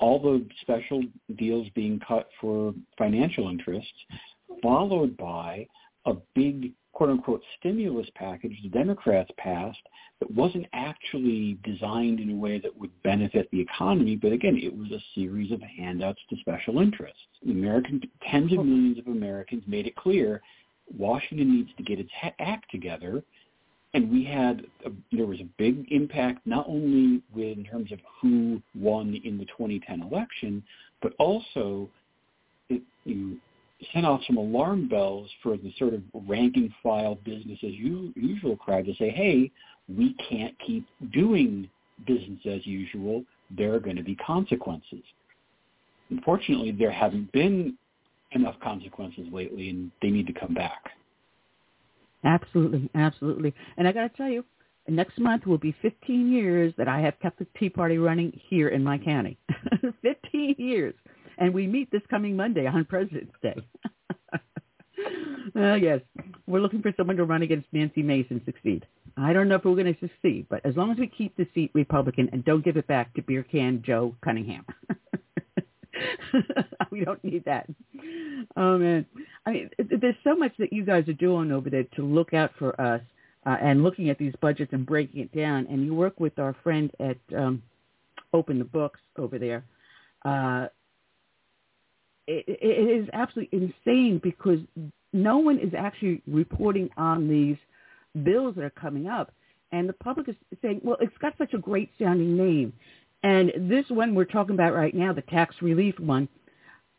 all 0.00 0.18
the 0.18 0.44
special 0.62 1.02
deals 1.36 1.68
being 1.74 2.00
cut 2.06 2.28
for 2.40 2.74
financial 2.96 3.48
interests, 3.48 3.92
followed 4.62 5.16
by 5.16 5.66
a 6.06 6.14
big 6.34 6.72
quote 6.92 7.10
unquote 7.10 7.42
stimulus 7.58 8.08
package 8.14 8.58
the 8.62 8.68
Democrats 8.70 9.30
passed 9.36 9.78
that 10.18 10.30
wasn't 10.32 10.66
actually 10.72 11.58
designed 11.62 12.20
in 12.20 12.30
a 12.30 12.34
way 12.34 12.58
that 12.58 12.76
would 12.76 12.90
benefit 13.02 13.48
the 13.50 13.60
economy, 13.60 14.16
but 14.16 14.32
again, 14.32 14.56
it 14.56 14.74
was 14.74 14.90
a 14.90 15.04
series 15.14 15.52
of 15.52 15.60
handouts 15.62 16.20
to 16.28 16.36
special 16.36 16.78
interests. 16.80 17.20
American 17.44 18.00
tens 18.30 18.52
of 18.52 18.64
millions 18.64 18.98
of 18.98 19.06
Americans 19.06 19.62
made 19.66 19.86
it 19.86 19.96
clear 19.96 20.42
Washington 20.96 21.56
needs 21.56 21.70
to 21.76 21.82
get 21.82 22.00
its 22.00 22.10
act 22.38 22.70
together 22.70 23.22
and 23.94 24.10
we 24.10 24.24
had 24.24 24.66
a, 24.84 24.90
there 25.12 25.26
was 25.26 25.40
a 25.40 25.48
big 25.58 25.86
impact 25.90 26.46
not 26.46 26.66
only 26.68 27.22
with 27.34 27.58
in 27.58 27.64
terms 27.64 27.90
of 27.92 27.98
who 28.20 28.62
won 28.74 29.20
in 29.24 29.38
the 29.38 29.44
2010 29.46 30.02
election, 30.02 30.62
but 31.02 31.12
also 31.18 31.88
it, 32.68 32.82
you 33.04 33.38
sent 33.92 34.06
off 34.06 34.20
some 34.26 34.36
alarm 34.36 34.88
bells 34.88 35.28
for 35.42 35.56
the 35.56 35.72
sort 35.78 35.94
of 35.94 36.02
ranking 36.28 36.72
file 36.82 37.16
business 37.24 37.58
as 37.62 37.72
usual 37.72 38.56
crowd 38.56 38.84
to 38.84 38.94
say, 38.94 39.10
hey, 39.10 39.50
we 39.88 40.14
can't 40.28 40.54
keep 40.64 40.86
doing 41.12 41.68
business 42.06 42.40
as 42.44 42.66
usual. 42.66 43.24
There 43.56 43.74
are 43.74 43.80
going 43.80 43.96
to 43.96 44.02
be 44.02 44.14
consequences. 44.16 45.02
Unfortunately, 46.10 46.72
there 46.72 46.90
haven't 46.90 47.32
been 47.32 47.76
enough 48.32 48.56
consequences 48.60 49.26
lately, 49.32 49.70
and 49.70 49.90
they 50.02 50.10
need 50.10 50.26
to 50.26 50.32
come 50.32 50.54
back. 50.54 50.90
Absolutely, 52.24 52.90
absolutely. 52.94 53.54
And 53.76 53.88
I 53.88 53.92
got 53.92 54.02
to 54.02 54.16
tell 54.16 54.28
you, 54.28 54.44
next 54.88 55.18
month 55.18 55.46
will 55.46 55.58
be 55.58 55.74
15 55.82 56.30
years 56.30 56.74
that 56.76 56.88
I 56.88 57.00
have 57.00 57.18
kept 57.20 57.38
the 57.38 57.46
Tea 57.58 57.70
Party 57.70 57.98
running 57.98 58.38
here 58.48 58.68
in 58.68 58.84
my 58.84 58.98
county. 58.98 59.38
15 60.02 60.56
years. 60.58 60.94
And 61.38 61.54
we 61.54 61.66
meet 61.66 61.90
this 61.90 62.02
coming 62.10 62.36
Monday 62.36 62.66
on 62.66 62.84
President's 62.84 63.34
Day. 63.42 63.56
uh, 65.56 65.74
yes, 65.74 66.00
we're 66.46 66.60
looking 66.60 66.82
for 66.82 66.92
someone 66.96 67.16
to 67.16 67.24
run 67.24 67.42
against 67.42 67.66
Nancy 67.72 68.02
Mace 68.02 68.26
and 68.30 68.42
succeed. 68.44 68.84
I 69.16 69.32
don't 69.32 69.48
know 69.48 69.56
if 69.56 69.64
we're 69.64 69.74
going 69.74 69.94
to 69.94 70.00
succeed, 70.00 70.46
but 70.48 70.64
as 70.64 70.76
long 70.76 70.90
as 70.92 70.98
we 70.98 71.06
keep 71.06 71.36
the 71.36 71.46
seat 71.54 71.70
Republican 71.74 72.28
and 72.32 72.44
don't 72.44 72.64
give 72.64 72.76
it 72.76 72.86
back 72.86 73.14
to 73.14 73.22
beer 73.22 73.42
can 73.42 73.82
Joe 73.84 74.14
Cunningham. 74.22 74.64
we 76.90 77.04
don't 77.04 77.22
need 77.24 77.44
that. 77.44 77.66
Oh 78.56 78.78
man, 78.78 79.06
I 79.46 79.50
mean, 79.50 79.70
there's 79.78 80.16
so 80.24 80.34
much 80.34 80.52
that 80.58 80.72
you 80.72 80.84
guys 80.84 81.08
are 81.08 81.14
doing 81.14 81.52
over 81.52 81.70
there 81.70 81.84
to 81.96 82.02
look 82.02 82.34
out 82.34 82.50
for 82.58 82.78
us 82.80 83.00
uh, 83.46 83.56
and 83.60 83.82
looking 83.82 84.10
at 84.10 84.18
these 84.18 84.34
budgets 84.40 84.72
and 84.72 84.86
breaking 84.86 85.20
it 85.20 85.34
down. 85.34 85.66
And 85.70 85.84
you 85.84 85.94
work 85.94 86.18
with 86.20 86.38
our 86.38 86.54
friend 86.62 86.90
at 87.00 87.18
um, 87.36 87.62
Open 88.32 88.58
the 88.58 88.64
Books 88.64 89.00
over 89.16 89.38
there. 89.38 89.64
Uh, 90.24 90.66
it, 92.26 92.44
it 92.46 93.02
is 93.02 93.08
absolutely 93.12 93.70
insane 93.86 94.20
because 94.22 94.58
no 95.12 95.38
one 95.38 95.58
is 95.58 95.72
actually 95.76 96.22
reporting 96.26 96.90
on 96.96 97.28
these 97.28 97.56
bills 98.24 98.54
that 98.56 98.64
are 98.64 98.70
coming 98.70 99.08
up. 99.08 99.32
And 99.72 99.88
the 99.88 99.94
public 99.94 100.28
is 100.28 100.34
saying, 100.62 100.80
well, 100.82 100.96
it's 101.00 101.16
got 101.18 101.34
such 101.38 101.54
a 101.54 101.58
great 101.58 101.90
sounding 101.98 102.36
name. 102.36 102.72
And 103.22 103.52
this 103.70 103.84
one 103.88 104.14
we're 104.14 104.24
talking 104.24 104.54
about 104.54 104.74
right 104.74 104.94
now, 104.94 105.12
the 105.12 105.22
tax 105.22 105.54
relief 105.60 105.98
one, 105.98 106.28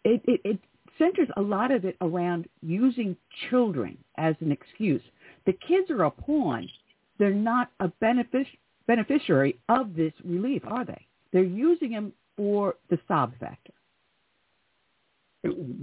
it, 0.03 0.21
it, 0.25 0.41
it 0.43 0.59
centers 1.01 1.27
a 1.35 1.41
lot 1.41 1.71
of 1.71 1.85
it 1.85 1.97
around 2.01 2.47
using 2.61 3.15
children 3.49 3.97
as 4.17 4.35
an 4.41 4.51
excuse. 4.51 5.01
The 5.45 5.53
kids 5.53 5.89
are 5.89 6.03
a 6.03 6.11
pawn. 6.11 6.69
They're 7.17 7.33
not 7.33 7.71
a 7.79 7.91
benefic- 8.01 8.57
beneficiary 8.87 9.57
of 9.69 9.95
this 9.95 10.13
relief, 10.23 10.61
are 10.65 10.85
they? 10.85 11.07
They're 11.33 11.43
using 11.43 11.91
them 11.91 12.13
for 12.37 12.75
the 12.89 12.99
sob 13.07 13.33
factor. 13.39 13.73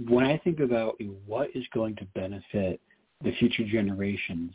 When 0.07 0.25
I 0.25 0.37
think 0.37 0.61
about 0.61 0.95
what 1.25 1.49
is 1.53 1.65
going 1.73 1.97
to 1.97 2.05
benefit 2.15 2.79
the 3.23 3.33
future 3.39 3.65
generations, 3.65 4.51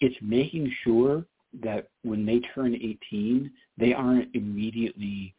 it's 0.00 0.16
making 0.20 0.72
sure 0.82 1.24
that 1.62 1.88
when 2.02 2.26
they 2.26 2.40
turn 2.54 2.74
18, 2.74 3.50
they 3.78 3.92
aren't 3.92 4.34
immediately 4.34 5.34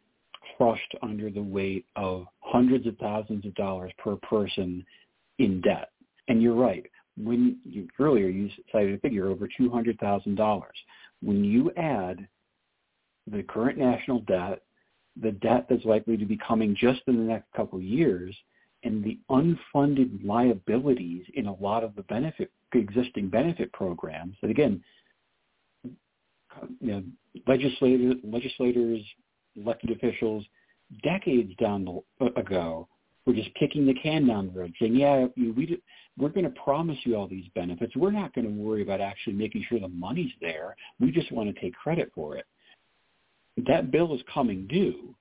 crushed 0.57 0.95
under 1.01 1.29
the 1.29 1.41
weight 1.41 1.85
of 1.95 2.25
hundreds 2.39 2.87
of 2.87 2.97
thousands 2.97 3.45
of 3.45 3.53
dollars 3.55 3.91
per 3.97 4.15
person 4.17 4.85
in 5.39 5.61
debt. 5.61 5.91
And 6.27 6.41
you're 6.41 6.55
right. 6.55 6.85
When 7.17 7.57
you, 7.63 7.87
earlier 7.99 8.27
you 8.27 8.49
cited 8.71 8.95
a 8.95 8.99
figure 8.99 9.27
over 9.27 9.47
$200,000. 9.59 10.63
When 11.21 11.43
you 11.43 11.71
add 11.77 12.27
the 13.31 13.43
current 13.43 13.77
national 13.77 14.21
debt, 14.21 14.63
the 15.21 15.31
debt 15.31 15.67
that's 15.69 15.85
likely 15.85 16.17
to 16.17 16.25
be 16.25 16.39
coming 16.45 16.75
just 16.79 17.01
in 17.07 17.17
the 17.17 17.23
next 17.23 17.51
couple 17.55 17.77
of 17.77 17.83
years, 17.83 18.35
and 18.83 19.03
the 19.03 19.19
unfunded 19.29 20.25
liabilities 20.25 21.23
in 21.35 21.45
a 21.45 21.55
lot 21.55 21.83
of 21.83 21.95
the 21.95 22.01
benefit 22.03 22.51
existing 22.73 23.29
benefit 23.29 23.71
programs 23.71 24.35
that 24.41 24.49
again 24.49 24.83
you 26.79 26.91
know, 26.91 27.03
legislators, 27.47 28.15
legislators, 28.23 29.01
elected 29.55 29.91
officials, 29.91 30.45
decades 31.03 31.53
down 31.59 31.85
the, 31.85 32.25
ago, 32.39 32.87
were 33.25 33.33
just 33.33 33.53
kicking 33.55 33.85
the 33.85 33.93
can 33.93 34.27
down 34.27 34.47
the 34.47 34.59
road, 34.59 34.73
saying, 34.79 34.95
"Yeah, 34.95 35.27
we 35.37 35.79
we're 36.17 36.29
going 36.29 36.43
to 36.43 36.61
promise 36.61 36.97
you 37.05 37.15
all 37.15 37.27
these 37.27 37.47
benefits. 37.55 37.95
We're 37.95 38.11
not 38.11 38.33
going 38.33 38.45
to 38.45 38.61
worry 38.61 38.81
about 38.83 39.01
actually 39.01 39.33
making 39.33 39.65
sure 39.67 39.79
the 39.79 39.87
money's 39.87 40.31
there. 40.41 40.75
We 40.99 41.11
just 41.11 41.31
want 41.31 41.53
to 41.53 41.61
take 41.61 41.73
credit 41.73 42.11
for 42.13 42.35
it." 42.37 42.45
That 43.67 43.91
bill 43.91 44.13
is 44.13 44.21
coming 44.33 44.67
due, 44.67 45.15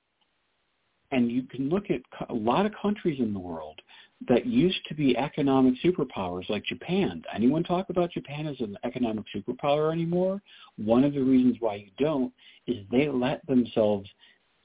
and 1.12 1.30
you 1.30 1.42
can 1.44 1.68
look 1.68 1.90
at 1.90 2.00
a 2.28 2.34
lot 2.34 2.66
of 2.66 2.72
countries 2.80 3.20
in 3.20 3.32
the 3.32 3.38
world 3.38 3.80
that 4.28 4.46
used 4.46 4.80
to 4.88 4.94
be 4.94 5.16
economic 5.16 5.74
superpowers 5.84 6.48
like 6.48 6.64
Japan. 6.64 7.22
Anyone 7.34 7.64
talk 7.64 7.90
about 7.90 8.12
Japan 8.12 8.46
as 8.46 8.60
an 8.60 8.76
economic 8.84 9.24
superpower 9.34 9.92
anymore? 9.92 10.40
One 10.76 11.04
of 11.04 11.14
the 11.14 11.22
reasons 11.22 11.56
why 11.60 11.76
you 11.76 11.90
don't 11.98 12.32
is 12.66 12.84
they 12.90 13.08
let 13.08 13.44
themselves 13.46 14.08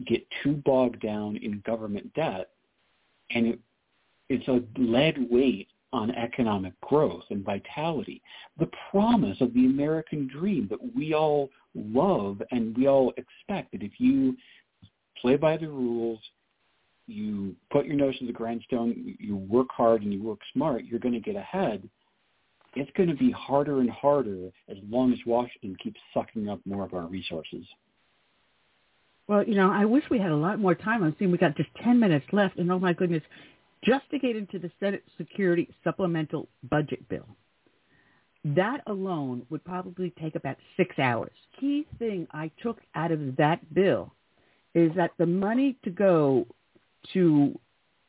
get 0.06 0.26
too 0.44 0.62
bogged 0.66 1.02
down 1.02 1.38
in 1.38 1.64
government 1.66 2.14
debt 2.14 2.50
and 3.32 3.48
it, 3.48 3.60
it's 4.30 4.48
a 4.48 4.62
lead 4.80 5.28
weight 5.32 5.68
on 5.94 6.12
economic 6.12 6.80
growth 6.82 7.24
and 7.30 7.44
vitality. 7.44 8.22
The 8.60 8.70
promise 8.92 9.40
of 9.42 9.54
the 9.54 9.66
American 9.66 10.28
dream 10.28 10.68
that 10.70 10.96
we 10.96 11.14
all 11.14 11.50
love 11.74 12.42
and 12.52 12.78
we 12.78 12.88
all 12.88 13.14
expect 13.18 13.72
that 13.72 13.82
if 13.82 13.94
you 13.98 14.36
play 15.22 15.38
by 15.38 15.58
the 15.58 15.70
rules, 15.70 16.20
you 17.08 17.56
put 17.72 17.86
your 17.86 17.96
nose 17.96 18.18
to 18.20 18.28
the 18.28 18.34
grindstone, 18.34 19.16
you 19.20 19.38
work 19.38 19.68
hard 19.72 20.04
and 20.04 20.14
you 20.14 20.22
work 20.22 20.40
smart, 20.54 20.84
you're 20.86 21.00
going 21.00 21.14
to 21.14 21.20
get 21.20 21.36
ahead. 21.36 21.90
It's 22.76 22.92
going 22.96 23.10
to 23.10 23.16
be 23.16 23.32
harder 23.32 23.80
and 23.80 23.90
harder 23.90 24.50
as 24.70 24.78
long 24.90 25.12
as 25.14 25.20
Washington 25.26 25.76
keeps 25.82 26.00
sucking 26.14 26.50
up 26.50 26.60
more 26.66 26.84
of 26.84 26.94
our 26.94 27.08
resources. 27.08 27.66
Well, 29.28 29.44
you 29.44 29.56
know, 29.56 29.72
I 29.72 29.86
wish 29.86 30.04
we 30.10 30.20
had 30.20 30.32
a 30.32 30.36
lot 30.36 30.60
more 30.60 30.76
time. 30.76 31.04
I'm 31.04 31.16
seeing 31.18 31.32
we 31.32 31.38
got 31.38 31.58
just 31.58 31.70
10 31.84 32.00
minutes 32.00 32.26
left, 32.32 32.58
and 32.58 32.72
oh 32.72 32.80
my 32.80 32.94
goodness, 32.94 33.24
just 33.84 34.10
to 34.12 34.20
get 34.20 34.36
into 34.36 34.60
the 34.60 34.72
Senate 34.80 35.04
Security 35.18 35.70
Supplemental 35.84 36.48
Budget 36.70 37.08
Bill. 37.10 37.28
That 38.44 38.82
alone 38.88 39.46
would 39.50 39.66
probably 39.66 40.14
take 40.22 40.36
about 40.36 40.58
six 40.78 40.98
hours. 41.00 41.34
Key 41.60 41.86
thing 42.00 42.28
I 42.32 42.52
took 42.62 42.80
out 42.96 43.12
of 43.12 43.36
that 43.38 43.74
bill 43.74 44.14
is 44.74 44.92
that 44.96 45.12
the 45.18 45.26
money 45.26 45.76
to 45.84 45.90
go 45.90 46.48
to 47.14 47.58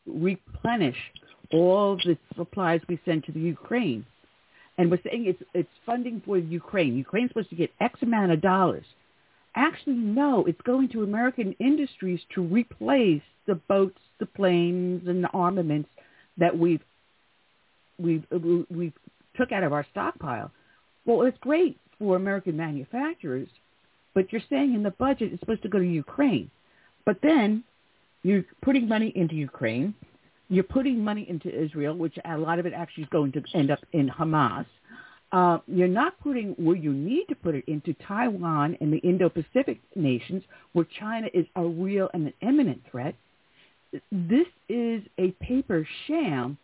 replenish 0.07 0.97
all 1.53 1.97
the 1.97 2.17
supplies 2.37 2.81
we 2.89 2.99
send 3.05 3.25
to 3.25 3.33
the 3.33 3.41
Ukraine. 3.41 4.05
And 4.77 4.91
we're 4.91 5.01
saying 5.05 5.27
it's, 5.27 5.43
it's 5.55 5.69
funding 5.85 6.23
for 6.25 6.39
Ukraine. 6.39 6.97
Ukraine's 6.97 7.31
supposed 7.31 7.51
to 7.51 7.57
get 7.57 7.71
X 7.81 8.01
amount 8.03 8.33
of 8.33 8.41
dollars. 8.41 8.85
Actually, 9.57 9.97
no, 9.97 10.45
it's 10.45 10.61
going 10.63 10.89
to 10.91 11.03
American 11.03 11.55
industries 11.59 12.21
to 12.35 12.43
replace 12.43 13.23
the 13.47 13.57
boats, 13.57 13.99
the 14.21 14.27
planes, 14.27 15.09
and 15.09 15.25
the 15.25 15.29
armaments 15.29 15.89
that 16.37 16.57
we've 16.57 16.83
we've 17.99 18.25
we've 18.71 18.93
took 19.37 19.51
out 19.51 19.65
of 19.65 19.73
our 19.73 19.85
stockpile. 19.91 20.53
Well, 21.07 21.23
it's 21.23 21.39
great 21.39 21.79
for 21.99 22.15
American 22.15 22.57
manufacturers, 22.57 23.49
but 24.15 24.31
you're 24.31 24.43
saying 24.49 24.75
in 24.75 24.85
the 24.85 24.91
budget 24.93 25.33
it's 25.33 25.41
supposed 25.41 25.63
to 25.63 25.69
go 25.69 25.79
to 25.79 25.85
Ukraine. 25.85 26.51
But 27.05 27.17
then 27.23 27.65
you're 28.23 28.45
putting 28.63 28.89
money 28.89 29.13
into 29.15 29.35
Ukraine. 29.35 29.95
You're 30.49 30.65
putting 30.65 31.05
money 31.05 31.27
into 31.29 31.49
Israel, 31.49 31.95
which 31.95 32.17
a 32.25 32.39
lot 32.39 32.59
of 32.59 32.67
it 32.67 32.73
actually 32.73 33.05
is 33.05 33.11
going 33.11 33.33
to 33.33 33.43
end 33.55 33.71
up 33.71 33.81
in 33.93 34.09
Hamas. 34.09 34.67
Uh, 35.31 35.59
you're 35.67 35.89
not 35.89 36.19
putting 36.21 36.53
where 36.53 36.77
you 36.77 36.93
need 36.93 37.27
to 37.29 37.35
put 37.35 37.55
it 37.55 37.65
into 37.67 37.95
Taiwan 38.07 38.79
and 38.81 38.91
the 38.91 38.99
Indo-Pacific 38.99 39.79
nations, 39.95 40.43
where 40.73 40.87
China 40.99 41.27
is 41.35 41.45
a 41.55 41.63
real 41.63 42.09
and 42.15 42.27
an 42.29 42.35
imminent 42.41 42.83
threat. 42.91 43.15
This 44.11 44.47
is 44.71 45.03
a 45.19 45.33
paper 45.33 45.87
sham 46.07 46.57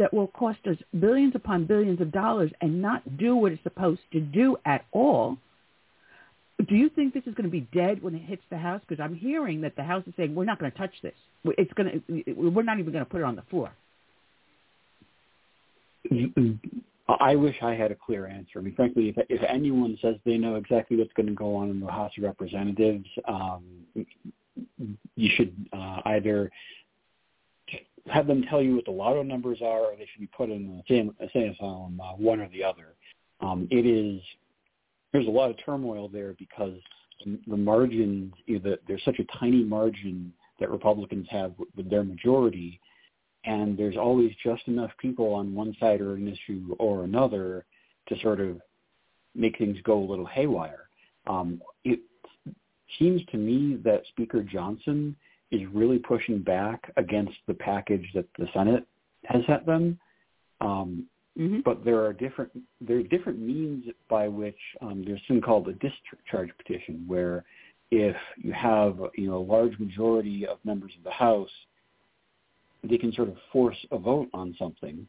that 0.00 0.12
will 0.12 0.28
cost 0.28 0.58
us 0.68 0.76
billions 0.98 1.34
upon 1.36 1.64
billions 1.64 2.00
of 2.00 2.10
dollars 2.12 2.50
and 2.60 2.82
not 2.82 3.18
do 3.18 3.36
what 3.36 3.52
it's 3.52 3.62
supposed 3.62 4.00
to 4.12 4.20
do 4.20 4.56
at 4.64 4.84
all. 4.92 5.36
Do 6.66 6.74
you 6.74 6.88
think 6.88 7.14
this 7.14 7.22
is 7.26 7.34
going 7.34 7.44
to 7.44 7.50
be 7.50 7.68
dead 7.72 8.02
when 8.02 8.14
it 8.14 8.22
hits 8.22 8.42
the 8.50 8.58
House? 8.58 8.80
Because 8.86 9.02
I'm 9.02 9.14
hearing 9.14 9.60
that 9.60 9.76
the 9.76 9.84
House 9.84 10.02
is 10.06 10.14
saying 10.16 10.34
we're 10.34 10.44
not 10.44 10.58
going 10.58 10.72
to 10.72 10.76
touch 10.76 10.94
this. 11.02 11.14
It's 11.44 11.72
going 11.74 12.02
to. 12.06 12.32
We're 12.34 12.62
not 12.62 12.80
even 12.80 12.92
going 12.92 13.04
to 13.04 13.10
put 13.10 13.20
it 13.20 13.24
on 13.24 13.36
the 13.36 13.42
floor. 13.42 13.72
I 17.20 17.36
wish 17.36 17.56
I 17.62 17.74
had 17.74 17.90
a 17.92 17.94
clear 17.94 18.26
answer. 18.26 18.58
I 18.58 18.60
mean, 18.60 18.74
frankly, 18.74 19.08
if, 19.08 19.16
if 19.28 19.42
anyone 19.48 19.96
says 20.02 20.16
they 20.24 20.36
know 20.36 20.56
exactly 20.56 20.96
what's 20.96 21.12
going 21.14 21.26
to 21.26 21.32
go 21.32 21.54
on 21.56 21.70
in 21.70 21.80
the 21.80 21.90
House 21.90 22.12
of 22.18 22.24
Representatives, 22.24 23.06
um, 23.26 23.62
you 25.16 25.30
should 25.36 25.54
uh, 25.72 26.00
either 26.06 26.50
have 28.12 28.26
them 28.26 28.42
tell 28.48 28.60
you 28.62 28.76
what 28.76 28.84
the 28.84 28.90
lotto 28.90 29.22
numbers 29.22 29.58
are, 29.62 29.80
or 29.80 29.96
they 29.96 30.08
should 30.12 30.20
be 30.20 30.30
put 30.36 30.50
in 30.50 30.82
the 30.88 31.18
same, 31.32 31.54
asylum, 31.54 32.00
uh, 32.00 32.12
one 32.14 32.40
or 32.40 32.48
the 32.48 32.64
other. 32.64 32.94
Um, 33.40 33.68
it 33.70 33.86
is 33.86 34.20
there's 35.12 35.26
a 35.26 35.30
lot 35.30 35.50
of 35.50 35.56
turmoil 35.64 36.08
there 36.08 36.34
because 36.38 36.74
the 37.46 37.56
margins, 37.56 38.32
you 38.46 38.58
know, 38.58 38.70
the, 38.70 38.78
there's 38.86 39.04
such 39.04 39.18
a 39.18 39.38
tiny 39.38 39.64
margin 39.64 40.32
that 40.60 40.70
Republicans 40.70 41.26
have 41.30 41.52
with 41.76 41.90
their 41.90 42.04
majority 42.04 42.80
and 43.44 43.78
there's 43.78 43.96
always 43.96 44.32
just 44.42 44.66
enough 44.66 44.90
people 44.98 45.32
on 45.34 45.54
one 45.54 45.74
side 45.80 46.00
or 46.00 46.14
an 46.14 46.28
issue 46.28 46.74
or 46.78 47.04
another 47.04 47.64
to 48.08 48.18
sort 48.20 48.40
of 48.40 48.60
make 49.34 49.56
things 49.58 49.78
go 49.84 49.98
a 49.98 50.04
little 50.04 50.26
haywire. 50.26 50.88
Um, 51.26 51.62
it 51.84 52.00
seems 52.98 53.22
to 53.30 53.36
me 53.36 53.78
that 53.84 54.02
Speaker 54.08 54.42
Johnson 54.42 55.16
is 55.50 55.62
really 55.72 55.98
pushing 55.98 56.40
back 56.40 56.92
against 56.96 57.36
the 57.46 57.54
package 57.54 58.06
that 58.14 58.26
the 58.38 58.48
Senate 58.52 58.86
has 59.24 59.42
sent 59.46 59.64
them. 59.64 59.98
Um, 60.60 61.06
mm-hmm. 61.38 61.60
But 61.64 61.84
there 61.84 62.04
are 62.04 62.12
different 62.12 62.50
there 62.80 62.98
are 62.98 63.02
different 63.02 63.40
means 63.40 63.84
by 64.08 64.28
which 64.28 64.58
um, 64.80 65.04
there's 65.06 65.20
something 65.26 65.42
called 65.42 65.68
a 65.68 65.74
discharge 65.74 66.50
petition, 66.56 67.04
where 67.06 67.44
if 67.90 68.16
you 68.36 68.52
have 68.52 68.98
you 69.16 69.28
know 69.28 69.38
a 69.38 69.46
large 69.52 69.78
majority 69.78 70.46
of 70.46 70.58
members 70.64 70.92
of 70.96 71.04
the 71.04 71.10
House 71.10 71.50
they 72.84 72.98
can 72.98 73.12
sort 73.12 73.28
of 73.28 73.36
force 73.52 73.76
a 73.90 73.98
vote 73.98 74.28
on 74.32 74.54
something. 74.58 75.06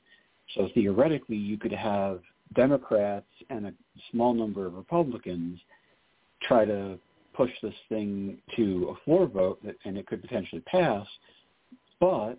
So 0.56 0.70
theoretically, 0.74 1.38
you 1.38 1.58
could 1.58 1.72
have 1.72 2.22
Democrats 2.56 3.28
and 3.50 3.68
a 3.68 3.74
small 4.12 4.34
number 4.34 4.66
of 4.66 4.74
Republicans 4.74 5.60
try 6.42 6.66
to 6.66 6.98
push 7.34 7.52
this 7.62 7.76
thing 7.88 8.40
to 8.56 8.96
a 8.96 9.06
floor 9.06 9.28
vote, 9.28 9.64
and 9.86 9.98
it 9.98 10.08
could 10.08 10.22
potentially 10.22 10.62
pass. 10.62 11.06
But 12.00 12.36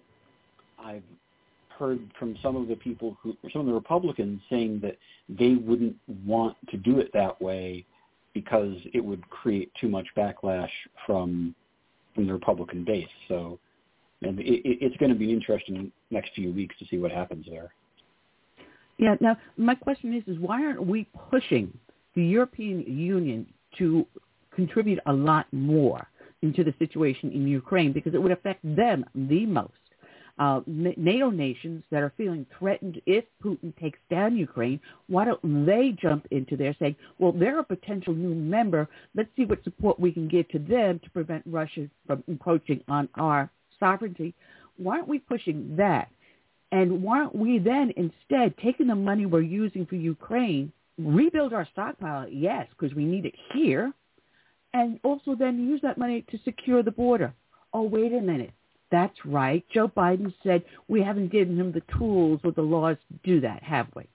I've 0.79 1.05
heard 1.81 1.98
from 2.19 2.36
some 2.43 2.55
of 2.55 2.69
the 2.69 2.77
people 2.77 3.16
who, 3.20 3.36
some 3.52 3.62
of 3.62 3.66
the 3.66 3.73
Republicans 3.73 4.40
saying 4.51 4.81
that 4.82 4.97
they 5.28 5.55
wouldn't 5.55 5.97
want 6.24 6.57
to 6.70 6.77
do 6.77 7.01
it 7.01 7.11
that 7.15 7.40
way 7.40 7.85
because 8.35 8.77
it 8.94 9.05
would 9.05 9.28
create 9.31 9.73
too 9.81 9.89
much 9.89 10.07
backlash 10.16 10.70
from 11.07 11.55
from 12.15 12.27
the 12.27 12.32
Republican 12.32 12.85
base. 12.85 13.09
So 13.27 13.59
and 14.23 14.39
it, 14.39 14.62
it's 14.65 14.97
going 14.98 15.12
to 15.12 15.19
be 15.19 15.32
interesting 15.32 15.90
next 16.11 16.32
few 16.35 16.52
weeks 16.52 16.77
to 16.78 16.85
see 16.90 16.98
what 16.98 17.11
happens 17.11 17.47
there. 17.48 17.73
Yeah. 18.98 19.16
Now, 19.20 19.36
my 19.57 19.74
question 19.74 20.15
is: 20.15 20.23
is 20.27 20.39
why 20.39 20.62
aren't 20.65 20.86
we 20.86 21.09
pushing 21.31 21.77
the 22.15 22.23
European 22.23 22.82
Union 22.82 23.47
to 23.78 24.07
contribute 24.55 24.98
a 25.07 25.12
lot 25.12 25.47
more 25.52 26.07
into 26.43 26.65
the 26.65 26.74
situation 26.78 27.31
in 27.32 27.47
Ukraine 27.47 27.93
because 27.93 28.15
it 28.15 28.23
would 28.23 28.32
affect 28.32 28.61
them 28.62 29.05
the 29.15 29.47
most? 29.47 29.80
Uh, 30.41 30.62
NATO 30.67 31.29
nations 31.29 31.85
that 31.91 32.03
are 32.03 32.15
feeling 32.17 32.47
threatened 32.59 32.99
if 33.05 33.27
Putin 33.45 33.79
takes 33.79 33.99
down 34.11 34.39
Ukraine, 34.39 34.81
why 35.07 35.27
don't 35.27 35.67
they 35.67 35.95
jump 36.01 36.27
into 36.31 36.57
there 36.57 36.75
saying, 36.79 36.97
well, 37.19 37.31
they're 37.31 37.59
a 37.59 37.65
potential 37.65 38.15
new 38.15 38.35
member. 38.35 38.89
Let's 39.15 39.29
see 39.37 39.45
what 39.45 39.62
support 39.65 40.01
we 40.01 40.12
can 40.12 40.29
give 40.29 40.49
to 40.49 40.59
them 40.59 40.99
to 41.05 41.11
prevent 41.11 41.43
Russia 41.45 41.91
from 42.07 42.25
encroaching 42.27 42.83
on 42.89 43.11
our 43.17 43.51
sovereignty. 43.79 44.33
Why 44.79 44.97
aren't 44.97 45.09
we 45.09 45.19
pushing 45.19 45.77
that? 45.77 46.09
And 46.73 47.03
why 47.03 47.19
aren't 47.19 47.37
we 47.37 47.59
then 47.59 47.93
instead 47.99 48.57
taking 48.65 48.87
the 48.87 48.95
money 48.95 49.27
we're 49.27 49.43
using 49.43 49.85
for 49.85 49.97
Ukraine, 49.97 50.73
rebuild 50.97 51.53
our 51.53 51.69
stockpile, 51.71 52.27
yes, 52.31 52.67
because 52.71 52.97
we 52.97 53.05
need 53.05 53.27
it 53.27 53.35
here, 53.53 53.93
and 54.73 55.01
also 55.03 55.35
then 55.35 55.69
use 55.69 55.83
that 55.83 55.99
money 55.99 56.25
to 56.31 56.39
secure 56.47 56.83
the 56.83 56.93
border? 56.93 57.35
Oh, 57.75 57.83
wait 57.83 58.15
a 58.15 58.23
minute. 58.23 58.53
That's 58.91 59.17
right. 59.25 59.65
Joe 59.73 59.89
Biden 59.89 60.33
said 60.43 60.65
we 60.89 61.03
haven't 61.03 61.31
given 61.31 61.59
him 61.59 61.73
the 61.73 61.83
tools 61.97 62.41
or 62.43 62.53
the 62.53 62.62
laws 62.62 62.97
to 63.09 63.19
do 63.23 63.41
that, 63.41 63.62
have 63.62 63.87
we? 63.95 64.09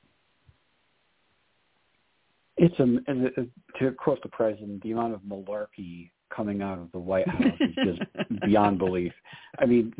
It's 2.58 2.78
a, 2.80 3.80
to 3.80 3.92
quote 3.92 4.22
the 4.24 4.30
president, 4.30 4.82
the 4.84 4.92
amount 4.92 5.14
of 5.14 5.22
malarkey 5.22 6.10
coming 6.36 6.62
out 6.62 6.80
of 6.80 6.92
the 6.92 7.00
White 7.00 7.28
House 7.28 7.54
is 7.60 7.76
just 7.76 8.02
beyond 8.46 8.80
belief. 8.80 9.14
I 9.60 9.66
mean, 9.66 9.94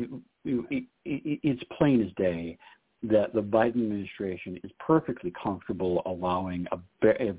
it, 0.44 0.84
it, 1.04 1.40
it's 1.42 1.62
plain 1.76 2.02
as 2.02 2.12
day 2.16 2.58
that 3.04 3.34
the 3.34 3.42
Biden 3.42 3.76
administration 3.76 4.58
is 4.64 4.70
perfectly 4.84 5.32
comfortable 5.42 6.02
allowing 6.06 6.66
a, 6.72 6.78
a 7.08 7.34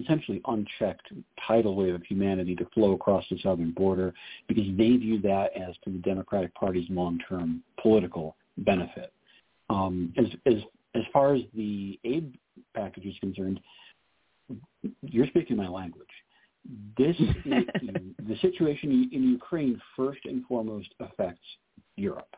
essentially 0.00 0.40
unchecked 0.46 1.12
tidal 1.46 1.74
wave 1.74 1.94
of 1.94 2.02
humanity 2.02 2.54
to 2.56 2.66
flow 2.74 2.92
across 2.92 3.24
the 3.30 3.38
southern 3.42 3.72
border 3.72 4.12
because 4.48 4.64
they 4.76 4.96
view 4.96 5.20
that 5.22 5.50
as 5.56 5.74
to 5.84 5.90
the 5.90 5.98
Democratic 5.98 6.54
Party's 6.54 6.88
long-term 6.90 7.62
political 7.80 8.36
benefit. 8.58 9.12
Um, 9.70 10.12
as, 10.16 10.26
as 10.46 10.62
as 10.94 11.02
far 11.10 11.34
as 11.34 11.40
the 11.54 11.98
aid 12.04 12.34
package 12.74 13.06
is 13.06 13.14
concerned, 13.20 13.60
you're 15.00 15.26
speaking 15.28 15.56
my 15.56 15.68
language 15.68 16.08
this 16.96 17.16
the 17.44 18.36
situation 18.40 19.08
in 19.12 19.22
Ukraine 19.30 19.80
first 19.96 20.20
and 20.24 20.44
foremost 20.46 20.88
affects 21.00 21.46
Europe. 21.96 22.34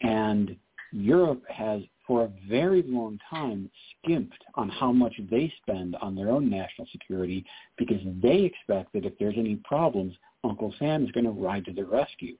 And 0.00 0.56
Europe 0.92 1.42
has 1.48 1.82
for 2.12 2.24
a 2.24 2.30
very 2.46 2.82
long 2.82 3.18
time 3.30 3.70
skimped 4.04 4.44
on 4.56 4.68
how 4.68 4.92
much 4.92 5.14
they 5.30 5.50
spend 5.62 5.96
on 6.02 6.14
their 6.14 6.28
own 6.28 6.50
national 6.50 6.86
security 6.92 7.42
because 7.78 8.00
they 8.22 8.40
expect 8.42 8.92
that 8.92 9.06
if 9.06 9.18
there's 9.18 9.38
any 9.38 9.56
problems, 9.64 10.14
Uncle 10.44 10.74
Sam 10.78 11.06
is 11.06 11.10
going 11.12 11.24
to 11.24 11.30
ride 11.30 11.64
to 11.64 11.72
their 11.72 11.86
rescue. 11.86 12.36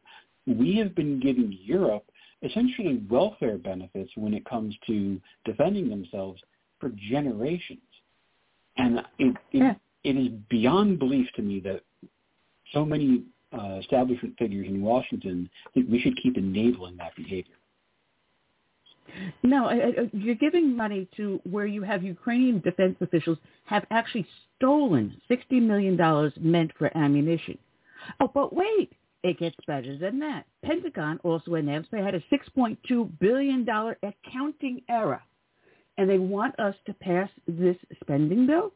We 0.47 0.77
have 0.77 0.94
been 0.94 1.20
giving 1.20 1.57
Europe 1.62 2.05
essentially 2.43 3.03
welfare 3.09 3.57
benefits 3.57 4.11
when 4.15 4.35
it 4.35 4.44
comes 4.44 4.77
to 4.89 5.19
defending 5.47 5.89
themselves 5.89 6.43
for 6.78 6.90
generations. 7.11 7.81
And 8.77 8.99
it, 8.99 9.07
it, 9.19 9.36
yeah 9.53 9.74
it 10.05 10.16
is 10.16 10.28
beyond 10.51 10.99
belief 10.99 11.28
to 11.36 11.43
me 11.43 11.61
that 11.61 11.81
so 12.73 12.85
many 12.85 13.23
uh, 13.57 13.78
establishment 13.81 14.35
figures 14.39 14.66
in 14.66 14.82
Washington 14.82 15.49
think 15.73 15.89
we 15.89 16.01
should 16.01 16.20
keep 16.23 16.36
enabling 16.36 16.97
that 16.97 17.15
behavior. 17.16 17.55
No, 19.43 19.66
uh, 19.66 20.07
you're 20.12 20.35
giving 20.35 20.77
money 20.77 21.09
to 21.16 21.41
where 21.49 21.66
you 21.66 21.83
have 21.83 22.03
Ukrainian 22.03 22.61
defense 22.61 22.97
officials 23.01 23.39
have 23.65 23.85
actually 23.91 24.27
stolen 24.57 25.20
$60 25.31 25.62
million 25.62 26.33
meant 26.41 26.73
for 26.79 26.97
ammunition. 26.97 27.59
Oh, 28.20 28.31
but 28.33 28.55
wait, 28.55 28.93
it 29.23 29.39
gets 29.39 29.57
better 29.66 29.99
than 29.99 30.19
that. 30.20 30.47
Pentagon 30.65 31.20
also 31.23 31.55
announced 31.55 31.91
they 31.93 32.03
had 32.03 32.15
a 32.15 32.23
$6.2 32.33 33.19
billion 33.20 33.66
accounting 34.03 34.83
error, 34.89 35.23
and 35.99 36.09
they 36.09 36.19
want 36.19 36.59
us 36.59 36.74
to 36.87 36.95
pass 36.95 37.29
this 37.47 37.77
spending 38.01 38.47
bill? 38.47 38.73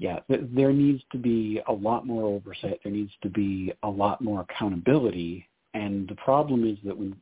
yeah, 0.00 0.20
there 0.30 0.72
needs 0.72 1.02
to 1.12 1.18
be 1.18 1.60
a 1.68 1.72
lot 1.72 2.06
more 2.06 2.24
oversight. 2.24 2.80
There 2.82 2.92
needs 2.92 3.12
to 3.22 3.28
be 3.28 3.70
a 3.82 3.88
lot 3.88 4.22
more 4.22 4.46
accountability. 4.48 5.46
And 5.74 6.08
the 6.08 6.14
problem 6.14 6.66
is 6.66 6.78
that 6.86 6.96
when 6.96 7.14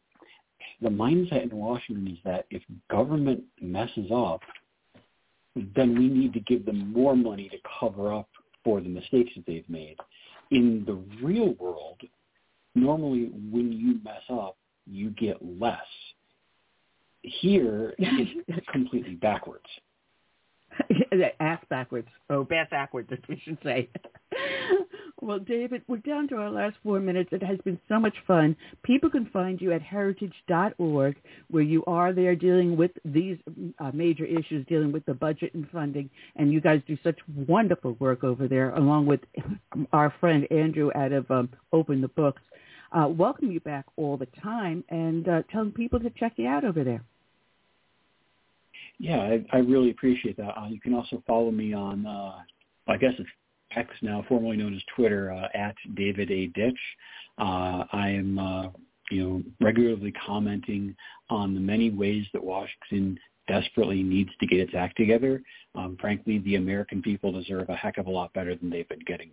the 0.80 0.88
mindset 0.88 1.42
in 1.42 1.56
Washington 1.56 2.08
is 2.08 2.18
that 2.24 2.46
if 2.50 2.62
government 2.90 3.42
messes 3.60 4.10
up, 4.14 4.40
then 5.74 5.98
we 5.98 6.08
need 6.08 6.32
to 6.34 6.40
give 6.40 6.64
them 6.64 6.92
more 6.92 7.16
money 7.16 7.48
to 7.48 7.56
cover 7.80 8.12
up 8.12 8.28
for 8.64 8.80
the 8.80 8.88
mistakes 8.88 9.30
that 9.36 9.46
they've 9.46 9.68
made. 9.68 9.96
In 10.50 10.84
the 10.86 11.02
real 11.24 11.54
world, 11.54 12.00
normally 12.74 13.30
when 13.50 13.72
you 13.72 14.00
mess 14.04 14.22
up, 14.30 14.56
you 14.86 15.10
get 15.10 15.36
less. 15.42 15.78
Here, 17.22 17.94
it's 17.98 18.66
completely 18.72 19.14
backwards. 19.14 19.66
ass 21.40 21.62
backwards, 21.68 22.08
oh, 22.30 22.40
or 22.40 22.44
bass 22.44 22.68
backwards, 22.70 23.10
we 23.28 23.40
should 23.44 23.58
say. 23.62 23.88
Well, 25.20 25.38
David, 25.38 25.82
we're 25.88 25.98
down 25.98 26.28
to 26.28 26.36
our 26.36 26.50
last 26.50 26.76
four 26.82 27.00
minutes. 27.00 27.30
It 27.32 27.42
has 27.42 27.58
been 27.64 27.78
so 27.88 27.98
much 27.98 28.14
fun. 28.26 28.56
People 28.82 29.10
can 29.10 29.26
find 29.26 29.60
you 29.60 29.72
at 29.72 29.82
heritage.org, 29.82 31.16
where 31.50 31.62
you 31.62 31.84
are 31.86 32.12
there 32.12 32.36
dealing 32.36 32.76
with 32.76 32.92
these 33.04 33.36
uh, 33.78 33.90
major 33.92 34.24
issues, 34.24 34.66
dealing 34.66 34.92
with 34.92 35.04
the 35.06 35.14
budget 35.14 35.54
and 35.54 35.68
funding, 35.70 36.08
and 36.36 36.52
you 36.52 36.60
guys 36.60 36.80
do 36.86 36.96
such 37.02 37.18
wonderful 37.48 37.96
work 37.98 38.24
over 38.24 38.48
there, 38.48 38.74
along 38.74 39.06
with 39.06 39.20
our 39.92 40.14
friend 40.20 40.46
Andrew 40.50 40.90
out 40.94 41.12
of 41.12 41.30
um, 41.30 41.48
Open 41.72 42.00
the 42.00 42.08
Books. 42.08 42.42
Uh, 42.92 43.08
welcome 43.08 43.50
you 43.50 43.60
back 43.60 43.84
all 43.96 44.16
the 44.16 44.28
time, 44.42 44.84
and 44.88 45.28
uh, 45.28 45.42
telling 45.52 45.72
people 45.72 46.00
to 46.00 46.10
check 46.10 46.32
you 46.36 46.46
out 46.46 46.64
over 46.64 46.84
there. 46.84 47.02
Yeah, 48.98 49.18
I, 49.18 49.44
I 49.52 49.58
really 49.58 49.90
appreciate 49.90 50.36
that. 50.38 50.58
Uh, 50.58 50.66
you 50.68 50.80
can 50.80 50.94
also 50.94 51.22
follow 51.26 51.50
me 51.50 51.72
on, 51.72 52.06
uh, 52.06 52.38
I 52.88 52.96
guess 52.96 53.12
it's 53.18 53.28
X 53.74 53.90
now, 54.02 54.24
formerly 54.28 54.56
known 54.56 54.74
as 54.74 54.82
Twitter, 54.94 55.32
uh, 55.32 55.48
at 55.54 55.74
David 55.94 56.30
A. 56.30 56.46
Ditch. 56.46 56.78
Uh, 57.38 57.84
I 57.92 58.10
am, 58.10 58.38
uh, 58.38 58.68
you 59.10 59.22
know, 59.22 59.42
regularly 59.60 60.12
commenting 60.12 60.94
on 61.30 61.54
the 61.54 61.60
many 61.60 61.90
ways 61.90 62.26
that 62.32 62.42
Washington 62.42 63.18
desperately 63.46 64.02
needs 64.02 64.30
to 64.40 64.46
get 64.46 64.60
its 64.60 64.72
act 64.76 64.96
together. 64.96 65.42
Um, 65.74 65.96
frankly, 66.00 66.38
the 66.38 66.56
American 66.56 67.02
people 67.02 67.32
deserve 67.32 67.68
a 67.68 67.76
heck 67.76 67.98
of 67.98 68.06
a 68.06 68.10
lot 68.10 68.32
better 68.34 68.54
than 68.54 68.70
they've 68.70 68.88
been 68.88 69.04
getting. 69.06 69.30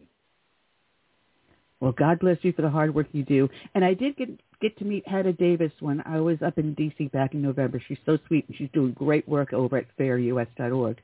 Well, 1.79 1.91
God 1.91 2.19
bless 2.19 2.37
you 2.41 2.53
for 2.53 2.61
the 2.61 2.69
hard 2.69 2.95
work 2.95 3.07
you 3.11 3.23
do. 3.23 3.49
And 3.73 3.83
I 3.83 3.93
did 3.93 4.15
get 4.15 4.29
get 4.61 4.77
to 4.77 4.85
meet 4.85 5.05
Hedda 5.07 5.33
Davis 5.33 5.71
when 5.81 6.01
I 6.05 6.21
was 6.21 6.41
up 6.41 6.57
in 6.57 6.73
D.C. 6.73 7.09
back 7.09 7.33
in 7.33 7.41
November. 7.41 7.81
She's 7.85 7.97
so 8.05 8.17
sweet, 8.27 8.47
and 8.47 8.57
she's 8.57 8.69
doing 8.73 8.93
great 8.93 9.27
work 9.27 9.51
over 9.51 9.77
at 9.77 9.85
fairus.org. 9.97 11.01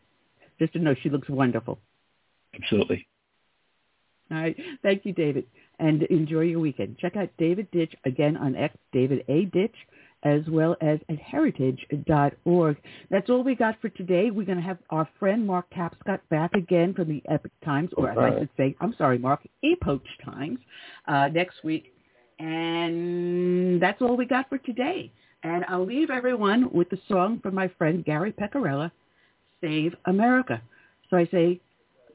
Just 0.57 0.73
to 0.73 0.79
know, 0.79 0.95
she 1.01 1.09
looks 1.09 1.27
wonderful. 1.27 1.77
Absolutely. 2.55 3.05
All 4.31 4.37
right. 4.37 4.55
Thank 4.81 5.05
you, 5.05 5.13
David. 5.13 5.45
And 5.79 6.03
enjoy 6.03 6.41
your 6.41 6.59
weekend. 6.59 6.97
Check 6.99 7.17
out 7.17 7.29
David 7.37 7.67
Ditch 7.71 7.93
again 8.05 8.37
on 8.37 8.55
X, 8.55 8.75
David 8.93 9.25
A. 9.27 9.45
Ditch, 9.45 9.75
as 10.23 10.41
well 10.47 10.75
as 10.81 10.99
at 11.09 11.17
heritage.org. 11.17 12.77
That's 13.09 13.29
all 13.29 13.43
we 13.43 13.55
got 13.55 13.81
for 13.81 13.89
today. 13.89 14.29
We're 14.29 14.45
going 14.45 14.59
to 14.59 14.63
have 14.63 14.77
our 14.91 15.09
friend 15.19 15.45
Mark 15.45 15.65
Tapscott 15.75 16.19
back 16.29 16.53
again 16.53 16.93
from 16.93 17.09
the 17.09 17.21
Epoch 17.27 17.51
Times, 17.65 17.89
or 17.97 18.11
as 18.11 18.17
I 18.17 18.39
should 18.39 18.49
say, 18.55 18.75
I'm 18.79 18.93
sorry, 18.97 19.17
Mark, 19.17 19.41
Epoch 19.63 20.03
Times, 20.23 20.59
uh, 21.07 21.29
next 21.29 21.63
week. 21.63 21.93
And 22.39 23.81
that's 23.81 24.01
all 24.01 24.15
we 24.15 24.25
got 24.25 24.49
for 24.49 24.59
today. 24.59 25.11
And 25.43 25.65
I'll 25.67 25.85
leave 25.85 26.11
everyone 26.11 26.71
with 26.71 26.89
the 26.89 26.99
song 27.07 27.39
from 27.41 27.55
my 27.55 27.67
friend 27.79 28.05
Gary 28.05 28.31
Pecorella, 28.31 28.91
Save 29.59 29.95
America. 30.05 30.61
So 31.09 31.17
I 31.17 31.27
say 31.31 31.59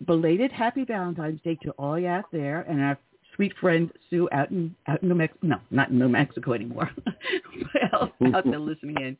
belated 0.05 0.53
happy 0.53 0.85
Valentine's 0.85 1.41
Day 1.43 1.59
to 1.63 1.71
all 1.73 1.99
you 1.99 2.09
out 2.09 2.27
there 2.33 2.63
and 2.63 2.81
our 2.81 2.99
sweet 3.35 3.53
friend 3.61 3.91
Sue 4.11 4.29
out 4.33 4.51
in 4.51 4.75
out 4.87 5.03
in 5.03 5.09
New 5.09 5.15
Mexico. 5.15 5.47
No, 5.47 5.57
not 5.71 5.91
in 5.91 5.99
New 5.99 6.09
Mexico 6.09 6.53
anymore. 6.53 6.91
well, 7.93 8.13
out 8.35 8.45
there 8.45 8.59
listening 8.59 8.97
in. 9.01 9.17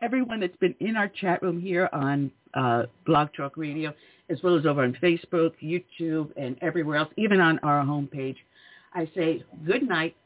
Everyone 0.00 0.40
that's 0.40 0.56
been 0.56 0.74
in 0.80 0.96
our 0.96 1.08
chat 1.08 1.42
room 1.42 1.60
here 1.60 1.88
on 1.92 2.30
uh, 2.54 2.84
Blog 3.06 3.28
Talk 3.36 3.56
Radio, 3.56 3.94
as 4.30 4.42
well 4.42 4.56
as 4.58 4.66
over 4.66 4.82
on 4.82 4.96
Facebook, 5.02 5.52
YouTube, 5.62 6.30
and 6.36 6.56
everywhere 6.62 6.96
else, 6.96 7.10
even 7.16 7.40
on 7.40 7.58
our 7.60 7.84
homepage. 7.84 8.36
I 8.94 9.08
say 9.14 9.44
good 9.66 9.86
night 9.86 10.16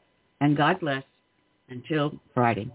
and 0.41 0.57
God 0.57 0.79
bless 0.79 1.03
until 1.69 2.13
Friday. 2.33 2.69